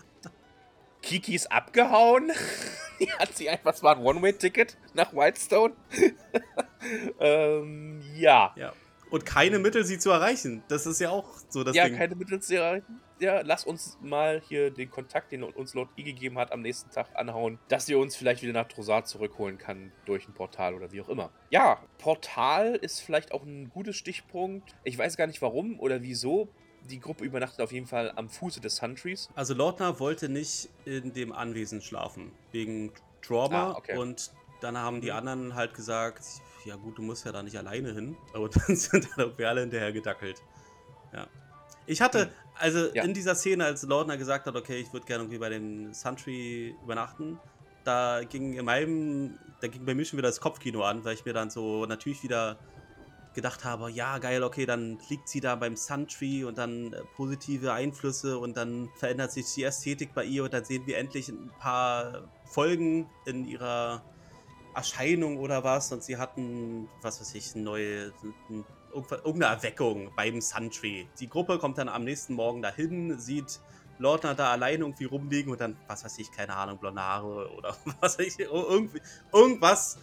Kiki 1.04 1.36
ist 1.36 1.52
abgehauen. 1.52 2.32
Die 3.00 3.12
hat 3.12 3.36
sie 3.36 3.50
einfach, 3.50 3.74
es 3.74 3.84
war 3.84 3.98
ein 3.98 4.04
One-Way-Ticket 4.04 4.78
nach 4.94 5.14
Whitestone. 5.14 5.74
ähm, 7.20 8.02
ja. 8.16 8.54
ja. 8.56 8.74
Und 9.10 9.26
keine 9.26 9.60
Mittel, 9.60 9.84
sie 9.84 10.00
zu 10.00 10.10
erreichen. 10.10 10.64
Das 10.70 10.88
ist 10.88 11.00
ja 11.00 11.12
auch 11.12 11.28
so 11.50 11.64
das 11.64 11.76
ja, 11.76 11.84
Ding. 11.84 11.94
Ja, 11.94 12.00
keine 12.00 12.16
Mittel 12.16 12.42
zu 12.42 12.56
erreichen. 12.56 13.02
Ja, 13.20 13.42
lass 13.42 13.64
uns 13.64 13.98
mal 14.02 14.42
hier 14.48 14.72
den 14.72 14.90
Kontakt, 14.90 15.32
den 15.32 15.44
uns 15.44 15.74
Lord 15.76 15.90
I 15.98 16.04
gegeben 16.04 16.40
hat, 16.40 16.52
am 16.52 16.62
nächsten 16.62 16.90
Tag 16.90 17.08
anhauen, 17.14 17.60
dass 17.68 17.86
sie 17.86 17.96
uns 17.96 18.16
vielleicht 18.16 18.42
wieder 18.42 18.54
nach 18.54 18.68
Drosar 18.68 19.06
zurückholen 19.06 19.58
kann 19.58 19.92
durch 20.06 20.28
ein 20.28 20.34
Portal 20.34 20.74
oder 20.74 20.92
wie 20.92 21.02
auch 21.02 21.10
immer. 21.10 21.30
Ja, 21.52 21.84
Portal 22.00 22.76
ist 22.76 23.02
vielleicht 23.02 23.34
auch 23.34 23.44
ein 23.44 23.70
gutes 23.70 23.98
Stichpunkt. 23.98 24.76
Ich 24.84 24.98
weiß 24.98 25.16
gar 25.16 25.28
nicht 25.28 25.42
warum 25.42 25.80
oder 25.80 26.02
wieso 26.02 26.50
die 26.90 27.00
Gruppe 27.00 27.24
übernachtet 27.24 27.62
auf 27.62 27.72
jeden 27.72 27.88
Fall 27.88 28.12
am 28.16 28.30
Fuße 28.30 28.60
des 28.60 28.78
Suntrees. 28.78 29.30
Also 29.36 29.54
Lordner 29.54 30.00
wollte 30.00 30.30
nicht 30.30 30.70
in 30.86 31.14
dem 31.14 31.32
Anwesen 31.32 31.82
schlafen, 31.82 32.32
wegen 32.52 32.92
Trauma. 33.22 33.72
Ah, 33.72 33.78
okay. 33.78 33.98
Und 33.98 34.32
dann 34.62 34.78
haben 34.78 35.02
die 35.02 35.12
mhm. 35.12 35.18
anderen 35.18 35.56
halt 35.56 35.74
gesagt, 35.74 36.24
ja 36.66 36.76
gut, 36.76 36.98
du 36.98 37.02
musst 37.02 37.26
ja 37.26 37.32
da 37.32 37.44
nicht 37.44 37.58
alleine 37.58 37.94
hin. 37.94 38.16
Aber 38.34 38.50
dann 38.50 38.76
sind 38.76 39.08
dann 39.16 39.38
wir 39.38 39.50
alle 39.50 39.62
hinterher 39.62 39.92
gedackelt. 39.92 40.42
Ja. 41.14 41.28
Ich 41.86 42.02
hatte, 42.02 42.26
mhm. 42.26 42.32
also 42.56 42.94
ja. 42.94 43.04
in 43.04 43.14
dieser 43.14 43.36
Szene, 43.36 43.66
als 43.66 43.84
Lordner 43.84 44.18
gesagt 44.18 44.48
hat, 44.48 44.56
okay, 44.56 44.80
ich 44.80 44.92
würde 44.94 45.06
gerne 45.06 45.24
irgendwie 45.24 45.40
bei 45.40 45.50
den 45.50 45.94
Suntree 45.94 46.74
übernachten, 46.84 47.40
da 47.84 48.22
ging 48.24 48.54
in 48.54 48.66
meinem, 48.66 49.38
da 49.60 49.68
ging 49.68 49.86
bei 49.86 49.94
mir 49.94 50.06
schon 50.06 50.18
wieder 50.18 50.30
das 50.30 50.40
Kopfkino 50.40 50.84
an, 50.84 51.04
weil 51.04 51.16
ich 51.16 51.26
mir 51.26 51.34
dann 51.34 51.50
so 51.50 51.86
natürlich 51.86 52.24
wieder 52.24 52.58
gedacht 53.34 53.66
habe, 53.66 53.90
ja, 53.92 54.18
geil, 54.18 54.44
okay, 54.44 54.66
dann 54.66 55.00
liegt 55.10 55.28
sie 55.28 55.40
da 55.40 55.56
beim 55.56 55.76
Suntree 55.76 56.44
und 56.44 56.58
dann 56.58 56.94
äh, 56.94 57.02
positive 57.16 57.74
Einflüsse 57.74 58.38
und 58.38 58.58
dann 58.58 58.90
verändert 58.96 59.32
sich 59.32 59.46
die 59.54 59.64
Ästhetik 59.64 60.14
bei 60.14 60.24
ihr 60.24 60.44
und 60.44 60.54
dann 60.54 60.66
sehen 60.66 60.86
wir 60.86 60.98
endlich 60.98 61.30
ein 61.30 61.52
paar 61.60 62.30
Folgen 62.46 63.10
in 63.26 63.46
ihrer 63.46 64.04
Erscheinung 64.76 65.38
oder 65.38 65.64
was 65.64 65.92
und 65.92 66.04
sie 66.04 66.18
hatten, 66.18 66.90
was 67.02 67.20
weiß 67.20 67.36
ich, 67.36 67.56
eine 67.56 67.64
neue, 67.64 68.14
irgendeine 68.94 69.46
Erweckung 69.46 70.12
beim 70.16 70.42
Suntree. 70.42 71.06
Die 71.20 71.30
Gruppe 71.30 71.60
kommt 71.60 71.78
dann 71.78 71.90
am 71.90 72.04
nächsten 72.04 72.34
Morgen 72.34 72.62
dahin, 72.62 73.20
sieht 73.20 73.60
Lordner 74.00 74.34
da 74.34 74.52
allein 74.52 74.82
irgendwie 74.82 75.06
rumliegen 75.06 75.52
und 75.52 75.62
dann, 75.62 75.78
was 75.88 76.04
weiß 76.04 76.18
ich, 76.20 76.32
keine 76.32 76.56
Ahnung, 76.56 76.80
blonde 76.80 77.02
Haare 77.02 77.50
oder 77.56 77.76
was 78.02 78.18
weiß 78.18 78.38
ich, 78.40 78.40
irgendwie, 78.40 79.02
irgendwas 79.32 79.98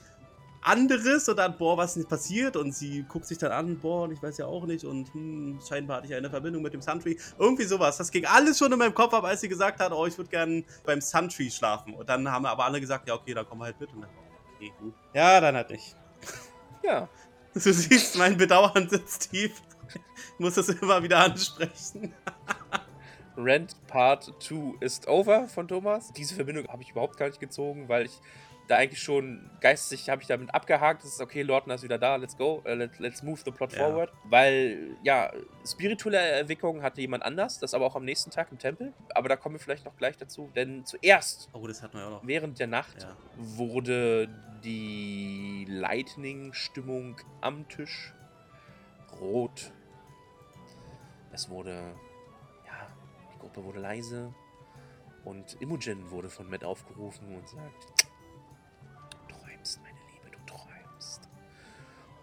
anderes 0.62 1.28
und 1.28 1.36
dann, 1.36 1.56
boah, 1.56 1.76
was 1.76 1.96
ist 1.96 2.08
passiert? 2.08 2.56
Und 2.56 2.74
sie 2.74 3.04
guckt 3.08 3.26
sich 3.26 3.38
dann 3.38 3.52
an, 3.52 3.78
boah, 3.78 4.04
und 4.04 4.12
ich 4.12 4.22
weiß 4.22 4.38
ja 4.38 4.46
auch 4.46 4.66
nicht 4.66 4.84
und 4.84 5.12
hm, 5.14 5.58
scheinbar 5.66 5.98
hatte 5.98 6.06
ich 6.08 6.14
eine 6.14 6.30
Verbindung 6.30 6.62
mit 6.62 6.74
dem 6.74 6.82
Suntree. 6.82 7.16
Irgendwie 7.38 7.64
sowas. 7.64 7.96
Das 7.96 8.10
ging 8.10 8.26
alles 8.26 8.58
schon 8.58 8.72
in 8.72 8.78
meinem 8.78 8.94
Kopf 8.94 9.14
ab, 9.14 9.24
als 9.24 9.40
sie 9.40 9.48
gesagt 9.48 9.80
hat, 9.80 9.92
oh, 9.92 10.06
ich 10.06 10.16
würde 10.18 10.30
gerne 10.30 10.64
beim 10.84 11.00
Suntree 11.00 11.50
schlafen. 11.50 11.94
Und 11.94 12.08
dann 12.08 12.30
haben 12.30 12.46
aber 12.46 12.64
alle 12.64 12.80
gesagt, 12.80 13.08
ja, 13.08 13.14
okay, 13.14 13.34
dann 13.34 13.46
kommen 13.46 13.60
wir 13.60 13.66
halt 13.66 13.80
mit. 13.80 13.92
Und 13.92 14.02
dann, 14.02 14.10
okay, 14.56 14.72
gut. 14.78 14.94
Ja, 15.14 15.40
dann 15.40 15.54
halt 15.54 15.70
nicht. 15.70 15.96
Ja. 16.82 17.10
Du 17.52 17.60
siehst, 17.60 18.16
mein 18.16 18.38
Bedauern 18.38 18.88
sitzt 18.88 19.30
tief. 19.30 19.60
Ich 19.92 20.38
muss 20.38 20.54
das 20.54 20.70
immer 20.70 21.02
wieder 21.02 21.18
ansprechen. 21.18 22.14
Rent 23.36 23.76
Part 23.86 24.32
2 24.40 24.76
ist 24.80 25.08
over 25.08 25.48
von 25.48 25.68
Thomas. 25.68 26.12
Diese 26.12 26.34
Verbindung 26.34 26.66
habe 26.68 26.82
ich 26.82 26.90
überhaupt 26.90 27.16
gar 27.16 27.26
nicht 27.26 27.40
gezogen, 27.40 27.88
weil 27.88 28.06
ich 28.06 28.20
da 28.70 28.76
eigentlich 28.76 29.02
schon 29.02 29.50
geistig 29.60 30.08
habe 30.08 30.22
ich 30.22 30.28
damit 30.28 30.54
abgehakt. 30.54 31.02
Das 31.02 31.12
ist 31.12 31.20
okay, 31.20 31.42
Lordner 31.42 31.74
ist 31.74 31.82
wieder 31.82 31.98
da, 31.98 32.16
let's 32.16 32.36
go, 32.36 32.62
uh, 32.64 32.68
let, 32.68 32.98
let's 32.98 33.22
move 33.22 33.40
the 33.44 33.50
plot 33.50 33.72
ja. 33.72 33.78
forward. 33.78 34.12
Weil, 34.24 34.96
ja, 35.02 35.32
spirituelle 35.66 36.18
Erweckung 36.18 36.82
hatte 36.82 37.00
jemand 37.00 37.24
anders, 37.24 37.58
das 37.58 37.74
aber 37.74 37.86
auch 37.86 37.96
am 37.96 38.04
nächsten 38.04 38.30
Tag 38.30 38.48
im 38.52 38.58
Tempel. 38.58 38.92
Aber 39.14 39.28
da 39.28 39.36
kommen 39.36 39.56
wir 39.56 39.60
vielleicht 39.60 39.84
noch 39.84 39.96
gleich 39.96 40.16
dazu, 40.16 40.50
denn 40.54 40.86
zuerst, 40.86 41.48
oh, 41.52 41.66
das 41.66 41.82
hatten 41.82 41.98
wir 41.98 42.06
auch 42.06 42.10
noch. 42.10 42.26
während 42.26 42.58
der 42.60 42.68
Nacht, 42.68 43.02
ja. 43.02 43.16
wurde 43.36 44.28
die 44.62 45.66
Lightning-Stimmung 45.68 47.16
am 47.40 47.68
Tisch 47.68 48.14
rot. 49.20 49.72
Es 51.32 51.48
wurde, 51.48 51.72
ja, 52.66 52.86
die 53.34 53.38
Gruppe 53.38 53.64
wurde 53.64 53.80
leise. 53.80 54.32
Und 55.24 55.60
Imogen 55.60 56.10
wurde 56.10 56.30
von 56.30 56.48
Matt 56.48 56.64
aufgerufen 56.64 57.34
und 57.34 57.48
sagt, 57.48 57.99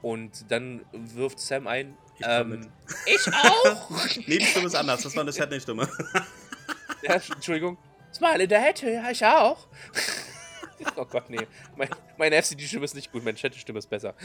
Und 0.01 0.51
dann 0.51 0.85
wirft 0.91 1.39
Sam 1.39 1.67
ein. 1.67 1.97
Ich, 2.19 2.25
ähm, 2.27 2.69
ich 3.05 3.33
auch! 3.33 3.89
nee, 4.27 4.37
die 4.37 4.45
Stimme 4.45 4.67
ist 4.67 4.75
anders. 4.75 5.03
Das 5.03 5.15
war 5.15 5.23
eine 5.23 5.33
Shatney-Stimme. 5.33 5.87
ja, 7.03 7.13
Entschuldigung. 7.13 7.77
Smile 8.13 8.43
in 8.43 8.49
der 8.49 8.61
Hätte, 8.61 8.89
ja, 8.89 9.11
ich 9.11 9.23
auch. 9.25 9.67
oh 10.95 11.05
Gott, 11.05 11.29
nee. 11.29 11.45
Mein, 11.75 11.89
meine 12.17 12.41
FCD-Stimme 12.41 12.85
ist 12.85 12.95
nicht 12.95 13.11
gut, 13.11 13.23
meine 13.23 13.37
Chat-Stimme 13.37 13.79
ist 13.79 13.89
besser. 13.89 14.15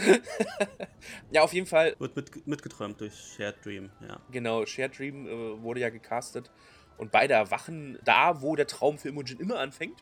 ja, 1.31 1.43
auf 1.43 1.53
jeden 1.53 1.66
Fall. 1.66 1.95
Wird 1.99 2.16
mit, 2.16 2.47
mitgeträumt 2.47 3.01
durch 3.01 3.14
Shared 3.14 3.64
Dream, 3.64 3.91
ja. 4.01 4.20
Genau, 4.31 4.64
Shared 4.64 4.99
Dream 4.99 5.27
äh, 5.27 5.62
wurde 5.62 5.81
ja 5.81 5.91
gecastet. 5.91 6.51
Und 6.97 7.11
beide 7.11 7.35
erwachen 7.35 7.99
da, 8.05 8.43
wo 8.43 8.57
der 8.57 8.66
Traum 8.66 8.99
für 8.99 9.09
Imogen 9.09 9.41
immer 9.41 9.59
anfängt. 9.59 9.99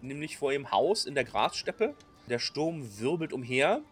Nämlich 0.00 0.36
vor 0.36 0.52
ihrem 0.52 0.70
Haus 0.70 1.04
in 1.04 1.14
der 1.14 1.24
Grassteppe. 1.24 1.94
Der 2.28 2.38
Sturm 2.38 2.98
wirbelt 2.98 3.32
umher 3.32 3.82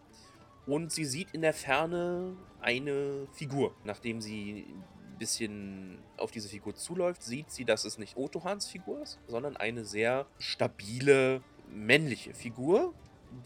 und 0.65 0.91
sie 0.91 1.05
sieht 1.05 1.31
in 1.31 1.41
der 1.41 1.53
Ferne 1.53 2.35
eine 2.59 3.27
Figur. 3.33 3.75
Nachdem 3.83 4.21
sie 4.21 4.65
ein 4.67 5.17
bisschen 5.17 5.99
auf 6.17 6.31
diese 6.31 6.49
Figur 6.49 6.75
zuläuft, 6.75 7.23
sieht 7.23 7.51
sie, 7.51 7.65
dass 7.65 7.85
es 7.85 7.97
nicht 7.97 8.17
Otohans 8.17 8.67
Figur 8.67 9.01
ist, 9.01 9.19
sondern 9.27 9.57
eine 9.57 9.85
sehr 9.85 10.25
stabile 10.39 11.41
männliche 11.69 12.33
Figur, 12.33 12.93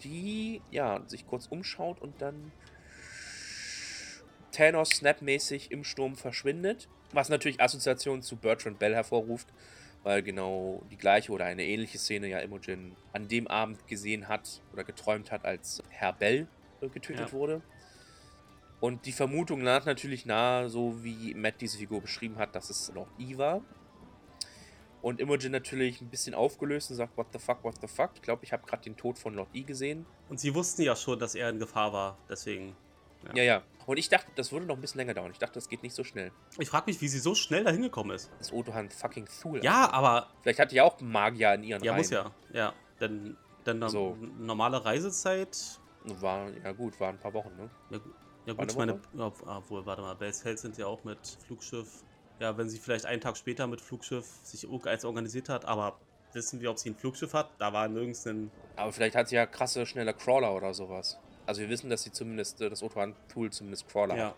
die 0.02 0.60
ja 0.70 1.02
sich 1.06 1.26
kurz 1.26 1.46
umschaut 1.46 2.00
und 2.00 2.20
dann 2.20 2.52
Thanos 4.52 4.90
Snap-mäßig 4.90 5.70
im 5.70 5.84
Sturm 5.84 6.16
verschwindet. 6.16 6.88
Was 7.12 7.28
natürlich 7.28 7.60
Assoziationen 7.60 8.22
zu 8.22 8.36
Bertrand 8.36 8.78
Bell 8.78 8.94
hervorruft, 8.94 9.48
weil 10.02 10.22
genau 10.22 10.82
die 10.90 10.96
gleiche 10.96 11.30
oder 11.32 11.44
eine 11.44 11.64
ähnliche 11.64 11.98
Szene 11.98 12.28
ja 12.28 12.40
Imogen 12.40 12.96
an 13.12 13.28
dem 13.28 13.46
Abend 13.46 13.86
gesehen 13.86 14.28
hat 14.28 14.62
oder 14.72 14.82
geträumt 14.82 15.30
hat, 15.30 15.44
als 15.44 15.82
Herr 15.90 16.12
Bell 16.12 16.48
getötet 16.80 17.28
ja. 17.28 17.32
wurde. 17.32 17.62
Und 18.80 19.06
die 19.06 19.12
Vermutung 19.12 19.62
lag 19.62 19.86
natürlich 19.86 20.26
nahe, 20.26 20.68
so 20.68 21.02
wie 21.02 21.34
Matt 21.34 21.60
diese 21.60 21.78
Figur 21.78 22.00
beschrieben 22.00 22.36
hat, 22.38 22.54
dass 22.54 22.70
es 22.70 22.92
Lord 22.94 23.08
E 23.18 23.38
war. 23.38 23.62
Und 25.02 25.20
Imogen 25.20 25.52
natürlich 25.52 26.00
ein 26.00 26.08
bisschen 26.08 26.34
aufgelöst 26.34 26.90
und 26.90 26.96
sagt, 26.96 27.16
what 27.16 27.28
the 27.32 27.38
fuck, 27.38 27.62
what 27.62 27.76
the 27.80 27.86
fuck. 27.86 28.10
Ich 28.14 28.22
glaube, 28.22 28.44
ich 28.44 28.52
habe 28.52 28.66
gerade 28.66 28.82
den 28.82 28.96
Tod 28.96 29.18
von 29.18 29.34
Lord 29.34 29.48
E 29.54 29.62
gesehen. 29.62 30.04
Und 30.28 30.40
sie 30.40 30.54
wussten 30.54 30.82
ja 30.82 30.96
schon, 30.96 31.18
dass 31.18 31.34
er 31.34 31.48
in 31.50 31.58
Gefahr 31.58 31.92
war, 31.92 32.18
deswegen. 32.28 32.76
Ja. 33.24 33.34
ja, 33.34 33.42
ja. 33.42 33.62
Und 33.86 33.98
ich 33.98 34.08
dachte, 34.08 34.26
das 34.34 34.52
würde 34.52 34.66
noch 34.66 34.74
ein 34.74 34.80
bisschen 34.80 34.98
länger 34.98 35.14
dauern. 35.14 35.30
Ich 35.30 35.38
dachte, 35.38 35.54
das 35.54 35.68
geht 35.68 35.82
nicht 35.82 35.94
so 35.94 36.02
schnell. 36.02 36.32
Ich 36.58 36.68
frage 36.68 36.86
mich, 36.86 37.00
wie 37.00 37.08
sie 37.08 37.20
so 37.20 37.34
schnell 37.34 37.64
da 37.64 37.70
hingekommen 37.70 38.14
ist. 38.14 38.30
Das 38.38 38.52
Otohan 38.52 38.90
fucking 38.90 39.28
Thule. 39.40 39.62
Ja, 39.62 39.90
aber. 39.92 40.28
Vielleicht 40.42 40.58
hat 40.58 40.72
die 40.72 40.80
auch 40.80 41.00
Magier 41.00 41.54
in 41.54 41.62
ihren 41.62 41.84
Ja, 41.84 41.92
Reihen. 41.92 42.00
muss 42.00 42.10
ja. 42.10 42.32
Ja. 42.52 42.72
Denn, 43.00 43.36
denn 43.64 43.88
so. 43.88 44.16
normale 44.38 44.84
Reisezeit 44.84 45.80
war, 46.20 46.50
ja 46.64 46.72
gut, 46.72 46.98
war 47.00 47.08
ein 47.08 47.18
paar 47.18 47.34
Wochen, 47.34 47.54
ne? 47.56 47.70
Ja, 47.90 47.98
ja 48.46 48.52
gut, 48.52 48.70
ich 48.70 48.76
meine, 48.76 49.00
obwohl, 49.46 49.84
warte 49.86 50.02
mal, 50.02 50.14
Bell's 50.14 50.40
sind 50.40 50.78
ja 50.78 50.86
auch 50.86 51.02
mit 51.04 51.18
Flugschiff. 51.46 52.04
Ja, 52.38 52.56
wenn 52.56 52.68
sie 52.68 52.78
vielleicht 52.78 53.06
einen 53.06 53.20
Tag 53.20 53.36
später 53.36 53.66
mit 53.66 53.80
Flugschiff 53.80 54.26
sich 54.42 54.68
als 54.84 55.04
organisiert 55.04 55.48
hat, 55.48 55.64
aber 55.64 55.98
wissen 56.32 56.60
wir, 56.60 56.70
ob 56.70 56.78
sie 56.78 56.90
ein 56.90 56.94
Flugschiff 56.94 57.32
hat? 57.32 57.50
Da 57.58 57.72
war 57.72 57.88
nirgends 57.88 58.26
ein. 58.26 58.50
Aber 58.76 58.92
vielleicht 58.92 59.16
hat 59.16 59.28
sie 59.28 59.36
ja 59.36 59.46
krasse, 59.46 59.86
schnelle 59.86 60.14
Crawler 60.14 60.54
oder 60.54 60.74
sowas. 60.74 61.18
Also 61.46 61.62
wir 61.62 61.68
wissen, 61.68 61.90
dass 61.90 62.02
sie 62.02 62.12
zumindest, 62.12 62.60
äh, 62.60 62.68
das 62.68 62.82
Otoan-Tool 62.82 63.50
zumindest 63.50 63.88
Crawler 63.88 64.16
ja. 64.16 64.26
hat. 64.26 64.36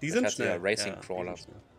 Die 0.00 0.10
sind 0.10 0.30
schnell. 0.32 0.48
Ja 0.48 0.58
Racing-Crawler. 0.60 1.34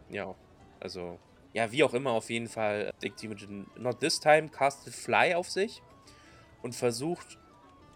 Ja, 0.10 0.26
ja, 0.26 0.36
also. 0.80 1.20
Ja, 1.52 1.72
wie 1.72 1.84
auch 1.84 1.96
immer, 1.96 2.12
auf 2.12 2.30
jeden 2.30 2.48
Fall 2.48 2.94
denkt 3.02 3.22
die 3.24 3.66
Not 3.76 4.00
This 4.00 4.20
Time 4.20 4.50
castet 4.50 4.94
Fly 4.94 5.34
auf 5.34 5.50
sich 5.50 5.82
und 6.62 6.76
versucht 6.76 7.40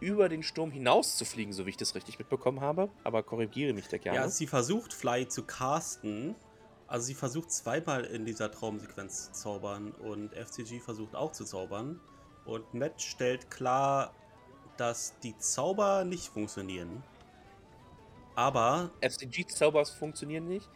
über 0.04 0.28
den 0.28 0.44
Sturm 0.44 0.70
hinaus 0.70 1.16
zu 1.16 1.24
fliegen, 1.24 1.54
so 1.54 1.66
wie 1.66 1.70
ich 1.70 1.78
das 1.78 1.96
richtig 1.96 2.20
mitbekommen 2.20 2.60
habe. 2.60 2.90
Aber 3.04 3.24
korrigiere 3.24 3.74
mich 3.74 3.88
da 3.88 3.98
gerne. 3.98 4.20
Ja, 4.20 4.28
sie 4.28 4.48
versucht 4.48 4.94
Fly 4.94 5.28
zu 5.28 5.44
casten. 5.44 6.36
Also 6.88 7.08
sie 7.08 7.14
versucht 7.14 7.52
zweimal 7.52 8.04
in 8.04 8.26
dieser 8.26 8.52
Traumsequenz 8.52 9.28
zu 9.28 9.32
zaubern 9.32 9.92
und 9.94 10.34
FCG 10.34 10.80
versucht 10.80 11.16
auch 11.16 11.32
zu 11.32 11.46
zaubern. 11.46 12.00
Und 12.46 12.74
Matt 12.74 13.02
stellt 13.02 13.50
klar, 13.50 14.14
dass 14.78 15.18
die 15.24 15.38
Zauber 15.38 16.04
nicht 16.04 16.28
funktionieren. 16.28 17.02
Aber. 18.36 18.92
FCG-Zauber 19.02 19.86
funktionieren 19.86 20.48
nicht, 20.48 20.70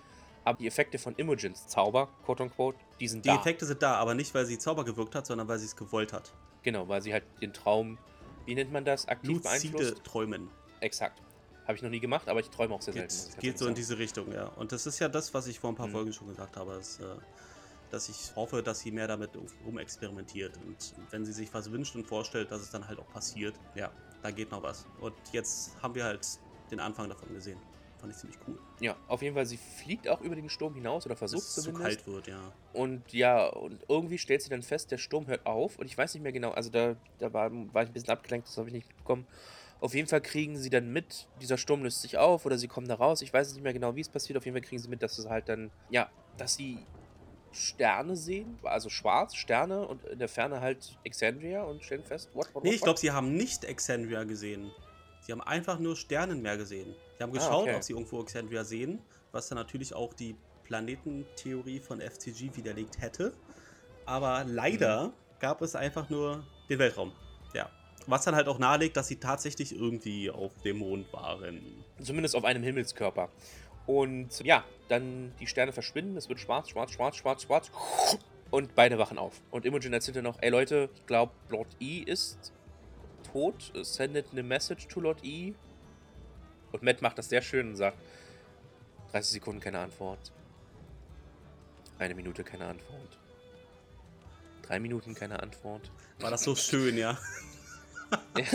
aber 0.43 0.57
die 0.57 0.67
Effekte 0.67 0.97
von 0.97 1.15
Imogens 1.15 1.67
Zauber, 1.67 2.07
quote 2.23 2.43
unquote, 2.43 2.77
die 2.99 3.07
sind 3.07 3.25
die 3.25 3.29
da. 3.29 3.35
Die 3.35 3.41
Effekte 3.41 3.65
sind 3.65 3.81
da, 3.81 3.95
aber 3.95 4.13
nicht, 4.13 4.33
weil 4.33 4.45
sie 4.45 4.57
Zauber 4.57 4.85
gewirkt 4.85 5.15
hat, 5.15 5.25
sondern 5.25 5.47
weil 5.47 5.59
sie 5.59 5.65
es 5.65 5.75
gewollt 5.75 6.13
hat. 6.13 6.33
Genau, 6.63 6.87
weil 6.87 7.01
sie 7.01 7.13
halt 7.13 7.23
den 7.41 7.53
Traum 7.53 7.97
wie 8.47 8.55
nennt 8.55 8.71
man 8.71 8.85
das? 8.85 9.07
Aktiv 9.07 9.29
Luzide 9.29 9.71
beeinflusst? 9.71 10.03
träumen. 10.03 10.49
Exakt. 10.79 11.21
Habe 11.63 11.75
ich 11.75 11.83
noch 11.83 11.89
nie 11.89 11.99
gemacht, 11.99 12.29
aber 12.29 12.39
ich 12.39 12.49
träume 12.49 12.73
auch 12.73 12.81
sehr 12.81 12.93
geht, 12.93 13.11
selten. 13.11 13.39
Geht 13.41 13.57
so 13.57 13.65
sagen. 13.65 13.71
in 13.71 13.75
diese 13.75 13.97
Richtung, 13.97 14.31
ja. 14.31 14.45
Und 14.45 14.71
das 14.71 14.87
ist 14.87 14.99
ja 14.99 15.09
das, 15.09 15.33
was 15.33 15.47
ich 15.47 15.59
vor 15.59 15.69
ein 15.69 15.75
paar 15.75 15.87
mhm. 15.87 15.91
Folgen 15.91 16.13
schon 16.13 16.29
gesagt 16.29 16.55
habe, 16.55 16.75
dass, 16.75 16.99
äh, 16.99 17.03
dass 17.91 18.07
ich 18.07 18.33
hoffe, 18.35 18.63
dass 18.63 18.79
sie 18.79 18.91
mehr 18.91 19.07
damit 19.07 19.31
rumexperimentiert. 19.65 20.57
Und 20.65 20.95
wenn 21.11 21.25
sie 21.25 21.33
sich 21.33 21.53
was 21.53 21.69
wünscht 21.69 21.95
und 21.95 22.07
vorstellt, 22.07 22.51
dass 22.51 22.61
es 22.61 22.71
dann 22.71 22.87
halt 22.87 22.99
auch 22.99 23.09
passiert, 23.09 23.55
ja, 23.75 23.91
da 24.23 24.31
geht 24.31 24.49
noch 24.51 24.63
was. 24.63 24.85
Und 25.01 25.13
jetzt 25.33 25.75
haben 25.81 25.93
wir 25.93 26.05
halt 26.05 26.25
den 26.71 26.79
Anfang 26.79 27.09
davon 27.09 27.33
gesehen. 27.33 27.59
Fand 28.07 28.15
ich 28.15 28.21
ziemlich 28.21 28.39
cool. 28.47 28.57
Ja, 28.79 28.95
auf 29.07 29.21
jeden 29.21 29.35
Fall, 29.35 29.45
sie 29.45 29.57
fliegt 29.57 30.07
auch 30.07 30.21
über 30.21 30.35
den 30.35 30.49
Sturm 30.49 30.73
hinaus 30.73 31.05
oder 31.05 31.15
versucht 31.15 31.43
es 31.43 31.55
zumindest. 31.55 31.99
Zu 31.99 32.05
kalt 32.05 32.07
wird, 32.07 32.27
ja. 32.27 32.53
Und 32.73 33.11
ja, 33.11 33.47
und 33.47 33.83
irgendwie 33.89 34.17
stellt 34.17 34.41
sie 34.41 34.49
dann 34.49 34.61
fest, 34.61 34.91
der 34.91 34.97
Sturm 34.97 35.27
hört 35.27 35.45
auf. 35.45 35.77
Und 35.77 35.87
ich 35.87 35.97
weiß 35.97 36.13
nicht 36.13 36.23
mehr 36.23 36.31
genau, 36.31 36.51
also 36.51 36.69
da, 36.69 36.95
da 37.19 37.33
war, 37.33 37.51
war 37.51 37.83
ich 37.83 37.89
ein 37.89 37.93
bisschen 37.93 38.09
abgelenkt, 38.09 38.47
das 38.47 38.57
habe 38.57 38.69
ich 38.69 38.73
nicht 38.73 38.87
mitbekommen. 38.87 39.27
Auf 39.79 39.93
jeden 39.93 40.07
Fall 40.07 40.21
kriegen 40.21 40.57
sie 40.57 40.69
dann 40.69 40.91
mit, 40.91 41.27
dieser 41.41 41.57
Sturm 41.57 41.83
löst 41.83 42.01
sich 42.01 42.17
auf 42.17 42.45
oder 42.45 42.57
sie 42.57 42.67
kommen 42.67 42.87
da 42.87 42.95
raus. 42.95 43.21
Ich 43.21 43.31
weiß 43.31 43.53
nicht 43.53 43.63
mehr 43.63 43.73
genau, 43.73 43.95
wie 43.95 44.01
es 44.01 44.09
passiert. 44.09 44.37
Auf 44.37 44.45
jeden 44.45 44.55
Fall 44.55 44.67
kriegen 44.67 44.81
sie 44.81 44.87
mit, 44.89 45.03
dass 45.03 45.17
es 45.17 45.27
halt 45.27 45.49
dann, 45.49 45.69
ja, 45.89 46.09
dass 46.37 46.55
sie 46.55 46.79
Sterne 47.51 48.15
sehen, 48.15 48.57
also 48.63 48.89
schwarz, 48.89 49.35
Sterne 49.35 49.87
und 49.87 50.03
in 50.05 50.19
der 50.19 50.29
Ferne 50.29 50.61
halt 50.61 50.97
Exandria 51.03 51.63
und 51.63 51.83
stellen 51.83 52.03
fest, 52.03 52.29
what, 52.33 52.47
what, 52.47 52.55
what 52.55 52.63
Nee, 52.63 52.71
ich 52.71 52.81
glaube, 52.81 52.99
sie 52.99 53.11
haben 53.11 53.35
nicht 53.35 53.65
Exandria 53.65 54.23
gesehen. 54.23 54.71
Sie 55.21 55.31
haben 55.31 55.41
einfach 55.41 55.79
nur 55.79 55.95
Sternenmeer 55.95 56.57
gesehen. 56.57 56.95
Sie 57.17 57.23
haben 57.23 57.31
ah, 57.31 57.33
geschaut, 57.33 57.51
ah, 57.51 57.61
okay. 57.61 57.75
ob 57.75 57.83
sie 57.83 57.93
irgendwo 57.93 58.21
Exandria 58.21 58.63
sehen, 58.63 58.99
was 59.31 59.47
dann 59.49 59.57
natürlich 59.57 59.93
auch 59.93 60.13
die 60.13 60.35
Planetentheorie 60.63 61.79
von 61.79 62.01
FCG 62.01 62.55
widerlegt 62.55 63.01
hätte. 63.01 63.33
Aber 64.05 64.43
leider 64.45 65.07
mhm. 65.07 65.13
gab 65.39 65.61
es 65.61 65.75
einfach 65.75 66.09
nur 66.09 66.43
den 66.69 66.79
Weltraum. 66.79 67.11
Ja. 67.53 67.69
Was 68.05 68.23
dann 68.23 68.35
halt 68.35 68.47
auch 68.47 68.59
nahelegt, 68.59 68.95
dass 68.95 69.07
sie 69.07 69.17
tatsächlich 69.17 69.75
irgendwie 69.75 70.29
auf 70.29 70.53
dem 70.63 70.77
Mond 70.77 71.11
waren. 71.11 71.83
Zumindest 72.01 72.35
auf 72.35 72.45
einem 72.45 72.63
Himmelskörper. 72.63 73.29
Und 73.85 74.41
ja, 74.43 74.63
dann 74.89 75.33
die 75.39 75.47
Sterne 75.47 75.71
verschwinden, 75.71 76.17
es 76.17 76.29
wird 76.29 76.39
schwarz, 76.39 76.69
schwarz, 76.69 76.91
schwarz, 76.91 77.15
schwarz, 77.15 77.43
schwarz. 77.43 77.71
Und 78.51 78.75
beide 78.75 78.97
wachen 78.97 79.17
auf. 79.17 79.41
Und 79.51 79.65
Imogen 79.65 79.91
erzählt 79.91 80.17
dann 80.17 80.23
noch, 80.23 80.37
ey 80.41 80.49
Leute, 80.49 80.89
ich 80.95 81.05
glaube, 81.05 81.33
Lord 81.49 81.67
E 81.79 81.99
ist 81.99 82.53
tot. 83.31 83.73
Sendet 83.81 84.27
eine 84.31 84.43
Message 84.43 84.87
to 84.87 85.01
Lord 85.01 85.23
E. 85.23 85.53
Und 86.71 86.83
Matt 86.83 87.01
macht 87.01 87.17
das 87.17 87.29
sehr 87.29 87.41
schön 87.41 87.69
und 87.69 87.75
sagt, 87.75 87.97
30 89.11 89.33
Sekunden 89.33 89.61
keine 89.61 89.79
Antwort. 89.79 90.31
Eine 91.99 92.15
Minute 92.15 92.43
keine 92.43 92.65
Antwort. 92.65 93.17
Drei 94.61 94.79
Minuten 94.79 95.15
keine 95.15 95.41
Antwort. 95.41 95.89
War 96.19 96.29
das 96.29 96.43
so 96.43 96.55
schön, 96.55 96.97
ja. 96.97 97.17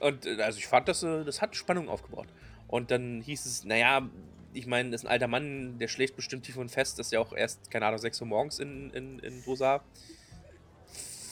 und 0.00 0.26
äh, 0.26 0.42
also 0.42 0.58
ich 0.58 0.66
fand, 0.66 0.88
das, 0.88 1.02
äh, 1.02 1.24
das 1.24 1.42
hat 1.42 1.56
Spannung 1.56 1.88
aufgebaut. 1.88 2.28
Und 2.68 2.90
dann 2.90 3.20
hieß 3.20 3.46
es, 3.46 3.64
naja, 3.64 4.08
ich 4.52 4.66
meine, 4.66 4.90
das 4.90 5.02
ist 5.02 5.06
ein 5.06 5.12
alter 5.12 5.28
Mann, 5.28 5.78
der 5.78 5.88
schläft 5.88 6.16
bestimmt 6.16 6.44
tief 6.44 6.56
und 6.56 6.70
fest, 6.70 6.98
das 6.98 7.08
ist 7.08 7.12
ja 7.12 7.20
auch 7.20 7.32
erst, 7.32 7.70
keine 7.70 7.86
Ahnung, 7.86 7.98
6 7.98 8.20
Uhr 8.20 8.26
morgens 8.26 8.58
in, 8.60 8.90
in, 8.90 9.18
in 9.18 9.42
Rosa. 9.46 9.82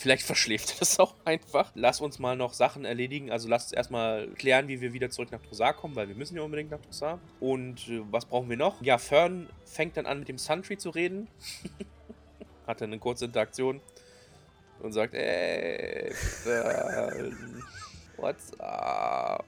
Vielleicht 0.02 0.26
verschläft 0.26 0.72
er 0.72 0.78
das 0.80 0.98
auch 0.98 1.14
einfach. 1.24 1.70
Lass 1.76 2.00
uns 2.00 2.18
mal 2.18 2.34
noch 2.34 2.54
Sachen 2.54 2.84
erledigen. 2.84 3.30
Also 3.30 3.48
lass 3.48 3.66
uns 3.66 3.72
erstmal 3.72 4.26
klären, 4.30 4.66
wie 4.66 4.80
wir 4.80 4.92
wieder 4.92 5.10
zurück 5.10 5.30
nach 5.30 5.40
Drosar 5.40 5.74
kommen, 5.74 5.94
weil 5.94 6.08
wir 6.08 6.16
müssen 6.16 6.36
ja 6.36 6.42
unbedingt 6.42 6.72
nach 6.72 6.80
Drosar. 6.80 7.20
Und 7.38 7.88
äh, 7.88 8.00
was 8.10 8.24
brauchen 8.24 8.50
wir 8.50 8.56
noch? 8.56 8.82
Ja, 8.82 8.98
Fern 8.98 9.48
fängt 9.64 9.96
dann 9.96 10.06
an 10.06 10.18
mit 10.18 10.28
dem 10.28 10.38
Suntree 10.38 10.76
zu 10.76 10.90
reden. 10.90 11.28
Hat 12.66 12.80
dann 12.80 12.90
eine 12.90 12.98
kurze 12.98 13.26
Interaktion 13.26 13.80
und 14.80 14.92
sagt, 14.92 15.14
ey, 15.14 16.12
Fern, 16.12 17.38
what's 18.16 18.58
up? 18.58 19.44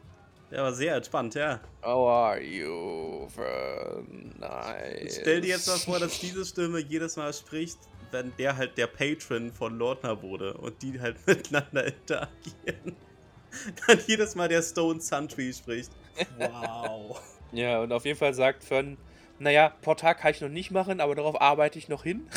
Der 0.52 0.62
war 0.62 0.72
sehr 0.72 0.94
entspannt, 0.94 1.34
ja. 1.34 1.58
How 1.82 2.08
are 2.08 2.40
you, 2.40 3.26
Fern? 3.28 4.36
Nice. 4.38 5.18
Stell 5.20 5.40
dir 5.40 5.48
jetzt 5.48 5.66
mal 5.66 5.78
vor, 5.78 5.98
dass 5.98 6.20
diese 6.20 6.44
Stimme 6.44 6.78
jedes 6.78 7.16
Mal 7.16 7.32
spricht, 7.32 7.78
wenn 8.14 8.32
der 8.38 8.56
halt 8.56 8.78
der 8.78 8.86
Patron 8.86 9.52
von 9.52 9.76
Lordner 9.76 10.22
wurde 10.22 10.54
und 10.54 10.80
die 10.82 11.00
halt 11.00 11.16
miteinander 11.26 11.84
interagieren. 11.84 12.96
Dann 13.86 13.98
jedes 14.06 14.34
Mal 14.34 14.48
der 14.48 14.62
Stone 14.62 15.00
Suntree 15.00 15.52
spricht. 15.52 15.90
Wow. 16.38 17.20
ja, 17.52 17.80
und 17.80 17.92
auf 17.92 18.04
jeden 18.04 18.18
Fall 18.18 18.32
sagt 18.32 18.64
Fern, 18.64 18.96
naja, 19.38 19.74
Portal 19.82 20.14
kann 20.14 20.30
ich 20.30 20.40
noch 20.40 20.48
nicht 20.48 20.70
machen, 20.70 21.00
aber 21.00 21.14
darauf 21.14 21.40
arbeite 21.40 21.78
ich 21.78 21.88
noch 21.88 22.04
hin. 22.04 22.28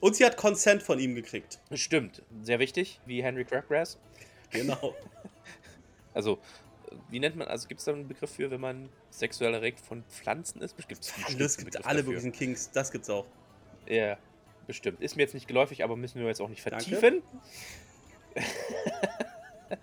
und 0.00 0.14
sie 0.14 0.24
hat 0.24 0.36
Consent 0.36 0.82
von 0.82 0.98
ihm 0.98 1.14
gekriegt. 1.14 1.58
Stimmt, 1.72 2.22
sehr 2.42 2.60
wichtig, 2.60 3.00
wie 3.06 3.22
Henry 3.22 3.44
Crabgrass. 3.44 3.98
Genau. 4.50 4.94
also, 6.14 6.38
wie 7.10 7.18
nennt 7.18 7.36
man, 7.36 7.48
also 7.48 7.66
gibt 7.66 7.80
es 7.80 7.84
da 7.84 7.92
einen 7.92 8.06
Begriff 8.06 8.30
für, 8.30 8.50
wenn 8.50 8.60
man 8.60 8.88
sexuell 9.10 9.54
erregt 9.54 9.80
von 9.80 10.04
Pflanzen 10.04 10.62
ist? 10.62 10.76
Gibt's 10.88 11.12
das 11.36 11.56
gibt 11.56 11.84
alle 11.84 12.04
möglichen 12.04 12.32
Kings, 12.32 12.70
das 12.70 12.92
gibt's 12.92 13.10
auch. 13.10 13.26
Ja, 13.86 14.16
bestimmt. 14.66 15.00
Ist 15.00 15.16
mir 15.16 15.22
jetzt 15.22 15.34
nicht 15.34 15.48
geläufig, 15.48 15.84
aber 15.84 15.96
müssen 15.96 16.20
wir 16.20 16.28
jetzt 16.28 16.40
auch 16.40 16.48
nicht 16.48 16.62
vertiefen. 16.62 17.22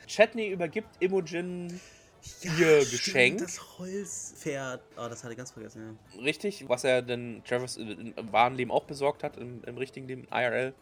Chatney 0.07 0.47
übergibt 0.47 0.89
Imogen 0.99 1.79
ja, 2.41 2.51
ihr 2.59 2.81
stimmt, 2.81 2.91
Geschenk. 2.91 3.39
Das 3.39 3.77
Holzpferd. 3.77 4.81
Oh, 4.97 5.07
das 5.07 5.23
hatte 5.23 5.33
ich 5.33 5.37
ganz 5.37 5.51
vergessen, 5.51 5.97
ja. 6.15 6.21
Richtig, 6.21 6.67
was 6.67 6.83
er 6.83 7.01
dann 7.01 7.41
Travis 7.45 7.77
im 7.77 8.13
wahren 8.31 8.55
Leben 8.55 8.71
auch 8.71 8.83
besorgt 8.83 9.23
hat, 9.23 9.37
im, 9.37 9.63
im 9.65 9.77
richtigen 9.77 10.07
Leben, 10.07 10.27
IRL. 10.31 10.73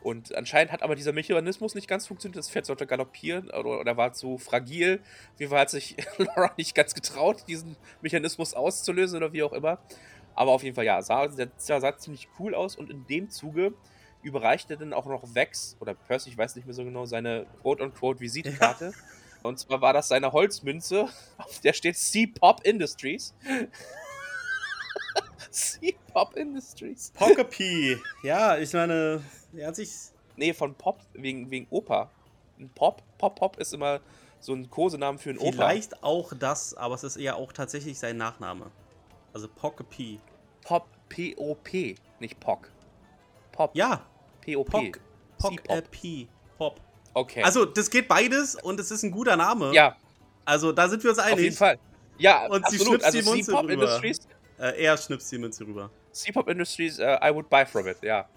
Und 0.00 0.34
anscheinend 0.36 0.70
hat 0.70 0.82
aber 0.82 0.94
dieser 0.94 1.12
Mechanismus 1.12 1.74
nicht 1.74 1.88
ganz 1.88 2.06
funktioniert. 2.06 2.36
Das 2.36 2.50
Pferd 2.50 2.66
sollte 2.66 2.86
galoppieren 2.86 3.50
oder, 3.50 3.80
oder 3.80 3.96
war 3.96 4.12
zu 4.12 4.38
fragil. 4.38 5.00
Wie 5.38 5.50
war 5.50 5.60
hat 5.60 5.70
sich 5.70 5.96
Laura 6.18 6.52
nicht 6.56 6.74
ganz 6.74 6.94
getraut, 6.94 7.44
diesen 7.48 7.76
Mechanismus 8.00 8.54
auszulösen 8.54 9.16
oder 9.16 9.32
wie 9.32 9.42
auch 9.42 9.52
immer. 9.52 9.78
Aber 10.38 10.52
auf 10.52 10.62
jeden 10.62 10.76
Fall, 10.76 10.84
ja, 10.84 11.02
sah, 11.02 11.28
sah, 11.28 11.80
sah 11.80 11.98
ziemlich 11.98 12.28
cool 12.38 12.54
aus 12.54 12.76
und 12.76 12.90
in 12.90 13.04
dem 13.08 13.28
Zuge 13.28 13.74
überreichte 14.22 14.76
dann 14.76 14.92
auch 14.92 15.06
noch 15.06 15.34
Vex 15.34 15.76
oder 15.80 15.94
Percy, 15.94 16.30
ich 16.30 16.38
weiß 16.38 16.54
nicht 16.54 16.64
mehr 16.64 16.74
so 16.74 16.84
genau, 16.84 17.06
seine 17.06 17.44
quote-unquote 17.60 18.20
Visitkarte. 18.20 18.92
Ja. 18.94 19.02
Und 19.42 19.58
zwar 19.58 19.80
war 19.80 19.92
das 19.92 20.06
seine 20.06 20.30
Holzmünze, 20.30 21.08
auf 21.38 21.58
der 21.58 21.72
steht 21.72 21.96
C-Pop 21.96 22.64
Industries. 22.64 23.34
C-Pop 25.50 26.36
Industries. 26.36 27.10
Pockapee. 27.16 27.98
Ja, 28.22 28.58
ich 28.58 28.72
meine, 28.72 29.24
er 29.56 29.66
hat 29.66 29.74
sich. 29.74 29.90
Nee, 30.36 30.54
von 30.54 30.76
Pop, 30.76 31.00
wegen, 31.14 31.50
wegen 31.50 31.66
Opa. 31.70 32.12
Ein 32.60 32.70
Pop, 32.76 33.02
Pop, 33.18 33.34
Pop 33.34 33.56
ist 33.56 33.74
immer 33.74 33.98
so 34.38 34.54
ein 34.54 34.70
Kosenamen 34.70 35.18
für 35.18 35.30
einen 35.30 35.40
Opa. 35.40 35.50
Vielleicht 35.50 36.04
auch 36.04 36.32
das, 36.38 36.74
aber 36.74 36.94
es 36.94 37.02
ist 37.02 37.16
eher 37.16 37.34
auch 37.34 37.52
tatsächlich 37.52 37.98
sein 37.98 38.16
Nachname. 38.16 38.70
Also 39.32 39.48
Pockapee. 39.48 40.20
Pop, 40.68 40.86
P-O-P, 41.08 41.94
nicht 42.20 42.38
Pock. 42.40 42.68
Pop. 43.52 43.70
Ja. 43.74 44.04
P-O-P. 44.42 44.92
Pock-P. 45.38 46.28
Pop. 46.58 46.78
Okay. 47.14 47.42
Also, 47.42 47.64
das 47.64 47.88
geht 47.88 48.06
beides 48.06 48.54
und 48.54 48.78
es 48.78 48.90
ist 48.90 49.02
ein 49.02 49.10
guter 49.10 49.34
Name. 49.34 49.72
Ja. 49.72 49.96
Also, 50.44 50.72
da 50.72 50.86
sind 50.86 51.02
wir 51.02 51.08
uns 51.08 51.20
einig. 51.20 51.32
Auf 51.32 51.40
jeden 51.40 51.56
Fall. 51.56 51.78
Ja, 52.18 52.44
und 52.48 52.62
absolut. 52.66 52.70
sie 52.70 52.84
schnipst 52.84 53.06
also 53.06 53.18
die 53.18 53.30
Münze 53.30 53.52
rüber. 53.54 53.72
Industries. 53.72 54.18
Äh, 54.58 54.84
er 54.84 54.98
schnipst 54.98 55.32
die 55.32 55.38
Münze 55.38 55.66
rüber. 55.66 55.90
C-Pop 56.12 56.48
Industries, 56.50 56.98
uh, 56.98 57.16
I 57.22 57.30
would 57.32 57.48
buy 57.48 57.64
from 57.64 57.86
it, 57.86 58.02
ja. 58.02 58.28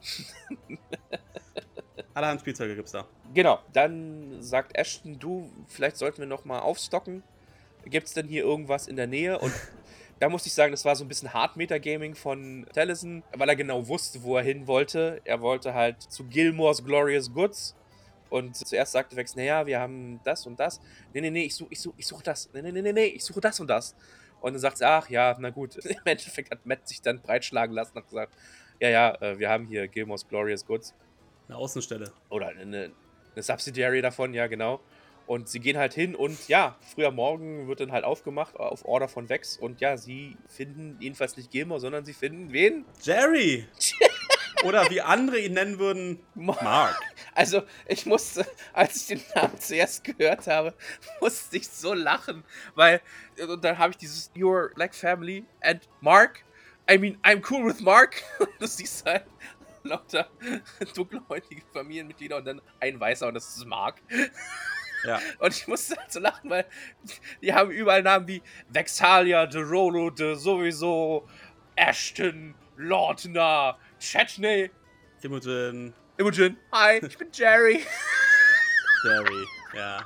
Allerhand 2.14 2.40
Spielzeuge 2.40 2.78
gibt's 2.78 2.94
da. 2.94 3.06
Genau, 3.34 3.60
dann 3.74 4.42
sagt 4.42 4.78
Ashton, 4.78 5.20
du, 5.20 5.52
vielleicht 5.68 5.98
sollten 5.98 6.20
wir 6.20 6.28
noch 6.28 6.46
mal 6.46 6.60
aufstocken. 6.60 7.24
Gibt's 7.86 8.14
denn 8.14 8.28
hier 8.28 8.44
irgendwas 8.44 8.88
in 8.88 8.96
der 8.96 9.08
Nähe? 9.08 9.38
Und 9.38 9.52
da 10.22 10.30
musste 10.30 10.48
ich 10.48 10.54
sagen, 10.54 10.72
das 10.72 10.86
war 10.86 10.96
so 10.96 11.04
ein 11.04 11.08
bisschen 11.08 11.34
Hard-Meter-Gaming 11.34 12.14
von 12.14 12.68
Tellison, 12.72 13.24
weil 13.36 13.50
er 13.50 13.56
genau 13.56 13.88
wusste, 13.88 14.22
wo 14.22 14.38
er 14.38 14.44
hin 14.44 14.68
wollte. 14.68 15.20
Er 15.26 15.42
wollte 15.42 15.74
halt 15.74 16.00
zu 16.00 16.26
Gilmore's 16.26 16.86
Glorious 16.86 17.34
Goods. 17.34 17.76
Und 18.30 18.56
zuerst 18.56 18.92
sagte 18.92 19.16
Vex, 19.16 19.36
naja, 19.36 19.66
wir 19.66 19.80
haben 19.80 20.20
das 20.24 20.46
und 20.46 20.60
das. 20.60 20.80
Nee, 21.12 21.22
nee, 21.22 21.32
nee, 21.32 21.46
ich 21.46 21.56
suche 21.56 21.70
ich 21.72 21.82
such, 21.82 21.94
ich 21.98 22.06
such 22.06 22.22
das. 22.22 22.52
Nee, 22.54 22.62
nee, 22.62 22.72
nee, 22.72 22.84
nee, 22.84 22.94
nee, 22.94 23.06
ich 23.06 23.24
suche 23.24 23.42
das 23.42 23.60
und 23.60 23.68
das. 23.68 23.96
Und 24.42 24.54
dann 24.54 24.60
sagt 24.60 24.78
sie, 24.78 24.86
ach 24.86 25.10
ja, 25.10 25.36
na 25.40 25.50
gut. 25.50 25.76
Im 25.86 25.98
Endeffekt 26.06 26.52
hat 26.52 26.68
Matt 26.68 26.88
sich 26.88 27.02
dann 27.02 27.20
breitschlagen 27.20 27.74
lassen 27.74 27.98
und 27.98 28.08
gesagt, 28.08 28.36
ja, 28.80 28.90
ja, 28.90 29.16
äh, 29.22 29.40
wir 29.40 29.50
haben 29.50 29.66
hier 29.66 29.88
Gilmore's 29.88 30.28
Glorious 30.28 30.64
Goods. 30.64 30.94
Eine 31.48 31.58
Außenstelle. 31.58 32.14
Oder 32.30 32.50
eine, 32.50 32.92
eine 33.34 33.44
Subsidiary 33.44 34.04
davon, 34.04 34.36
ja, 34.36 34.46
genau. 34.46 34.82
Und 35.32 35.48
sie 35.48 35.62
gehen 35.62 35.78
halt 35.78 35.94
hin 35.94 36.14
und 36.14 36.50
ja, 36.50 36.76
früher 36.94 37.10
Morgen 37.10 37.70
wird 37.70 37.80
dann 37.80 37.94
halt 37.94 38.04
aufgemacht 38.04 38.58
auf 38.58 38.84
Order 38.84 39.08
von 39.08 39.30
Vex. 39.30 39.56
Und 39.56 39.80
ja, 39.80 39.96
sie 39.96 40.36
finden 40.50 40.98
jedenfalls 41.00 41.38
nicht 41.38 41.50
Gilmore, 41.52 41.80
sondern 41.80 42.04
sie 42.04 42.12
finden 42.12 42.52
wen? 42.52 42.84
Jerry! 43.02 43.66
Oder 44.66 44.90
wie 44.90 45.00
andere 45.00 45.40
ihn 45.40 45.54
nennen 45.54 45.80
würden, 45.80 46.20
Mark. 46.36 47.00
Also, 47.34 47.64
ich 47.88 48.06
musste, 48.06 48.46
als 48.74 48.98
ich 48.98 49.08
den 49.08 49.22
Namen 49.34 49.58
zuerst 49.58 50.04
gehört 50.04 50.48
habe, 50.48 50.74
musste 51.22 51.56
ich 51.56 51.70
so 51.70 51.94
lachen, 51.94 52.44
weil 52.76 53.00
und 53.42 53.64
dann 53.64 53.78
habe 53.78 53.92
ich 53.92 53.98
dieses 53.98 54.32
Your 54.38 54.72
Black 54.76 54.94
Family 54.94 55.46
and 55.62 55.88
Mark. 56.02 56.44
I 56.92 56.98
mean, 56.98 57.18
I'm 57.24 57.42
cool 57.50 57.66
with 57.66 57.80
Mark. 57.80 58.22
Und 58.38 58.50
du 58.60 58.68
siehst 58.68 59.06
halt 59.06 59.24
lauter 59.84 60.28
dunkelhäutige 60.94 61.62
Familienmitglieder 61.72 62.36
und 62.36 62.46
dann 62.46 62.62
ein 62.82 63.00
Weißer 63.00 63.30
und 63.30 63.36
das 63.36 63.56
ist 63.56 63.66
Mark. 63.66 64.02
Ja. 65.06 65.20
Und 65.39 65.56
ich 65.56 65.68
musste 65.68 65.95
halt 65.97 66.12
so 66.12 66.20
lachen, 66.20 66.49
weil 66.49 66.66
die 67.41 67.54
haben 67.54 67.72
überall 67.72 68.04
Namen 68.04 68.28
wie 68.28 68.41
Vexalia, 68.70 69.45
De 69.45 69.62
Rolo, 69.62 70.10
De 70.10 70.36
sowieso, 70.36 71.28
Ashton, 71.76 72.56
Lordner, 72.78 73.78
Chetney. 73.99 74.72
Imogen. 75.22 75.93
Imogen. 76.18 76.58
Hi, 76.72 76.99
ich 77.06 77.18
bin 77.18 77.30
Jerry. 77.32 77.86
Jerry, 79.04 79.45
ja. 79.74 80.04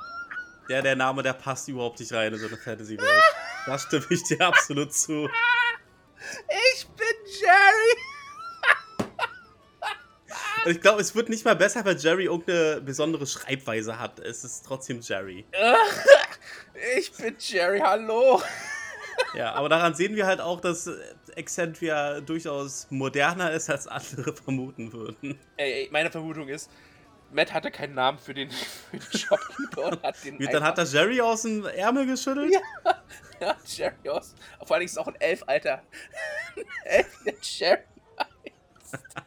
Der, 0.68 0.82
der 0.82 0.96
Name, 0.96 1.22
der 1.22 1.34
passt 1.34 1.68
überhaupt 1.68 2.00
nicht 2.00 2.12
rein 2.12 2.32
in 2.32 2.38
so 2.38 2.46
eine 2.46 2.56
Fantasy-Welt. 2.56 3.22
Da 3.66 3.78
stimme 3.78 4.06
ich 4.10 4.22
dir 4.24 4.40
absolut 4.40 4.92
zu. 4.92 5.28
Ich 6.74 6.86
bin 6.88 7.16
Jerry. 7.40 8.05
Und 10.66 10.72
ich 10.72 10.80
glaube, 10.80 11.00
es 11.00 11.14
wird 11.14 11.28
nicht 11.28 11.44
mal 11.44 11.54
besser, 11.54 11.84
weil 11.84 11.96
Jerry 11.96 12.24
irgendeine 12.24 12.80
besondere 12.80 13.24
Schreibweise 13.24 14.00
hat. 14.00 14.18
Es 14.18 14.42
ist 14.42 14.66
trotzdem 14.66 15.00
Jerry. 15.00 15.44
Ich 16.96 17.12
bin 17.12 17.36
Jerry, 17.38 17.78
hallo. 17.78 18.42
Ja, 19.32 19.52
aber 19.52 19.68
daran 19.68 19.94
sehen 19.94 20.16
wir 20.16 20.26
halt 20.26 20.40
auch, 20.40 20.60
dass 20.60 20.90
Excentia 21.36 22.20
durchaus 22.20 22.88
moderner 22.90 23.52
ist, 23.52 23.70
als 23.70 23.86
andere 23.86 24.34
vermuten 24.44 24.92
würden. 24.92 25.38
Ey, 25.56 25.88
meine 25.92 26.10
Vermutung 26.10 26.48
ist, 26.48 26.68
Matt 27.30 27.52
hatte 27.52 27.70
keinen 27.70 27.94
Namen 27.94 28.18
für 28.18 28.34
den, 28.34 28.50
für 28.90 28.96
den 28.96 29.20
Shopkeeper 29.20 29.84
und 29.92 30.02
hat 30.02 30.24
den. 30.24 30.36
Wie, 30.40 30.46
dann 30.46 30.64
hat 30.64 30.78
er 30.78 30.84
Jerry 30.84 31.20
aus 31.20 31.42
dem 31.42 31.64
Ärmel 31.64 32.06
geschüttelt? 32.06 32.52
Ja, 32.52 33.02
ja 33.40 33.56
Jerry 33.64 34.08
aus. 34.08 34.34
Vor 34.64 34.74
allem 34.74 34.84
ist 34.84 34.92
es 34.92 34.98
auch 34.98 35.06
ein 35.06 35.20
Elf, 35.20 35.44
Alter. 35.46 35.82
Elf, 36.84 37.06
der 37.24 37.34
Jerry 37.40 37.82
heißt. 38.18 39.25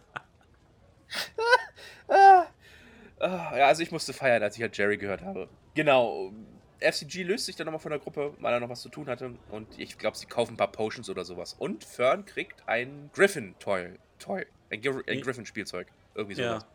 Ah, 3.20 3.57
ja, 3.57 3.67
also 3.67 3.84
ich 3.84 3.91
musste 3.91 4.13
feiern, 4.13 4.41
als 4.41 4.55
ich 4.55 4.61
halt 4.61 4.78
Jerry 4.78 4.97
gehört 4.97 5.22
habe. 5.22 5.49
Genau. 5.76 6.32
FCG 6.80 7.24
löst 7.24 7.45
sich 7.45 7.57
dann 7.57 7.65
nochmal 7.65 7.82
von 7.82 7.91
der 7.91 7.99
Gruppe, 7.99 8.34
weil 8.39 8.53
er 8.53 8.61
noch 8.61 8.70
was 8.70 8.82
zu 8.82 8.89
tun 8.89 9.07
hatte. 9.09 9.34
Und 9.51 9.67
ich 9.78 9.97
glaube, 9.97 10.15
sie 10.15 10.26
kaufen 10.26 10.53
ein 10.53 10.57
paar 10.57 10.72
Potions 10.72 11.09
oder 11.09 11.26
sowas. 11.26 11.53
Und 11.53 11.84
Fern 11.84 12.26
kriegt 12.26 12.67
ein 12.67 13.09
Griffin-Toy. 13.13 13.99
Toy. 14.20 14.45
Ein, 14.70 14.82
Gr 14.82 15.01
ein 15.05 15.22
Griffin-Spielzeug. 15.22 15.88
Irgendwie 16.15 16.36
sowas. 16.36 16.65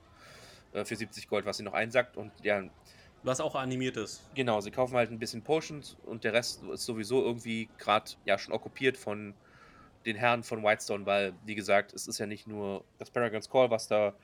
Ja. 0.75 0.81
Äh, 0.81 0.85
für 0.85 0.97
70 0.97 1.29
Gold, 1.29 1.47
was 1.47 1.57
sie 1.57 1.63
noch 1.63 1.73
einsackt. 1.73 2.19
Und 2.19 2.33
ja. 2.43 2.63
Was 3.23 3.41
auch 3.41 3.55
animiert 3.55 3.97
ist. 3.97 4.23
Genau, 4.35 4.61
sie 4.61 4.71
kaufen 4.71 4.95
halt 4.97 5.11
ein 5.11 5.19
bisschen 5.19 5.43
Potions 5.43 5.97
und 6.05 6.25
der 6.25 6.35
Rest 6.35 6.63
ist 6.65 6.85
sowieso 6.85 7.25
irgendwie 7.25 7.71
gerade 7.79 8.11
ja 8.27 8.37
schon 8.37 8.53
okkupiert 8.53 8.99
von 8.99 9.33
den 10.07 10.17
Herren 10.17 10.43
von 10.43 10.63
Whitestone, 10.63 11.07
weil, 11.07 11.35
wie 11.45 11.55
gesagt, 11.55 11.93
es 11.93 12.07
ist 12.07 12.19
ja 12.19 12.27
nicht 12.27 12.47
nur 12.47 12.85
das 12.99 13.11
Paragon's 13.11 13.49
Call, 13.49 13.71
was 13.71 13.89
da 13.89 14.15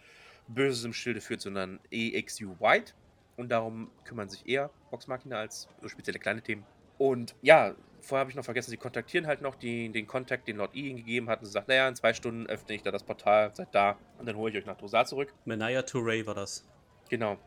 Böses 0.49 0.85
im 0.85 0.93
Schilde 0.93 1.21
führt, 1.21 1.41
sondern 1.41 1.81
EXU 1.91 2.57
White. 2.61 2.93
Und 3.37 3.49
darum 3.51 3.91
kümmern 4.05 4.29
sich 4.29 4.47
eher 4.47 4.71
Vox 4.91 5.07
Machina 5.07 5.39
als 5.39 5.69
spezielle 5.87 6.19
kleine 6.19 6.43
Themen. 6.43 6.65
Und 6.99 7.35
ja, 7.41 7.75
vorher 8.03 8.21
habe 8.21 8.31
ich 8.31 8.37
noch 8.37 8.45
vergessen, 8.45 8.71
sie 8.71 8.77
kontaktieren 8.77 9.27
halt 9.27 9.41
noch 9.41 9.55
die, 9.55 9.89
den 9.89 10.07
Kontakt, 10.07 10.47
den 10.49 10.57
Lord 10.57 10.75
E 10.75 10.89
ihnen 10.89 10.99
gegeben 10.99 11.31
hat. 11.31 11.41
Und 11.41 11.47
sie 11.47 11.53
sagt, 11.53 11.69
naja, 11.69 11.89
in 11.89 11.97
zwei 11.97 12.13
Stunden 12.13 12.47
öffne 12.47 12.75
ich 12.75 12.83
da 12.83 12.91
das 12.91 13.03
Portal, 13.03 13.55
seid 13.55 13.75
da 13.75 13.97
und 14.19 14.27
dann 14.27 14.37
hole 14.37 14.51
ich 14.51 14.59
euch 14.59 14.67
nach 14.67 14.77
Drosar 14.77 15.07
zurück. 15.07 15.33
Menaya 15.45 15.81
Touré 15.81 16.27
war 16.27 16.35
das. 16.35 16.67
Genau. 17.09 17.39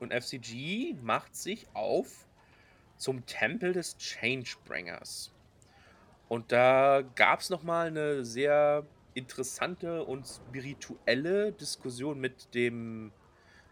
Und 0.00 0.12
FCG 0.12 0.94
macht 1.02 1.34
sich 1.34 1.66
auf 1.74 2.26
zum 2.96 3.26
Tempel 3.26 3.72
des 3.72 3.96
Changebringers. 3.98 5.32
Und 6.28 6.52
da 6.52 7.02
gab 7.14 7.40
es 7.40 7.50
nochmal 7.50 7.88
eine 7.88 8.24
sehr 8.24 8.84
interessante 9.14 10.04
und 10.04 10.26
spirituelle 10.26 11.52
Diskussion 11.52 12.20
mit 12.20 12.54
dem 12.54 13.12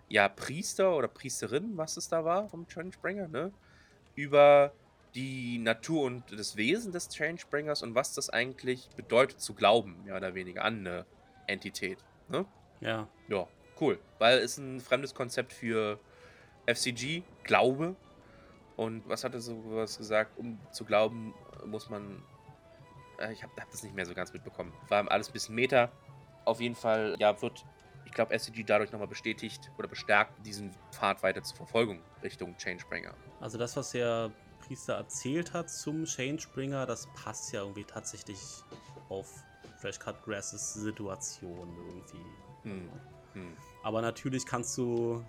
ja, 0.08 0.28
Priester 0.28 0.96
oder 0.96 1.08
Priesterin, 1.08 1.76
was 1.76 1.96
es 1.96 2.08
da 2.08 2.24
war 2.24 2.48
vom 2.48 2.66
Changebrenger, 2.66 3.28
ne? 3.28 3.52
Über 4.14 4.72
die 5.14 5.58
Natur 5.58 6.04
und 6.04 6.24
das 6.38 6.56
Wesen 6.56 6.92
des 6.92 7.08
Changebringers 7.08 7.82
und 7.82 7.94
was 7.94 8.14
das 8.14 8.30
eigentlich 8.30 8.88
bedeutet 8.96 9.40
zu 9.40 9.54
glauben, 9.54 9.96
mehr 10.04 10.16
oder 10.16 10.34
weniger, 10.34 10.64
an 10.64 10.80
eine 10.80 11.06
Entität. 11.46 11.98
Ne? 12.28 12.44
Ja. 12.80 13.08
Ja, 13.28 13.48
cool. 13.80 13.98
Weil 14.18 14.38
es 14.38 14.58
ein 14.58 14.80
fremdes 14.80 15.14
Konzept 15.14 15.52
für 15.52 15.98
FCG, 16.66 17.22
Glaube. 17.44 17.96
Und 18.76 19.08
was 19.08 19.24
hat 19.24 19.32
er 19.32 19.40
so 19.40 19.62
was 19.66 19.96
gesagt? 19.96 20.38
Um 20.38 20.58
zu 20.70 20.84
glauben, 20.84 21.34
muss 21.64 21.88
man. 21.88 22.22
Äh, 23.18 23.32
ich 23.32 23.42
habe 23.42 23.52
hab 23.60 23.70
das 23.70 23.82
nicht 23.82 23.94
mehr 23.94 24.06
so 24.06 24.14
ganz 24.14 24.32
mitbekommen. 24.32 24.72
War 24.88 25.10
alles 25.10 25.28
ein 25.28 25.32
bisschen 25.32 25.54
Meta. 25.54 25.92
Auf 26.44 26.60
jeden 26.60 26.76
Fall, 26.76 27.16
ja, 27.18 27.40
wird 27.42 27.64
glaube, 28.16 28.36
SCG 28.36 28.64
dadurch 28.64 28.90
nochmal 28.90 29.06
bestätigt 29.06 29.70
oder 29.78 29.86
bestärkt, 29.86 30.32
diesen 30.44 30.74
Pfad 30.90 31.22
weiter 31.22 31.42
zur 31.42 31.56
Verfolgung 31.58 32.02
Richtung 32.22 32.56
Changebringer. 32.56 33.14
Also 33.40 33.58
das, 33.58 33.76
was 33.76 33.92
der 33.92 34.32
Priester 34.58 34.94
erzählt 34.94 35.52
hat 35.52 35.70
zum 35.70 36.06
Changebringer, 36.06 36.86
das 36.86 37.06
passt 37.14 37.52
ja 37.52 37.60
irgendwie 37.60 37.84
tatsächlich 37.84 38.40
auf 39.10 39.44
Fresh 39.76 39.98
Cut 40.00 40.20
Grasses 40.24 40.74
Situation 40.74 41.68
irgendwie. 41.76 42.24
Hm. 42.62 42.90
Hm. 43.34 43.56
Aber 43.82 44.00
natürlich 44.02 44.44
kannst 44.46 44.76
du 44.78 45.24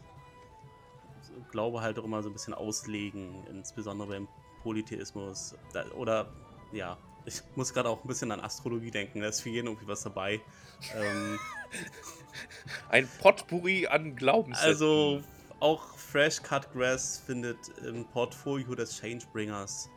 Glaube 1.52 1.82
halt 1.82 2.00
auch 2.00 2.06
immer 2.06 2.24
so 2.24 2.30
ein 2.30 2.34
bisschen 2.34 2.54
auslegen, 2.54 3.46
insbesondere 3.48 4.08
beim 4.08 4.28
Polytheismus. 4.64 5.56
Oder 5.96 6.32
ja, 6.72 6.98
ich 7.28 7.44
muss 7.56 7.74
gerade 7.74 7.90
auch 7.90 8.04
ein 8.04 8.08
bisschen 8.08 8.32
an 8.32 8.40
Astrologie 8.40 8.90
denken, 8.90 9.20
da 9.20 9.28
ist 9.28 9.42
für 9.42 9.50
jeden 9.50 9.68
irgendwie 9.68 9.88
was 9.88 10.02
dabei. 10.02 10.40
ähm, 10.96 11.38
ein 12.90 13.08
Potpourri 13.22 13.88
an 13.88 14.16
Glaubenssätzen. 14.16 14.70
Also 14.70 15.24
auch 15.60 15.98
Fresh 15.98 16.42
Cut 16.42 16.72
Grass 16.72 17.22
findet 17.26 17.58
im 17.86 18.06
Portfolio 18.06 18.76
des 18.76 18.98
Changebringers 18.98 19.90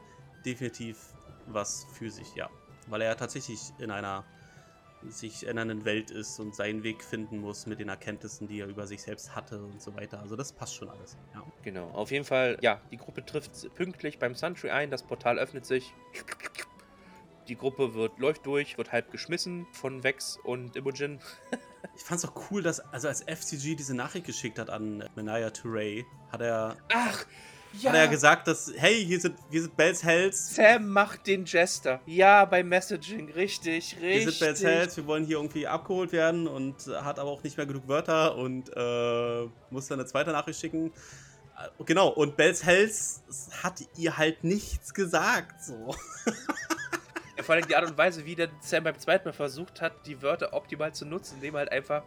definitiv 0.44 0.98
was 1.46 1.86
für 1.92 2.10
sich, 2.10 2.34
ja. 2.34 2.50
Weil 2.88 3.02
er 3.02 3.16
tatsächlich 3.16 3.60
in 3.78 3.90
einer 3.90 4.24
sich 5.08 5.46
ändernden 5.46 5.84
Welt 5.84 6.10
ist 6.10 6.38
und 6.40 6.54
seinen 6.54 6.82
Weg 6.82 7.02
finden 7.02 7.38
muss 7.38 7.66
mit 7.66 7.78
den 7.78 7.88
Erkenntnissen, 7.88 8.48
die 8.48 8.60
er 8.60 8.66
über 8.66 8.86
sich 8.86 9.02
selbst 9.02 9.34
hatte 9.34 9.62
und 9.62 9.80
so 9.80 9.94
weiter. 9.94 10.20
Also 10.20 10.36
das 10.36 10.52
passt 10.52 10.74
schon 10.74 10.90
alles. 10.90 11.16
Ja. 11.34 11.42
Genau. 11.62 11.88
Auf 11.90 12.10
jeden 12.10 12.24
Fall, 12.24 12.58
ja, 12.60 12.80
die 12.90 12.96
Gruppe 12.96 13.24
trifft 13.24 13.74
pünktlich 13.76 14.18
beim 14.18 14.34
Suntree 14.34 14.70
ein, 14.70 14.90
das 14.90 15.02
Portal 15.02 15.38
öffnet 15.38 15.64
sich. 15.64 15.94
Die 17.50 17.56
Gruppe 17.56 17.94
wird, 17.94 18.20
läuft 18.20 18.46
durch, 18.46 18.78
wird 18.78 18.92
halb 18.92 19.10
geschmissen 19.10 19.66
von 19.72 20.04
Vex 20.04 20.38
und 20.44 20.76
Imogen. 20.76 21.18
ich 21.96 22.02
fand's 22.04 22.24
auch 22.24 22.32
cool, 22.48 22.62
dass, 22.62 22.78
also 22.78 23.08
als 23.08 23.22
FCG 23.22 23.74
diese 23.74 23.92
Nachricht 23.92 24.24
geschickt 24.24 24.60
hat 24.60 24.70
an 24.70 25.02
Menaya 25.16 25.48
Touré, 25.48 26.04
hat 26.30 26.42
er. 26.42 26.76
Ach! 26.94 27.26
Ja. 27.72 27.90
Hat 27.90 27.98
er 27.98 28.08
gesagt, 28.08 28.46
dass, 28.46 28.72
hey, 28.76 29.04
hier 29.04 29.20
sind, 29.20 29.36
hier 29.50 29.62
sind 29.62 29.76
Bells 29.76 30.04
Hells. 30.04 30.54
Sam 30.54 30.88
macht 30.88 31.26
den 31.26 31.44
Jester. 31.44 32.00
Ja, 32.06 32.44
beim 32.44 32.68
Messaging, 32.68 33.32
richtig, 33.32 33.96
richtig. 34.00 34.00
Hier 34.00 34.30
sind 34.30 34.38
Bells 34.38 34.62
Hells, 34.62 34.96
wir 34.96 35.06
wollen 35.06 35.24
hier 35.24 35.36
irgendwie 35.38 35.66
abgeholt 35.66 36.12
werden 36.12 36.46
und 36.46 36.86
hat 36.86 37.18
aber 37.18 37.30
auch 37.30 37.42
nicht 37.42 37.56
mehr 37.56 37.66
genug 37.66 37.88
Wörter 37.88 38.36
und 38.36 38.70
äh, 38.76 39.48
muss 39.70 39.88
dann 39.88 39.98
eine 39.98 40.06
zweite 40.06 40.30
Nachricht 40.30 40.60
schicken. 40.60 40.92
Äh, 41.58 41.84
genau, 41.84 42.10
und 42.10 42.36
Bells 42.36 42.64
Hells 42.64 43.22
hat 43.60 43.82
ihr 43.96 44.16
halt 44.16 44.44
nichts 44.44 44.94
gesagt, 44.94 45.64
so. 45.64 45.96
Vor 47.42 47.54
allem 47.54 47.66
die 47.66 47.76
Art 47.76 47.88
und 47.88 47.96
Weise, 47.96 48.24
wie 48.24 48.34
der 48.34 48.48
Sam 48.60 48.84
beim 48.84 48.98
zweiten 48.98 49.28
Mal 49.28 49.32
versucht 49.32 49.80
hat, 49.80 50.06
die 50.06 50.20
Wörter 50.22 50.52
optimal 50.52 50.92
zu 50.92 51.06
nutzen, 51.06 51.36
indem 51.36 51.54
er 51.54 51.60
halt 51.60 51.72
einfach 51.72 52.02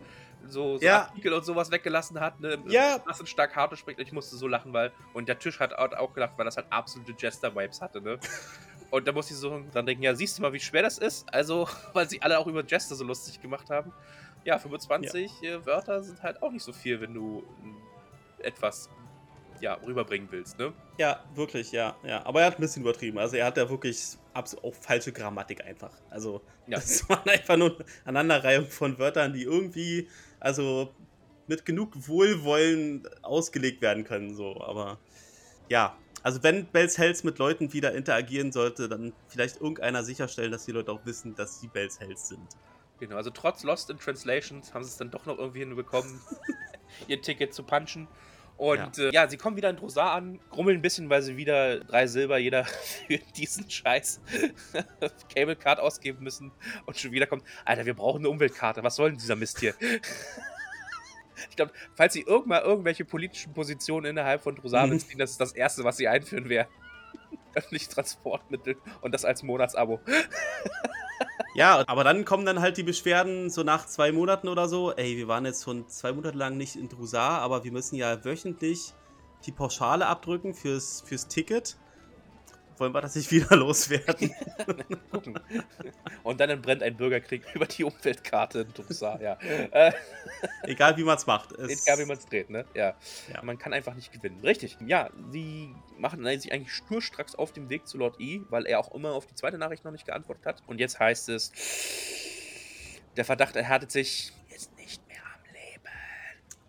so, 0.47 0.77
so 0.77 0.85
ja. 0.85 1.03
Artikel 1.03 1.33
und 1.33 1.45
sowas 1.45 1.71
weggelassen 1.71 2.19
hat, 2.19 2.39
ne? 2.39 2.57
Ja. 2.67 3.01
Was 3.05 3.27
stark 3.29 3.55
hart 3.55 3.77
spricht. 3.77 3.99
Ich 3.99 4.11
musste 4.11 4.35
so 4.35 4.47
lachen, 4.47 4.73
weil. 4.73 4.91
Und 5.13 5.29
der 5.29 5.39
Tisch 5.39 5.59
hat 5.59 5.73
auch 5.73 6.13
gelacht, 6.13 6.37
weil 6.37 6.45
das 6.45 6.57
halt 6.57 6.67
absolute 6.69 7.13
Jester-Vibes 7.17 7.81
hatte, 7.81 8.01
ne? 8.01 8.19
Und 8.91 9.07
da 9.07 9.11
musste 9.11 9.33
ich 9.33 9.39
so 9.39 9.63
dran 9.71 9.87
denken, 9.87 10.03
ja, 10.03 10.13
siehst 10.13 10.37
du 10.37 10.43
mal, 10.43 10.53
wie 10.53 10.59
schwer 10.59 10.83
das 10.83 10.99
ist? 10.99 11.25
Also, 11.33 11.67
weil 11.93 12.07
sie 12.07 12.21
alle 12.21 12.37
auch 12.37 12.45
über 12.45 12.63
Jester 12.63 12.93
so 12.93 13.03
lustig 13.03 13.41
gemacht 13.41 13.71
haben. 13.71 13.91
Ja, 14.43 14.59
25 14.59 15.41
ja. 15.41 15.55
Äh, 15.55 15.65
Wörter 15.65 16.03
sind 16.03 16.21
halt 16.21 16.43
auch 16.43 16.51
nicht 16.51 16.63
so 16.63 16.73
viel, 16.73 17.01
wenn 17.01 17.13
du 17.13 17.43
etwas 18.37 18.89
ja, 19.63 19.75
rüberbringen 19.75 20.27
willst, 20.29 20.59
ne? 20.59 20.73
Ja, 20.97 21.23
wirklich, 21.35 21.71
ja, 21.71 21.95
ja. 22.03 22.25
Aber 22.25 22.41
er 22.41 22.47
hat 22.47 22.59
ein 22.59 22.61
bisschen 22.61 22.83
übertrieben. 22.83 23.17
Also 23.17 23.37
er 23.37 23.45
hat 23.45 23.55
ja 23.55 23.69
wirklich 23.69 24.17
auch 24.33 24.75
falsche 24.75 25.13
Grammatik 25.13 25.63
einfach. 25.63 25.93
Also 26.09 26.41
ja. 26.67 26.75
das 26.75 27.07
waren 27.09 27.27
einfach 27.29 27.55
nur 27.55 27.77
eine 27.77 27.85
Aneinanderreihung 28.03 28.67
von 28.67 28.99
Wörtern, 28.99 29.31
die 29.31 29.43
irgendwie, 29.43 30.09
also 30.41 30.93
mit 31.47 31.65
genug 31.65 32.09
Wohlwollen 32.09 33.07
ausgelegt 33.21 33.81
werden 33.81 34.03
können, 34.03 34.35
so. 34.35 34.59
Aber 34.61 34.99
ja, 35.69 35.97
also 36.23 36.43
wenn 36.43 36.65
Bells 36.65 36.97
Hells 36.97 37.23
mit 37.23 37.39
Leuten 37.39 37.71
wieder 37.71 37.93
interagieren 37.93 38.51
sollte, 38.51 38.89
dann 38.89 39.13
vielleicht 39.29 39.61
irgendeiner 39.61 40.03
sicherstellen, 40.03 40.51
dass 40.51 40.65
die 40.65 40.73
Leute 40.73 40.91
auch 40.91 41.05
wissen, 41.05 41.35
dass 41.35 41.61
sie 41.61 41.69
Bells 41.69 42.01
Hells 42.01 42.27
sind. 42.27 42.49
Genau, 42.99 43.15
also 43.15 43.29
trotz 43.29 43.63
Lost 43.63 43.89
in 43.89 43.97
Translations 43.97 44.73
haben 44.73 44.83
sie 44.83 44.89
es 44.89 44.97
dann 44.97 45.09
doch 45.09 45.25
noch 45.25 45.37
irgendwie 45.37 45.59
hinbekommen, 45.59 46.19
ihr 47.07 47.21
Ticket 47.21 47.53
zu 47.53 47.63
punchen. 47.63 48.09
Und 48.57 48.97
ja. 48.97 49.09
Äh, 49.09 49.13
ja, 49.13 49.27
sie 49.27 49.37
kommen 49.37 49.57
wieder 49.57 49.69
in 49.69 49.75
Drosar 49.75 50.11
an, 50.11 50.39
grummeln 50.49 50.77
ein 50.77 50.81
bisschen, 50.81 51.09
weil 51.09 51.21
sie 51.21 51.37
wieder 51.37 51.79
drei 51.79 52.07
Silber 52.07 52.37
jeder 52.37 52.65
für 53.07 53.17
diesen 53.35 53.69
Scheiß 53.69 54.21
Cable 55.35 55.55
Card 55.55 55.79
ausgeben 55.79 56.23
müssen. 56.23 56.51
Und 56.85 56.97
schon 56.97 57.11
wieder 57.11 57.25
kommt, 57.25 57.43
Alter, 57.65 57.85
wir 57.85 57.93
brauchen 57.93 58.19
eine 58.19 58.29
Umweltkarte. 58.29 58.83
Was 58.83 58.95
soll 58.95 59.09
denn 59.09 59.19
dieser 59.19 59.35
Mist 59.35 59.59
hier? 59.59 59.73
ich 61.49 61.55
glaube, 61.55 61.71
falls 61.95 62.13
sie 62.13 62.21
irgendwann 62.21 62.63
irgendwelche 62.63 63.05
politischen 63.05 63.53
Positionen 63.53 64.05
innerhalb 64.05 64.41
von 64.43 64.55
Drosar 64.55 64.85
mhm. 64.87 64.91
beziehen, 64.91 65.19
das 65.19 65.31
ist 65.31 65.41
das 65.41 65.53
Erste, 65.53 65.83
was 65.83 65.97
sie 65.97 66.07
einführen 66.07 66.47
werden. 66.49 66.69
Öffentliche 67.55 67.89
Transportmittel 67.89 68.77
und 69.01 69.13
das 69.13 69.25
als 69.25 69.43
Monatsabo. 69.43 69.99
Ja, 71.55 71.83
aber 71.85 72.03
dann 72.03 72.25
kommen 72.25 72.47
dann 72.47 72.61
halt 72.61 72.77
die 72.77 72.83
Beschwerden 72.83 73.51
so 73.51 73.61
nach 73.61 73.85
zwei 73.85 74.11
Monaten 74.11 74.47
oder 74.47 74.67
so. 74.67 74.91
Ey, 74.91 75.17
wir 75.17 75.27
waren 75.27 75.45
jetzt 75.45 75.63
schon 75.63 75.87
zwei 75.87 76.11
Monate 76.11 76.35
lang 76.35 76.57
nicht 76.57 76.75
in 76.75 76.89
Drusar, 76.89 77.41
aber 77.41 77.63
wir 77.63 77.71
müssen 77.71 77.95
ja 77.95 78.25
wöchentlich 78.25 78.93
die 79.45 79.51
Pauschale 79.51 80.07
abdrücken 80.07 80.55
fürs, 80.55 81.01
fürs 81.01 81.27
Ticket 81.27 81.77
wollen 82.79 82.93
wir 82.93 83.01
das 83.01 83.15
nicht 83.15 83.31
wieder 83.31 83.55
loswerden. 83.55 84.33
Gucken. 85.11 85.39
Und 86.23 86.39
dann 86.39 86.61
brennt 86.61 86.83
ein 86.83 86.95
Bürgerkrieg 86.95 87.43
über 87.53 87.65
die 87.65 87.83
Umweltkarte 87.83 88.61
in 88.61 88.73
Tumsa, 88.73 89.19
ja. 89.21 89.37
Äh, 89.71 89.91
Egal 90.63 90.97
wie 90.97 91.03
man 91.03 91.17
es 91.17 91.25
macht. 91.25 91.51
Egal 91.57 91.99
wie 91.99 92.05
man 92.05 92.17
es 92.17 92.25
dreht, 92.25 92.49
ne? 92.49 92.65
Ja. 92.73 92.95
ja. 93.33 93.41
Man 93.43 93.57
kann 93.57 93.73
einfach 93.73 93.95
nicht 93.95 94.11
gewinnen. 94.11 94.39
Richtig. 94.43 94.77
Ja, 94.85 95.09
sie 95.31 95.73
machen 95.97 96.23
sich 96.39 96.51
eigentlich 96.51 96.73
schnurstracks 96.73 97.35
auf 97.35 97.53
dem 97.53 97.69
Weg 97.69 97.87
zu 97.87 97.97
Lord 97.97 98.19
E, 98.19 98.41
weil 98.49 98.65
er 98.65 98.79
auch 98.79 98.93
immer 98.93 99.13
auf 99.13 99.25
die 99.25 99.35
zweite 99.35 99.57
Nachricht 99.57 99.85
noch 99.85 99.91
nicht 99.91 100.05
geantwortet 100.05 100.45
hat. 100.45 100.63
Und 100.67 100.79
jetzt 100.79 100.99
heißt 100.99 101.29
es, 101.29 101.51
der 103.15 103.25
Verdacht 103.25 103.55
erhärtet 103.55 103.91
sich, 103.91 104.31
ist 104.53 104.75
nicht 104.77 105.05
mehr 105.07 105.21
am 105.23 105.53
Leben. 105.53 105.89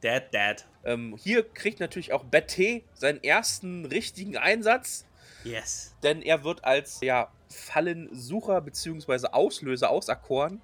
Dead, 0.02 0.32
dead. 0.32 0.66
Ähm, 0.84 1.16
hier 1.16 1.42
kriegt 1.42 1.80
natürlich 1.80 2.12
auch 2.12 2.24
Betty 2.24 2.84
seinen 2.94 3.22
ersten 3.22 3.86
richtigen 3.86 4.36
Einsatz. 4.36 5.06
Yes. 5.44 5.94
Denn 6.02 6.22
er 6.22 6.42
wird 6.42 6.64
als 6.64 7.00
ja, 7.00 7.30
Fallensucher 7.48 8.60
bzw. 8.60 9.28
Auslöser 9.32 9.90
auserkoren. 9.90 10.60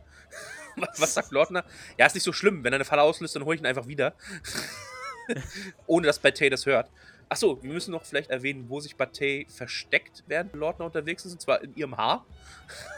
Was 0.96 1.14
sagt 1.14 1.32
Lordner? 1.32 1.64
Ja, 1.98 2.06
ist 2.06 2.14
nicht 2.14 2.24
so 2.24 2.32
schlimm. 2.32 2.64
Wenn 2.64 2.72
er 2.72 2.76
eine 2.76 2.84
Falle 2.84 3.02
auslöst, 3.02 3.36
dann 3.36 3.44
hole 3.44 3.56
ich 3.56 3.62
ihn 3.62 3.66
einfach 3.66 3.86
wieder. 3.86 4.14
Ohne 5.86 6.06
dass 6.06 6.18
Batey 6.18 6.50
das 6.50 6.66
hört. 6.66 6.90
Achso, 7.32 7.62
wir 7.62 7.72
müssen 7.72 7.92
noch 7.92 8.02
vielleicht 8.04 8.28
erwähnen, 8.28 8.68
wo 8.68 8.80
sich 8.80 8.96
Batey 8.96 9.46
versteckt, 9.48 10.24
während 10.26 10.52
Lordner 10.52 10.84
unterwegs 10.86 11.24
ist, 11.24 11.32
und 11.32 11.40
zwar 11.40 11.62
in 11.62 11.72
ihrem 11.76 11.96
Haar. 11.96 12.26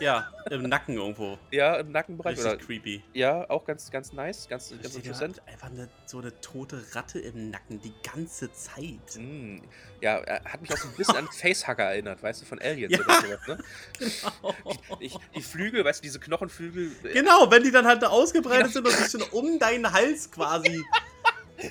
Ja, 0.00 0.32
im 0.50 0.62
Nacken 0.62 0.96
irgendwo. 0.96 1.38
Ja, 1.50 1.76
im 1.76 1.92
Nackenbereich. 1.92 2.38
Richtig 2.38 2.52
Oder, 2.52 2.56
creepy. 2.64 3.02
ja, 3.12 3.48
auch 3.50 3.64
ganz, 3.66 3.90
ganz 3.90 4.12
nice, 4.14 4.48
ganz, 4.48 4.70
ganz 4.70 4.86
Steht 4.88 4.96
interessant. 5.04 5.42
Einfach 5.46 5.68
eine, 5.70 5.88
so 6.06 6.18
eine 6.18 6.38
tote 6.40 6.82
Ratte 6.94 7.18
im 7.20 7.50
Nacken 7.50 7.80
die 7.82 7.92
ganze 8.02 8.50
Zeit. 8.52 9.16
Mm, 9.18 9.58
ja, 10.00 10.16
er 10.18 10.44
hat 10.50 10.62
mich 10.62 10.72
auch 10.72 10.78
so 10.78 10.88
ein 10.88 10.94
bisschen 10.96 11.16
an 11.16 11.28
Facehugger 11.32 11.84
erinnert, 11.84 12.22
weißt 12.22 12.40
du, 12.40 12.46
von 12.46 12.58
Aliens 12.58 12.90
Ja. 12.92 13.00
oder 13.00 13.20
sowas, 13.20 13.46
ne? 13.48 13.58
Genau. 13.98 14.54
Ich, 15.00 15.14
die 15.36 15.42
Flügel, 15.42 15.84
weißt 15.84 16.00
du, 16.00 16.04
diese 16.04 16.20
Knochenflügel. 16.20 16.90
äh, 17.04 17.12
Genau, 17.12 17.50
wenn 17.50 17.62
die 17.64 17.70
dann 17.70 17.86
halt 17.86 18.02
ausgebreitet 18.02 18.72
sind 18.72 18.86
und 18.86 18.94
sich 18.94 19.10
schon 19.10 19.22
um 19.30 19.58
deinen 19.58 19.92
Hals 19.92 20.30
quasi 20.30 20.82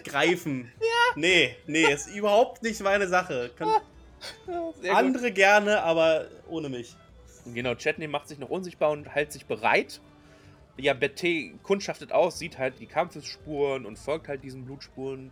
greifen. 0.03 0.71
Ja. 0.79 0.85
Nee, 1.15 1.55
nee, 1.67 1.91
ist 1.91 2.07
überhaupt 2.07 2.63
nicht 2.63 2.81
meine 2.81 3.07
Sache. 3.07 3.51
Kann 3.55 3.69
ja, 4.47 4.93
andere 4.93 5.31
gerne, 5.31 5.81
aber 5.83 6.27
ohne 6.47 6.69
mich. 6.69 6.95
Genau, 7.45 7.75
Chetney 7.75 8.07
macht 8.07 8.27
sich 8.27 8.39
noch 8.39 8.49
unsichtbar 8.49 8.91
und 8.91 9.07
hält 9.07 9.31
sich 9.31 9.45
bereit. 9.45 9.99
Ja, 10.77 10.93
Betty 10.93 11.55
kundschaftet 11.63 12.11
aus, 12.11 12.39
sieht 12.39 12.57
halt 12.57 12.79
die 12.79 12.85
Kampfesspuren 12.85 13.85
und 13.85 13.97
folgt 13.97 14.27
halt 14.27 14.43
diesen 14.43 14.65
Blutspuren 14.65 15.31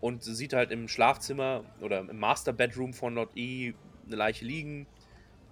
und 0.00 0.22
sieht 0.22 0.52
halt 0.52 0.70
im 0.70 0.88
Schlafzimmer 0.88 1.64
oder 1.80 2.00
im 2.00 2.18
Master 2.18 2.52
Bedroom 2.52 2.92
von 2.92 3.14
Lord 3.14 3.30
E 3.36 3.74
eine 4.06 4.16
Leiche 4.16 4.44
liegen. 4.44 4.86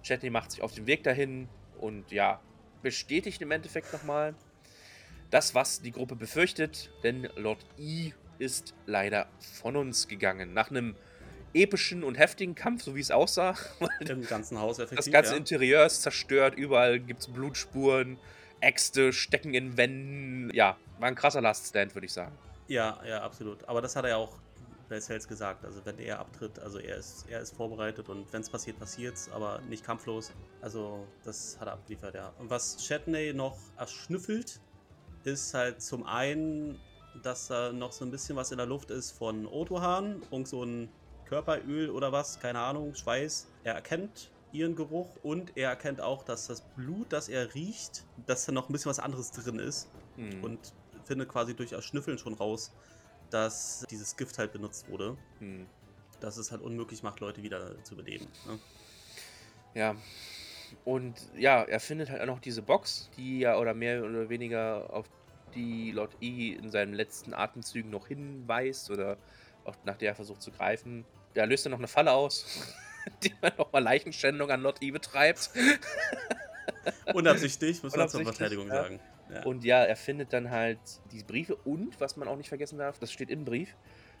Chetney 0.03 0.29
macht 0.29 0.51
sich 0.51 0.61
auf 0.61 0.73
den 0.73 0.85
Weg 0.87 1.03
dahin 1.03 1.47
und 1.79 2.11
ja, 2.11 2.39
bestätigt 2.81 3.41
im 3.41 3.51
Endeffekt 3.51 3.93
nochmal 3.93 4.35
das, 5.31 5.55
was 5.55 5.81
die 5.81 5.91
Gruppe 5.91 6.15
befürchtet, 6.15 6.91
denn 7.01 7.27
Lord 7.35 7.65
E 7.79 8.11
ist 8.39 8.73
leider 8.85 9.27
von 9.39 9.75
uns 9.75 10.07
gegangen. 10.07 10.53
Nach 10.53 10.69
einem 10.69 10.95
epischen 11.53 12.03
und 12.03 12.15
heftigen 12.15 12.55
Kampf, 12.55 12.83
so 12.83 12.95
wie 12.95 12.99
es 12.99 13.11
aussah, 13.11 13.55
Im 13.99 14.25
ganzen 14.25 14.59
Haus 14.59 14.79
effektiv. 14.79 14.97
das 14.97 15.11
ganze 15.11 15.31
ja. 15.31 15.37
Interieur 15.37 15.85
ist 15.85 16.01
zerstört, 16.01 16.55
überall 16.55 16.99
gibt 16.99 17.21
es 17.21 17.27
Blutspuren, 17.27 18.17
Äxte 18.59 19.13
stecken 19.13 19.53
in 19.53 19.77
Wänden. 19.77 20.49
Ja, 20.53 20.77
war 20.99 21.07
ein 21.07 21.15
krasser 21.15 21.41
Last 21.41 21.67
Stand, 21.67 21.93
würde 21.95 22.05
ich 22.05 22.13
sagen. 22.13 22.35
Ja, 22.67 22.99
ja, 23.05 23.21
absolut. 23.21 23.67
Aber 23.67 23.81
das 23.81 23.95
hat 23.95 24.05
er 24.05 24.11
ja 24.11 24.17
auch 24.17 24.39
bei 24.89 24.99
Cells 24.99 25.27
gesagt. 25.27 25.65
Also 25.65 25.85
wenn 25.85 25.99
er 25.99 26.19
abtritt, 26.19 26.59
also 26.59 26.79
er 26.79 26.97
ist, 26.97 27.25
er 27.29 27.41
ist 27.41 27.55
vorbereitet 27.55 28.09
und 28.09 28.31
wenn 28.31 28.41
es 28.41 28.49
passiert, 28.49 28.79
passiert's, 28.79 29.29
aber 29.31 29.59
nicht 29.69 29.83
kampflos. 29.83 30.31
Also 30.61 31.07
das 31.23 31.57
hat 31.59 31.67
er 31.67 31.73
abgeliefert, 31.73 32.15
ja. 32.15 32.33
Und 32.39 32.49
was 32.49 32.77
Chetney 32.77 33.33
noch 33.33 33.57
erschnüffelt, 33.77 34.59
ist 35.23 35.53
halt 35.53 35.81
zum 35.81 36.05
einen, 36.05 36.79
dass 37.21 37.47
da 37.47 37.71
noch 37.71 37.91
so 37.91 38.05
ein 38.05 38.11
bisschen 38.11 38.35
was 38.35 38.51
in 38.51 38.57
der 38.57 38.67
Luft 38.67 38.91
ist 38.91 39.11
von 39.11 39.45
Otohan, 39.45 40.21
irgend 40.31 40.47
so 40.47 40.63
ein 40.63 40.89
Körperöl 41.25 41.89
oder 41.89 42.11
was, 42.11 42.39
keine 42.39 42.59
Ahnung, 42.59 42.95
Schweiß. 42.95 43.47
Er 43.63 43.75
erkennt 43.75 44.31
ihren 44.51 44.75
Geruch 44.75 45.17
und 45.23 45.55
er 45.55 45.69
erkennt 45.69 45.99
auch, 46.01 46.23
dass 46.23 46.47
das 46.47 46.61
Blut, 46.75 47.11
das 47.11 47.29
er 47.29 47.53
riecht, 47.55 48.05
dass 48.27 48.45
da 48.45 48.51
noch 48.51 48.69
ein 48.69 48.73
bisschen 48.73 48.89
was 48.89 48.99
anderes 48.99 49.31
drin 49.31 49.59
ist 49.59 49.89
Hm. 50.15 50.43
und 50.43 50.59
findet 51.05 51.27
quasi 51.29 51.55
durch 51.55 51.71
Erschnüffeln 51.71 52.17
schon 52.19 52.33
raus, 52.35 52.71
dass 53.31 53.83
dieses 53.89 54.15
Gift 54.15 54.37
halt 54.37 54.53
benutzt 54.53 54.89
wurde. 54.89 55.17
hm. 55.39 55.65
Dass 56.19 56.37
es 56.37 56.51
halt 56.51 56.61
unmöglich 56.61 57.03
macht, 57.03 57.19
Leute 57.19 57.43
wieder 57.43 57.83
zu 57.83 57.97
beleben. 57.97 58.27
Ne? 58.47 58.59
Ja. 59.73 59.95
Und 60.85 61.15
ja, 61.35 61.63
er 61.63 61.79
findet 61.81 62.09
halt 62.09 62.21
auch 62.21 62.27
noch 62.27 62.39
diese 62.39 62.61
Box, 62.61 63.09
die 63.17 63.39
ja 63.39 63.57
oder 63.57 63.73
mehr 63.73 64.03
oder 64.03 64.29
weniger 64.29 64.93
auf 64.93 65.09
die 65.55 65.91
Lord 65.91 66.15
E 66.21 66.53
in 66.53 66.69
seinen 66.69 66.93
letzten 66.93 67.33
Atemzügen 67.33 67.91
noch 67.91 68.07
hinweist 68.07 68.89
oder 68.89 69.17
auch 69.65 69.75
nach 69.85 69.97
der 69.97 70.09
er 70.09 70.15
versucht 70.15 70.41
zu 70.41 70.51
greifen. 70.51 71.05
Da 71.33 71.45
löst 71.45 71.65
er 71.65 71.69
noch 71.69 71.79
eine 71.79 71.87
Falle 71.87 72.11
aus, 72.11 72.75
die 73.23 73.33
man 73.41 73.51
nochmal 73.57 73.83
Leichenschändung 73.83 74.49
an 74.51 74.61
Lord 74.61 74.81
E 74.81 74.91
betreibt. 74.91 75.49
Unabsichtlich, 77.13 77.81
muss 77.83 77.95
man 77.95 78.09
zur 78.09 78.23
Verteidigung 78.23 78.67
ja. 78.67 78.83
sagen. 78.83 78.99
Ja. 79.31 79.43
Und 79.43 79.63
ja, 79.63 79.83
er 79.83 79.95
findet 79.95 80.33
dann 80.33 80.51
halt 80.51 80.79
diese 81.11 81.25
Briefe 81.25 81.55
und, 81.55 81.99
was 81.99 82.17
man 82.17 82.27
auch 82.27 82.35
nicht 82.35 82.49
vergessen 82.49 82.77
darf, 82.77 82.99
das 82.99 83.11
steht 83.11 83.29
im 83.29 83.45
Brief. 83.45 83.75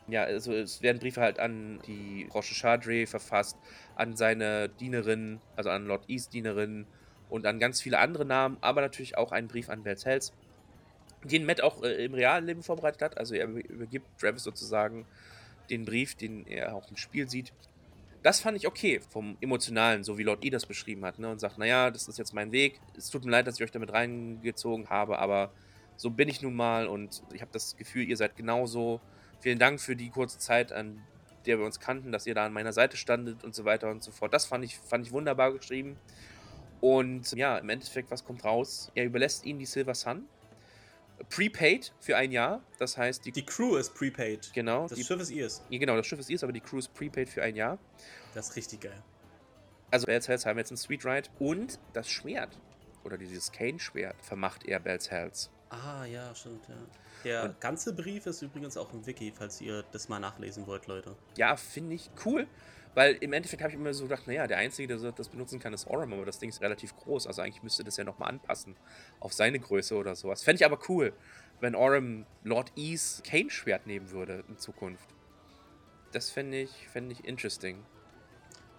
Ja, 0.07 0.23
also 0.23 0.53
es 0.53 0.81
werden 0.81 0.99
Briefe 0.99 1.21
halt 1.21 1.39
an 1.39 1.79
die 1.87 2.27
Roche 2.33 2.53
Chadre 2.53 3.07
verfasst, 3.07 3.57
an 3.95 4.15
seine 4.17 4.69
Dienerin, 4.69 5.39
also 5.55 5.69
an 5.69 5.85
Lord 5.85 6.09
East 6.09 6.33
Dienerin 6.33 6.87
und 7.29 7.45
an 7.45 7.59
ganz 7.59 7.81
viele 7.81 7.99
andere 7.99 8.25
Namen, 8.25 8.57
aber 8.61 8.81
natürlich 8.81 9.17
auch 9.17 9.31
einen 9.31 9.47
Brief 9.47 9.69
an 9.69 9.83
Bells 9.83 10.05
Hells, 10.05 10.33
den 11.23 11.45
Matt 11.45 11.61
auch 11.61 11.83
äh, 11.83 12.05
im 12.05 12.13
realen 12.13 12.45
Leben 12.45 12.63
vorbereitet 12.63 13.01
hat. 13.01 13.17
Also 13.17 13.35
er 13.35 13.47
übergibt 13.47 14.05
Travis 14.19 14.43
sozusagen 14.43 15.05
den 15.69 15.85
Brief, 15.85 16.15
den 16.15 16.45
er 16.47 16.75
auch 16.75 16.89
im 16.89 16.97
Spiel 16.97 17.29
sieht. 17.29 17.53
Das 18.21 18.39
fand 18.39 18.55
ich 18.57 18.67
okay 18.67 19.01
vom 19.09 19.37
Emotionalen, 19.41 20.03
so 20.03 20.17
wie 20.17 20.23
Lord 20.23 20.45
E 20.45 20.49
das 20.49 20.65
beschrieben 20.65 21.03
hat, 21.03 21.19
ne? 21.19 21.29
Und 21.29 21.39
sagt, 21.39 21.57
naja, 21.57 21.91
das 21.91 22.07
ist 22.07 22.17
jetzt 22.17 22.33
mein 22.33 22.51
Weg. 22.53 22.79
Es 22.97 23.09
tut 23.09 23.25
mir 23.25 23.31
leid, 23.31 23.47
dass 23.47 23.55
ich 23.55 23.63
euch 23.63 23.71
damit 23.71 23.91
reingezogen 23.91 24.89
habe, 24.89 25.19
aber 25.19 25.51
so 25.97 26.09
bin 26.09 26.29
ich 26.29 26.41
nun 26.41 26.55
mal 26.55 26.87
und 26.87 27.21
ich 27.33 27.41
habe 27.41 27.51
das 27.51 27.75
Gefühl, 27.75 28.03
ihr 28.03 28.17
seid 28.17 28.35
genauso. 28.35 29.01
Vielen 29.41 29.59
Dank 29.59 29.81
für 29.81 29.95
die 29.95 30.09
kurze 30.09 30.39
Zeit, 30.39 30.71
an 30.71 31.03
der 31.45 31.59
wir 31.59 31.65
uns 31.65 31.81
kannten, 31.81 32.13
dass 32.13 32.25
ihr 32.25 32.33
da 32.33 32.45
an 32.45 32.53
meiner 32.53 32.71
Seite 32.71 32.95
standet 32.95 33.43
und 33.43 33.53
so 33.53 33.65
weiter 33.65 33.91
und 33.91 34.03
so 34.03 34.11
fort. 34.11 34.33
Das 34.33 34.45
fand 34.45 34.63
ich, 34.63 34.77
fand 34.77 35.05
ich 35.05 35.11
wunderbar 35.11 35.51
geschrieben. 35.51 35.97
Und 36.79 37.31
ja, 37.33 37.57
im 37.57 37.69
Endeffekt, 37.69 38.11
was 38.11 38.23
kommt 38.23 38.43
raus? 38.43 38.91
Er 38.95 39.05
überlässt 39.05 39.45
ihnen 39.45 39.59
die 39.59 39.65
Silver 39.65 39.95
Sun. 39.95 40.27
Prepaid 41.29 41.93
für 41.99 42.15
ein 42.17 42.31
Jahr. 42.31 42.61
Das 42.79 42.97
heißt, 42.97 43.25
die, 43.25 43.31
Die 43.31 43.45
Crew 43.45 43.75
ist 43.75 43.93
prepaid. 43.95 44.51
genau, 44.53 44.87
Das 44.87 44.97
die, 44.97 45.03
Schiff 45.03 45.19
ist 45.21 45.29
ihrs. 45.31 45.63
ja, 45.69 45.79
genau, 45.79 45.95
das 45.95 46.05
Schiff 46.07 46.19
ist 46.19 46.29
ihrs, 46.29 46.43
aber 46.43 46.53
die 46.53 46.61
Crew 46.61 46.79
ist 46.79 46.93
prepaid 46.93 47.29
für 47.29 47.41
ein 47.43 47.55
Jahr. 47.55 47.77
Das 48.33 48.49
ist 48.49 48.55
richtig 48.55 48.81
geil. 48.81 49.01
Also 49.91 50.05
Bells 50.07 50.27
Hells 50.27 50.45
haben 50.45 50.57
jetzt 50.57 50.71
einen 50.71 50.77
Sweet 50.77 51.05
Ride 51.05 51.29
und 51.39 51.79
das 51.93 52.09
Schwert 52.09 52.57
oder 53.03 53.17
dieses 53.17 53.51
Kane-Schwert 53.51 54.15
vermacht 54.21 54.65
er 54.65 54.79
Bells 54.79 55.11
Hells. 55.11 55.49
Ah, 55.69 56.05
ja, 56.05 56.33
stimmt, 56.35 56.67
ja. 56.67 56.75
Der 57.23 57.43
Und- 57.45 57.61
ganze 57.61 57.93
Brief 57.93 58.25
ist 58.25 58.41
übrigens 58.41 58.75
auch 58.77 58.91
im 58.93 59.05
Wiki, 59.05 59.31
falls 59.35 59.61
ihr 59.61 59.83
das 59.91 60.09
mal 60.09 60.19
nachlesen 60.19 60.67
wollt, 60.67 60.87
Leute. 60.87 61.15
Ja, 61.37 61.55
finde 61.55 61.95
ich 61.95 62.09
cool, 62.25 62.47
weil 62.95 63.15
im 63.15 63.33
Endeffekt 63.33 63.61
habe 63.61 63.71
ich 63.71 63.79
immer 63.79 63.93
so 63.93 64.03
gedacht, 64.03 64.27
naja, 64.27 64.47
der 64.47 64.57
Einzige, 64.57 64.97
der 64.97 65.11
das 65.11 65.29
benutzen 65.29 65.59
kann, 65.59 65.73
ist 65.73 65.87
Orem, 65.87 66.13
aber 66.13 66.25
das 66.25 66.39
Ding 66.39 66.49
ist 66.49 66.61
relativ 66.61 66.95
groß, 66.95 67.27
also 67.27 67.41
eigentlich 67.41 67.63
müsste 67.63 67.83
das 67.83 67.97
ja 67.97 68.03
nochmal 68.03 68.29
anpassen 68.29 68.75
auf 69.19 69.33
seine 69.33 69.59
Größe 69.59 69.95
oder 69.95 70.15
sowas. 70.15 70.43
Fände 70.43 70.61
ich 70.61 70.65
aber 70.65 70.79
cool, 70.89 71.13
wenn 71.59 71.75
Orem 71.75 72.25
Lord 72.43 72.71
E's 72.75 73.21
Kane-Schwert 73.25 73.87
nehmen 73.87 74.11
würde 74.11 74.43
in 74.47 74.57
Zukunft. 74.57 75.09
Das 76.11 76.29
fände 76.29 76.61
ich, 76.61 76.87
fände 76.89 77.13
ich 77.13 77.25
interesting. 77.25 77.83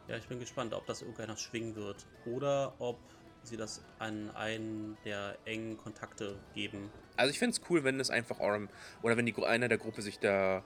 Ja, 0.06 0.16
ich 0.16 0.28
bin 0.28 0.38
gespannt, 0.38 0.74
ob 0.74 0.86
das 0.86 1.00
irgendeiner 1.00 1.36
schwingen 1.36 1.74
wird. 1.74 2.06
Oder 2.26 2.74
ob 2.78 2.98
sie 3.42 3.56
das 3.56 3.82
an 3.98 4.30
einen 4.30 4.96
der 5.04 5.36
engen 5.44 5.76
Kontakte 5.76 6.38
geben. 6.54 6.90
Also 7.16 7.30
ich 7.30 7.38
finde 7.38 7.56
es 7.56 7.70
cool, 7.70 7.84
wenn 7.84 8.00
es 8.00 8.10
einfach 8.10 8.40
Orem 8.40 8.68
oder 9.02 9.16
wenn 9.16 9.26
die 9.26 9.34
einer 9.44 9.68
der 9.68 9.78
Gruppe 9.78 10.02
sich 10.02 10.18
da 10.18 10.62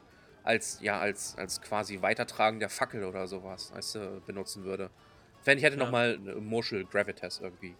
als 0.48 0.80
ja 0.80 0.98
als 0.98 1.36
als 1.36 1.60
quasi 1.60 2.00
Weitertragen 2.00 2.58
der 2.58 2.70
Fackel 2.70 3.04
oder 3.04 3.28
sowas 3.28 3.70
weißt 3.74 3.94
du, 3.96 4.20
benutzen 4.26 4.64
würde. 4.64 4.90
Wenn 5.44 5.58
ich 5.58 5.64
hätte 5.64 5.76
Ja. 5.76 5.84
noch 5.84 5.92
mal 5.92 6.14
eine 6.14 6.32
Emotional 6.32 6.86
Gravitas 6.86 7.40
irgendwie. 7.40 7.76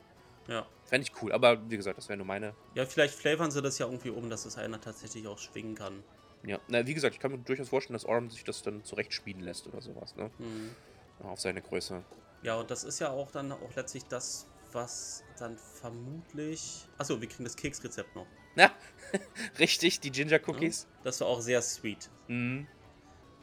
Ja. 0.47 0.66
Fände 0.85 1.07
ich 1.07 1.23
cool, 1.23 1.33
aber 1.33 1.59
wie 1.71 1.77
gesagt, 1.77 1.99
das 1.99 2.09
wäre 2.09 2.19
nur 2.19 2.27
meine. 2.27 2.55
Ja, 2.75 2.85
vielleicht 2.87 3.14
flavern 3.14 3.51
sie 3.51 3.61
das 3.62 3.79
ja 3.79 3.87
irgendwie 3.87 4.11
um, 4.11 4.31
dass 4.31 4.45
es 4.45 4.57
einer 4.57 4.81
tatsächlich 4.81 5.27
auch 5.27 5.39
schwingen 5.39 5.75
kann. 5.75 6.03
Ja, 6.45 6.59
na, 6.69 6.87
wie 6.87 6.95
gesagt, 6.95 7.14
ich 7.14 7.21
kann 7.21 7.33
mir 7.33 7.39
durchaus 7.39 7.69
vorstellen, 7.71 7.95
dass 7.95 8.05
Orem 8.05 8.31
sich 8.31 8.45
das 8.45 8.62
dann 8.62 8.85
zurechtspielen 8.85 9.41
lässt 9.43 9.66
oder 9.66 9.83
sowas, 9.83 10.14
ne? 10.16 10.31
Hm. 10.39 10.75
Auf 11.21 11.41
seine 11.41 11.61
Größe. 11.61 12.03
Ja, 12.43 12.55
und 12.57 12.71
das 12.71 12.85
ist 12.85 13.01
ja 13.01 13.11
auch 13.11 13.31
dann 13.31 13.51
auch 13.51 13.75
letztlich 13.75 14.05
das, 14.05 14.47
was 14.73 15.25
dann 15.39 15.59
vermutlich. 15.59 16.87
Achso, 16.97 17.21
wir 17.21 17.29
kriegen 17.29 17.45
das 17.45 17.57
Keksrezept 17.57 18.14
noch. 18.14 18.27
Na, 18.59 18.72
richtig, 19.61 20.00
die 20.00 20.11
Ginger 20.11 20.40
Cookies. 20.48 20.88
Das 21.04 21.20
war 21.20 21.28
auch 21.28 21.40
sehr 21.40 21.62
sweet. 21.62 22.11
Mhm. 22.26 22.66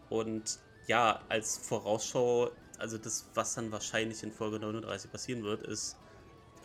Und 0.10 0.60
ja, 0.88 1.22
als 1.30 1.58
Vorausschau, 1.58 2.52
also 2.78 2.98
das, 2.98 3.26
was 3.34 3.56
dann 3.56 3.72
wahrscheinlich 3.72 4.22
in 4.24 4.32
Folge 4.34 4.60
39 4.60 5.10
passieren 5.10 5.44
wird, 5.44 5.66
ist, 5.66 5.96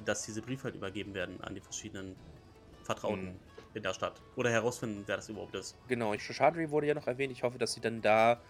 dass 0.05 0.24
diese 0.24 0.42
Briefe 0.42 0.64
halt 0.64 0.74
übergeben 0.74 1.14
werden 1.14 1.40
an 1.42 1.55
die 1.55 1.61
verschiedenen 1.61 2.16
Vertrauten 2.82 3.26
Mhm. 3.26 3.40
in 3.74 3.82
der 3.84 3.94
Stadt. 3.94 4.20
Oder 4.34 4.51
herausfinden, 4.51 5.05
wer 5.07 5.16
das 5.16 5.28
überhaupt 5.28 5.55
ist. 5.55 5.76
Genau, 5.86 6.12
Shadri 6.18 6.70
wurde 6.70 6.88
ja 6.88 6.94
noch 6.94 7.07
erwähnt. 7.07 7.30
Ich 7.32 7.44
hoffe, 7.44 7.57
dass 7.59 7.74
sie 7.74 7.80
dann 7.80 8.03
da 8.03 8.40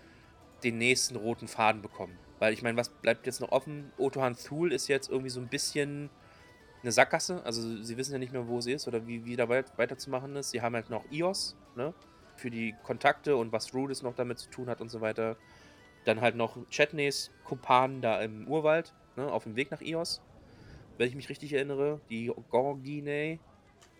den 0.64 0.78
nächsten 0.78 1.16
roten 1.16 1.46
Faden 1.46 1.82
bekommen. 1.82 2.16
Weil 2.38 2.54
ich 2.54 2.62
meine, 2.62 2.78
was 2.78 2.88
bleibt 2.88 3.26
jetzt 3.26 3.40
noch 3.40 3.52
offen? 3.52 3.92
Otohan 3.98 4.34
Thul 4.34 4.72
ist 4.72 4.88
jetzt 4.88 5.10
irgendwie 5.10 5.28
so 5.30 5.40
ein 5.40 5.48
bisschen 5.48 6.08
eine 6.82 6.92
Sackgasse. 6.92 7.42
Also 7.44 7.82
sie 7.82 7.96
wissen 7.96 8.12
ja 8.12 8.18
nicht 8.18 8.32
mehr, 8.32 8.48
wo 8.48 8.60
sie 8.60 8.72
ist 8.72 8.88
oder 8.88 9.06
wie, 9.06 9.24
wie 9.24 9.36
da 9.36 9.48
weit, 9.48 9.76
weiterzumachen 9.76 10.36
ist. 10.36 10.50
Sie 10.50 10.62
haben 10.62 10.74
halt 10.74 10.90
noch 10.90 11.04
Ios, 11.10 11.56
ne? 11.76 11.94
Für 12.36 12.50
die 12.50 12.74
Kontakte 12.82 13.36
und 13.36 13.52
was 13.52 13.74
Rudis 13.74 14.02
noch 14.02 14.14
damit 14.14 14.38
zu 14.38 14.48
tun 14.50 14.68
hat 14.68 14.80
und 14.80 14.88
so 14.88 15.00
weiter. 15.00 15.36
Dann 16.04 16.20
halt 16.20 16.36
noch 16.36 16.56
Chetneys 16.70 17.30
Kumpanen 17.44 18.00
da 18.00 18.20
im 18.20 18.48
Urwald, 18.48 18.94
ne? 19.16 19.30
Auf 19.30 19.44
dem 19.44 19.56
Weg 19.56 19.70
nach 19.70 19.82
Ios. 19.82 20.22
Wenn 20.96 21.08
ich 21.08 21.14
mich 21.14 21.28
richtig 21.28 21.52
erinnere. 21.52 22.00
Die 22.10 22.32
Gorgine, 22.50 23.38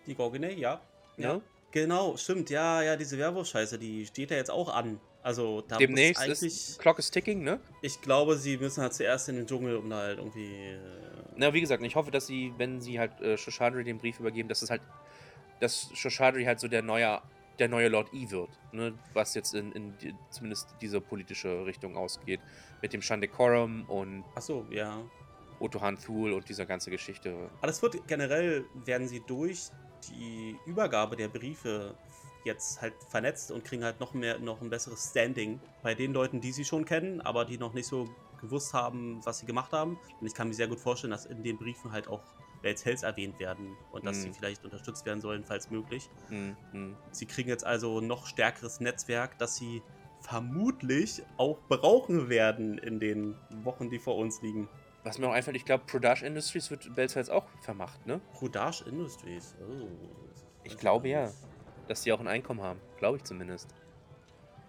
Die 0.05 0.15
Gorgine, 0.15 0.53
ja. 0.53 0.81
ja. 1.17 1.35
Ja. 1.35 1.41
Genau, 1.71 2.17
stimmt. 2.17 2.49
Ja, 2.49 2.81
ja, 2.81 2.97
diese 2.97 3.17
Werwolf-Scheiße, 3.17 3.79
die 3.79 4.05
steht 4.05 4.31
ja 4.31 4.37
jetzt 4.37 4.51
auch 4.51 4.73
an. 4.73 4.99
Also 5.23 5.61
da 5.61 5.77
Demnächst 5.77 6.25
ist 6.25 6.79
Clock 6.79 6.99
is 6.99 7.11
ticking, 7.11 7.43
ne? 7.43 7.59
Ich 7.81 8.01
glaube, 8.01 8.37
sie 8.37 8.57
müssen 8.57 8.81
halt 8.81 8.93
zuerst 8.93 9.29
in 9.29 9.35
den 9.35 9.45
Dschungel, 9.45 9.75
um 9.75 9.89
da 9.89 9.97
halt 9.97 10.17
irgendwie. 10.17 10.71
Äh, 10.71 10.79
Na, 11.35 11.53
wie 11.53 11.61
gesagt, 11.61 11.83
ich 11.83 11.95
hoffe, 11.95 12.09
dass 12.11 12.27
sie, 12.27 12.53
wenn 12.57 12.81
sie 12.81 12.99
halt 12.99 13.19
äh, 13.21 13.37
Shoshadri 13.37 13.83
den 13.83 13.99
Brief 13.99 14.19
übergeben, 14.19 14.49
dass 14.49 14.61
es 14.61 14.69
halt, 14.69 14.81
dass 15.59 15.89
Shoshadri 15.93 16.45
halt 16.45 16.59
so 16.59 16.67
der 16.67 16.81
neue, 16.81 17.21
der 17.59 17.67
neue 17.67 17.89
Lord 17.89 18.11
E 18.13 18.31
wird, 18.31 18.49
ne? 18.71 18.93
Was 19.13 19.35
jetzt 19.35 19.53
in, 19.53 19.71
in 19.73 19.97
die, 19.99 20.15
zumindest 20.31 20.69
diese 20.81 20.99
politische 20.99 21.65
Richtung 21.65 21.95
ausgeht. 21.95 22.39
Mit 22.81 22.93
dem 22.93 23.01
Shandekorum 23.03 23.85
und 23.87 24.23
Achso, 24.33 24.65
ja. 24.71 24.97
Otohan 25.59 25.99
Thul 25.99 26.33
und 26.33 26.49
dieser 26.49 26.65
ganze 26.65 26.89
Geschichte. 26.89 27.49
Aber 27.59 27.67
das 27.67 27.79
wird 27.83 28.07
generell, 28.07 28.65
werden 28.85 29.07
sie 29.07 29.21
durch 29.27 29.69
die 30.09 30.57
Übergabe 30.65 31.15
der 31.15 31.27
Briefe 31.27 31.93
jetzt 32.43 32.81
halt 32.81 32.93
vernetzt 33.09 33.51
und 33.51 33.63
kriegen 33.63 33.83
halt 33.83 33.99
noch 33.99 34.13
mehr, 34.13 34.39
noch 34.39 34.61
ein 34.61 34.69
besseres 34.69 35.09
Standing 35.09 35.59
bei 35.81 35.93
den 35.95 36.13
Leuten, 36.13 36.41
die 36.41 36.51
sie 36.51 36.65
schon 36.65 36.85
kennen, 36.85 37.21
aber 37.21 37.45
die 37.45 37.57
noch 37.57 37.73
nicht 37.73 37.87
so 37.87 38.09
gewusst 38.39 38.73
haben, 38.73 39.23
was 39.23 39.39
sie 39.39 39.45
gemacht 39.45 39.71
haben. 39.71 39.99
Und 40.19 40.27
ich 40.27 40.33
kann 40.33 40.47
mir 40.47 40.53
sehr 40.53 40.67
gut 40.67 40.79
vorstellen, 40.79 41.11
dass 41.11 41.25
in 41.25 41.43
den 41.43 41.57
Briefen 41.57 41.91
halt 41.91 42.07
auch 42.07 42.23
Wells 42.61 42.85
Hells 42.85 43.03
erwähnt 43.03 43.39
werden 43.39 43.75
und 43.91 44.05
dass 44.05 44.17
Mhm. 44.17 44.21
sie 44.21 44.33
vielleicht 44.33 44.63
unterstützt 44.63 45.05
werden 45.05 45.21
sollen, 45.21 45.43
falls 45.43 45.69
möglich. 45.69 46.09
Hm, 46.29 46.55
hm. 46.71 46.95
Sie 47.11 47.25
kriegen 47.25 47.49
jetzt 47.49 47.65
also 47.65 47.99
ein 47.99 48.07
noch 48.07 48.25
stärkeres 48.27 48.79
Netzwerk, 48.79 49.37
das 49.37 49.55
sie 49.55 49.81
vermutlich 50.21 51.23
auch 51.37 51.57
brauchen 51.67 52.29
werden 52.29 52.77
in 52.77 52.99
den 52.99 53.35
Wochen, 53.63 53.89
die 53.89 53.99
vor 53.99 54.15
uns 54.17 54.41
liegen. 54.41 54.69
Was 55.03 55.17
mir 55.17 55.27
auch 55.27 55.33
einfällt, 55.33 55.57
ich 55.57 55.65
glaube, 55.65 55.83
Production 55.87 56.27
Industries 56.27 56.69
wird 56.69 56.95
Bells 56.95 57.17
auch 57.29 57.47
vermacht, 57.61 58.05
ne? 58.05 58.21
Rodage 58.39 58.83
Industries. 58.87 59.55
Oh. 59.59 59.87
Ich 60.63 60.77
glaube 60.77 61.09
ja. 61.09 61.31
Dass 61.91 62.03
die 62.03 62.13
auch 62.13 62.21
ein 62.21 62.27
Einkommen 62.29 62.61
haben. 62.61 62.79
Glaube 62.99 63.17
ich 63.17 63.25
zumindest. 63.25 63.67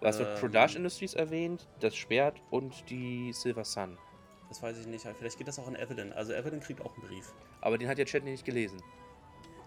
Was 0.01 0.19
wird 0.19 0.27
Ähm. 0.27 0.39
Production 0.41 0.77
Industries 0.79 1.13
erwähnt, 1.13 1.69
das 1.79 1.95
Schwert 1.95 2.35
und 2.51 2.89
die 2.89 3.31
Silver 3.31 3.63
Sun. 3.63 3.97
Das 4.49 4.61
weiß 4.61 4.77
ich 4.77 4.87
nicht. 4.87 5.05
aber 5.05 5.15
Vielleicht 5.15 5.37
geht 5.37 5.47
das 5.47 5.57
auch 5.57 5.65
an 5.65 5.77
Evelyn. 5.77 6.11
Also 6.11 6.33
Evelyn 6.33 6.59
kriegt 6.59 6.81
auch 6.81 6.93
einen 6.97 7.07
Brief. 7.07 7.31
Aber 7.61 7.77
den 7.77 7.87
hat 7.87 7.97
ja 7.97 8.03
Chatney 8.03 8.31
nicht 8.31 8.43
gelesen. 8.43 8.83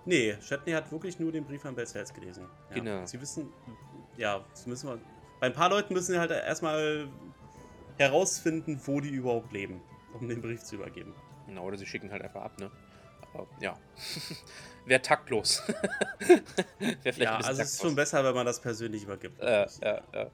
Nee, 0.04 0.36
Shatney 0.42 0.72
hat 0.72 0.92
wirklich 0.92 1.18
nur 1.18 1.32
den 1.32 1.46
Brief 1.46 1.64
an 1.64 1.74
Bell 1.74 1.86
Cells 1.86 2.12
gelesen. 2.12 2.46
Ja. 2.68 2.74
Genau. 2.74 3.06
Sie 3.06 3.18
wissen, 3.18 3.50
ja, 4.18 4.44
das 4.50 4.66
müssen 4.66 4.90
wir. 4.90 4.98
Bei 5.40 5.46
ein 5.46 5.54
paar 5.54 5.70
Leuten 5.70 5.94
müssen 5.94 6.12
sie 6.12 6.18
halt 6.18 6.32
erstmal 6.32 7.08
herausfinden, 7.96 8.78
wo 8.84 9.00
die 9.00 9.08
überhaupt 9.08 9.50
leben, 9.50 9.80
um 10.12 10.28
den 10.28 10.42
Brief 10.42 10.62
zu 10.62 10.74
übergeben. 10.74 11.14
Genau, 11.46 11.64
oder 11.64 11.78
sie 11.78 11.86
schicken 11.86 12.10
halt 12.12 12.20
einfach 12.20 12.42
ab, 12.42 12.60
ne? 12.60 12.70
Aber 13.36 13.46
ja. 13.60 13.76
Wäre 14.86 15.02
taktlos. 15.02 15.62
Vielleicht 17.02 17.18
Ja, 17.18 17.36
also 17.38 17.62
es 17.62 17.72
ist 17.72 17.82
schon 17.82 17.96
besser, 17.96 18.22
wenn 18.24 18.34
man 18.34 18.46
das 18.46 18.60
persönlich 18.60 19.02
übergibt. 19.02 19.40
Äh, 19.40 19.66
äh, 19.80 20.00
äh. 20.12 20.26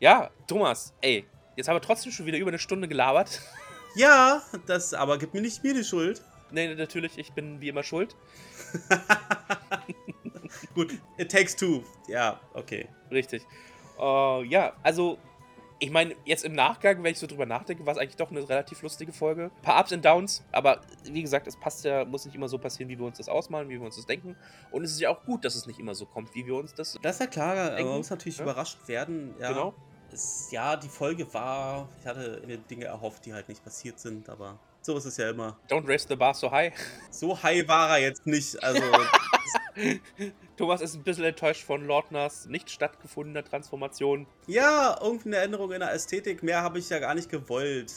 Ja, 0.00 0.30
Thomas, 0.48 0.92
ey, 1.00 1.24
jetzt 1.56 1.68
haben 1.68 1.76
wir 1.76 1.80
trotzdem 1.80 2.10
schon 2.10 2.26
wieder 2.26 2.38
über 2.38 2.50
eine 2.50 2.58
Stunde 2.58 2.88
gelabert. 2.88 3.40
Ja, 3.94 4.40
das 4.66 4.94
aber 4.94 5.18
gibt 5.18 5.34
mir 5.34 5.42
nicht 5.42 5.62
mir 5.62 5.74
die 5.74 5.84
Schuld. 5.84 6.22
nee, 6.50 6.74
natürlich, 6.74 7.18
ich 7.18 7.34
bin 7.34 7.60
wie 7.60 7.68
immer 7.68 7.82
schuld. 7.82 8.16
Gut, 10.74 10.94
it 11.18 11.30
takes 11.30 11.54
two. 11.54 11.84
Ja, 12.08 12.40
okay. 12.54 12.88
Richtig. 13.10 13.42
Äh, 14.00 14.44
ja, 14.46 14.72
also, 14.82 15.18
ich 15.82 15.90
meine, 15.90 16.14
jetzt 16.24 16.44
im 16.44 16.52
Nachgang, 16.52 17.02
wenn 17.02 17.10
ich 17.10 17.18
so 17.18 17.26
drüber 17.26 17.44
nachdenke, 17.44 17.84
war 17.84 17.92
es 17.92 17.98
eigentlich 17.98 18.14
doch 18.14 18.30
eine 18.30 18.48
relativ 18.48 18.82
lustige 18.82 19.12
Folge. 19.12 19.46
Ein 19.46 19.62
paar 19.62 19.80
Ups 19.80 19.90
und 19.90 20.04
Downs, 20.04 20.44
aber 20.52 20.80
wie 21.10 21.22
gesagt, 21.22 21.48
es 21.48 21.56
passt 21.56 21.84
ja, 21.84 22.04
muss 22.04 22.24
nicht 22.24 22.36
immer 22.36 22.48
so 22.48 22.56
passieren, 22.56 22.88
wie 22.88 22.96
wir 22.96 23.04
uns 23.04 23.18
das 23.18 23.28
ausmalen, 23.28 23.68
wie 23.68 23.80
wir 23.80 23.82
uns 23.84 23.96
das 23.96 24.06
denken. 24.06 24.36
Und 24.70 24.84
es 24.84 24.92
ist 24.92 25.00
ja 25.00 25.10
auch 25.10 25.24
gut, 25.24 25.44
dass 25.44 25.56
es 25.56 25.66
nicht 25.66 25.80
immer 25.80 25.96
so 25.96 26.06
kommt, 26.06 26.36
wie 26.36 26.46
wir 26.46 26.54
uns 26.54 26.72
das. 26.72 26.96
Das 27.02 27.16
ist 27.16 27.20
ja 27.20 27.26
klar, 27.26 27.56
aber 27.56 27.70
Denken, 27.74 27.88
man 27.88 27.98
muss 27.98 28.10
natürlich 28.10 28.36
ja. 28.36 28.44
überrascht 28.44 28.78
werden. 28.86 29.34
Ja, 29.40 29.48
Genau. 29.48 29.74
Es, 30.12 30.50
ja, 30.52 30.76
die 30.76 30.88
Folge 30.88 31.32
war. 31.34 31.88
Ich 31.98 32.06
hatte 32.06 32.42
mir 32.46 32.58
Dinge 32.58 32.84
erhofft, 32.84 33.26
die 33.26 33.32
halt 33.32 33.48
nicht 33.48 33.64
passiert 33.64 33.98
sind, 33.98 34.28
aber 34.28 34.60
so 34.82 34.96
ist 34.96 35.04
es 35.06 35.16
ja 35.16 35.30
immer. 35.30 35.56
Don't 35.68 35.88
raise 35.88 36.06
the 36.08 36.16
bar 36.16 36.34
so 36.34 36.50
high. 36.50 36.72
So 37.10 37.40
high 37.42 37.66
war 37.68 37.90
er 37.96 38.02
jetzt 38.02 38.26
nicht. 38.26 38.62
Also, 38.62 38.82
Thomas 40.56 40.80
ist 40.80 40.94
ein 40.94 41.02
bisschen 41.02 41.24
enttäuscht 41.24 41.64
von 41.64 41.86
Lordners 41.86 42.46
nicht 42.46 42.70
stattgefundener 42.70 43.44
Transformation. 43.44 44.26
ja, 44.46 44.98
irgendeine 45.00 45.38
Änderung 45.38 45.72
in 45.72 45.80
der 45.80 45.92
Ästhetik. 45.92 46.42
Mehr 46.42 46.62
habe 46.62 46.78
ich 46.78 46.88
ja 46.90 46.98
gar 46.98 47.14
nicht 47.14 47.30
gewollt. 47.30 47.92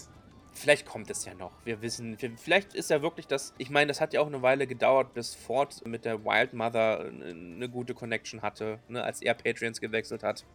Vielleicht 0.53 0.85
kommt 0.85 1.09
es 1.09 1.25
ja 1.25 1.33
noch. 1.33 1.51
Wir 1.65 1.81
wissen, 1.81 2.17
vielleicht 2.37 2.75
ist 2.75 2.89
ja 2.89 3.01
wirklich 3.01 3.27
das. 3.27 3.53
Ich 3.57 3.69
meine, 3.69 3.89
das 3.89 3.99
hat 3.99 4.13
ja 4.13 4.21
auch 4.21 4.27
eine 4.27 4.41
Weile 4.41 4.67
gedauert, 4.67 5.13
bis 5.13 5.35
Ford 5.35 5.85
mit 5.85 6.05
der 6.05 6.23
Wild 6.23 6.53
Mother 6.53 6.99
eine, 7.01 7.25
eine 7.25 7.69
gute 7.69 7.93
Connection 7.93 8.41
hatte, 8.41 8.79
ne, 8.87 9.03
als 9.03 9.21
er 9.21 9.33
Patreons 9.33 9.81
gewechselt 9.81 10.23
hat. 10.23 10.45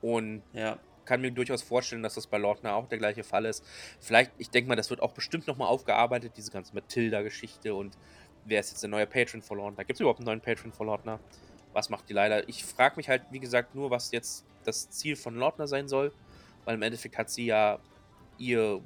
Und 0.00 0.42
Ja. 0.52 0.78
Kann 1.08 1.20
mir 1.22 1.32
durchaus 1.32 1.62
vorstellen, 1.62 2.02
dass 2.02 2.14
das 2.14 2.26
bei 2.26 2.36
Lordner 2.38 2.74
auch 2.74 2.86
der 2.86 2.98
gleiche 2.98 3.24
Fall 3.24 3.46
ist. 3.46 3.64
Vielleicht, 3.98 4.30
ich 4.36 4.50
denke 4.50 4.68
mal, 4.68 4.76
das 4.76 4.90
wird 4.90 5.00
auch 5.00 5.12
bestimmt 5.12 5.46
nochmal 5.46 5.68
aufgearbeitet, 5.68 6.34
diese 6.36 6.52
ganze 6.52 6.74
Matilda-Geschichte 6.74 7.74
und 7.74 7.96
wer 8.44 8.60
ist 8.60 8.70
jetzt 8.70 8.82
der 8.82 8.90
neue 8.90 9.06
Patron 9.06 9.42
von 9.42 9.56
Lordner? 9.56 9.84
Gibt 9.84 9.96
es 9.96 10.00
überhaupt 10.00 10.20
einen 10.20 10.26
neuen 10.26 10.40
Patron 10.40 10.72
von 10.72 10.86
Lordner? 10.86 11.18
Was 11.72 11.88
macht 11.88 12.08
die 12.08 12.12
leider? 12.12 12.46
Ich 12.48 12.64
frage 12.64 12.96
mich 12.96 13.08
halt, 13.08 13.22
wie 13.30 13.40
gesagt, 13.40 13.74
nur, 13.74 13.90
was 13.90 14.10
jetzt 14.10 14.44
das 14.64 14.90
Ziel 14.90 15.16
von 15.16 15.34
Lordner 15.34 15.66
sein 15.66 15.88
soll, 15.88 16.12
weil 16.64 16.74
im 16.74 16.82
Endeffekt 16.82 17.16
hat 17.16 17.30
sie 17.30 17.46
ja 17.46 17.78
ihr 18.36 18.82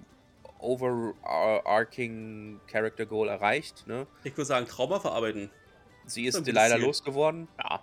overarching 0.58 2.60
Character 2.68 3.06
Goal 3.06 3.28
erreicht, 3.28 3.86
ne? 3.86 4.06
Ich 4.24 4.32
würde 4.32 4.44
sagen, 4.46 4.66
Trauma 4.66 5.00
verarbeiten. 5.00 5.50
Sie 6.06 6.26
ist 6.26 6.34
So 6.34 6.40
Delilah 6.40 6.64
bisschen. 6.68 6.82
losgeworden. 6.82 7.48
Ja. 7.58 7.80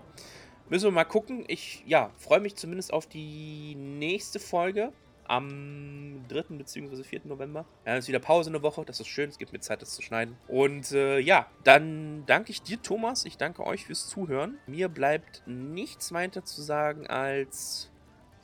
Müssen 0.70 0.86
wir 0.86 0.92
mal 0.92 1.04
gucken. 1.06 1.44
Ich 1.48 1.84
ja, 1.88 2.12
freue 2.18 2.40
mich 2.40 2.56
zumindest 2.56 2.94
auf 2.94 3.08
die 3.08 3.76
nächste 3.76 4.40
Folge 4.40 4.94
am 5.28 6.26
3. 6.28 6.44
bzw. 6.58 7.04
4. 7.04 7.22
November. 7.26 7.66
Ja, 7.86 7.92
dann 7.92 7.98
ist 8.00 8.08
wieder 8.08 8.20
Pause 8.20 8.50
eine 8.50 8.62
Woche. 8.62 8.86
Das 8.86 9.00
ist 9.00 9.08
schön. 9.08 9.30
Es 9.30 9.38
gibt 9.38 9.52
mir 9.52 9.60
Zeit, 9.60 9.82
das 9.82 9.96
zu 9.96 10.02
schneiden. 10.02 10.38
Und 10.48 10.92
äh, 10.92 11.20
ja, 11.20 11.48
dann 11.64 12.24
danke 12.28 12.52
ich 12.52 12.62
dir, 12.62 12.82
Thomas. 12.82 13.26
Ich 13.26 13.38
danke 13.38 13.66
euch 13.66 13.86
fürs 13.86 14.08
Zuhören. 14.08 14.60
Mir 14.68 14.90
bleibt 14.90 15.44
nichts 15.48 16.14
weiter 16.14 16.44
zu 16.46 16.62
sagen 16.62 17.08
als 17.08 17.90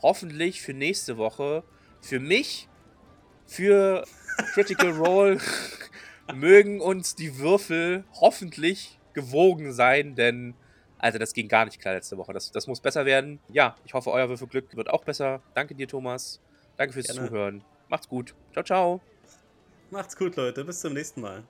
hoffentlich 0.02 0.62
für 0.62 0.74
nächste 0.74 1.18
Woche 1.18 1.64
für 2.02 2.20
mich, 2.20 2.70
für 3.46 4.04
Critical 4.54 4.92
Role 4.98 5.40
mögen 6.34 6.82
uns 6.82 7.16
die 7.16 7.38
Würfel 7.38 8.04
hoffentlich 8.14 9.00
gewogen 9.14 9.74
sein, 9.74 10.16
denn 10.16 10.56
Alter, 11.06 11.20
das 11.20 11.34
ging 11.34 11.48
gar 11.48 11.66
nicht 11.66 11.80
klar 11.80 11.94
letzte 11.94 12.18
Woche. 12.18 12.34
Das, 12.34 12.52
das 12.52 12.66
muss 12.66 12.82
besser 12.82 13.06
werden. 13.06 13.40
Ja, 13.50 13.76
ich 13.86 13.94
hoffe, 13.94 14.10
euer 14.10 14.28
Würfelglück 14.28 14.76
wird 14.76 14.90
auch 14.90 15.04
besser. 15.04 15.40
Danke 15.54 15.76
dir, 15.76 15.88
Thomas. 15.88 16.42
Danke 16.78 16.94
fürs 16.94 17.06
Gerne. 17.06 17.28
Zuhören. 17.28 17.64
Macht's 17.90 18.10
gut. 18.10 18.34
Ciao, 18.54 18.66
ciao. 18.66 19.02
Macht's 19.92 20.18
gut, 20.18 20.36
Leute. 20.36 20.66
Bis 20.66 20.80
zum 20.80 20.94
nächsten 20.94 21.22
Mal. 21.22 21.44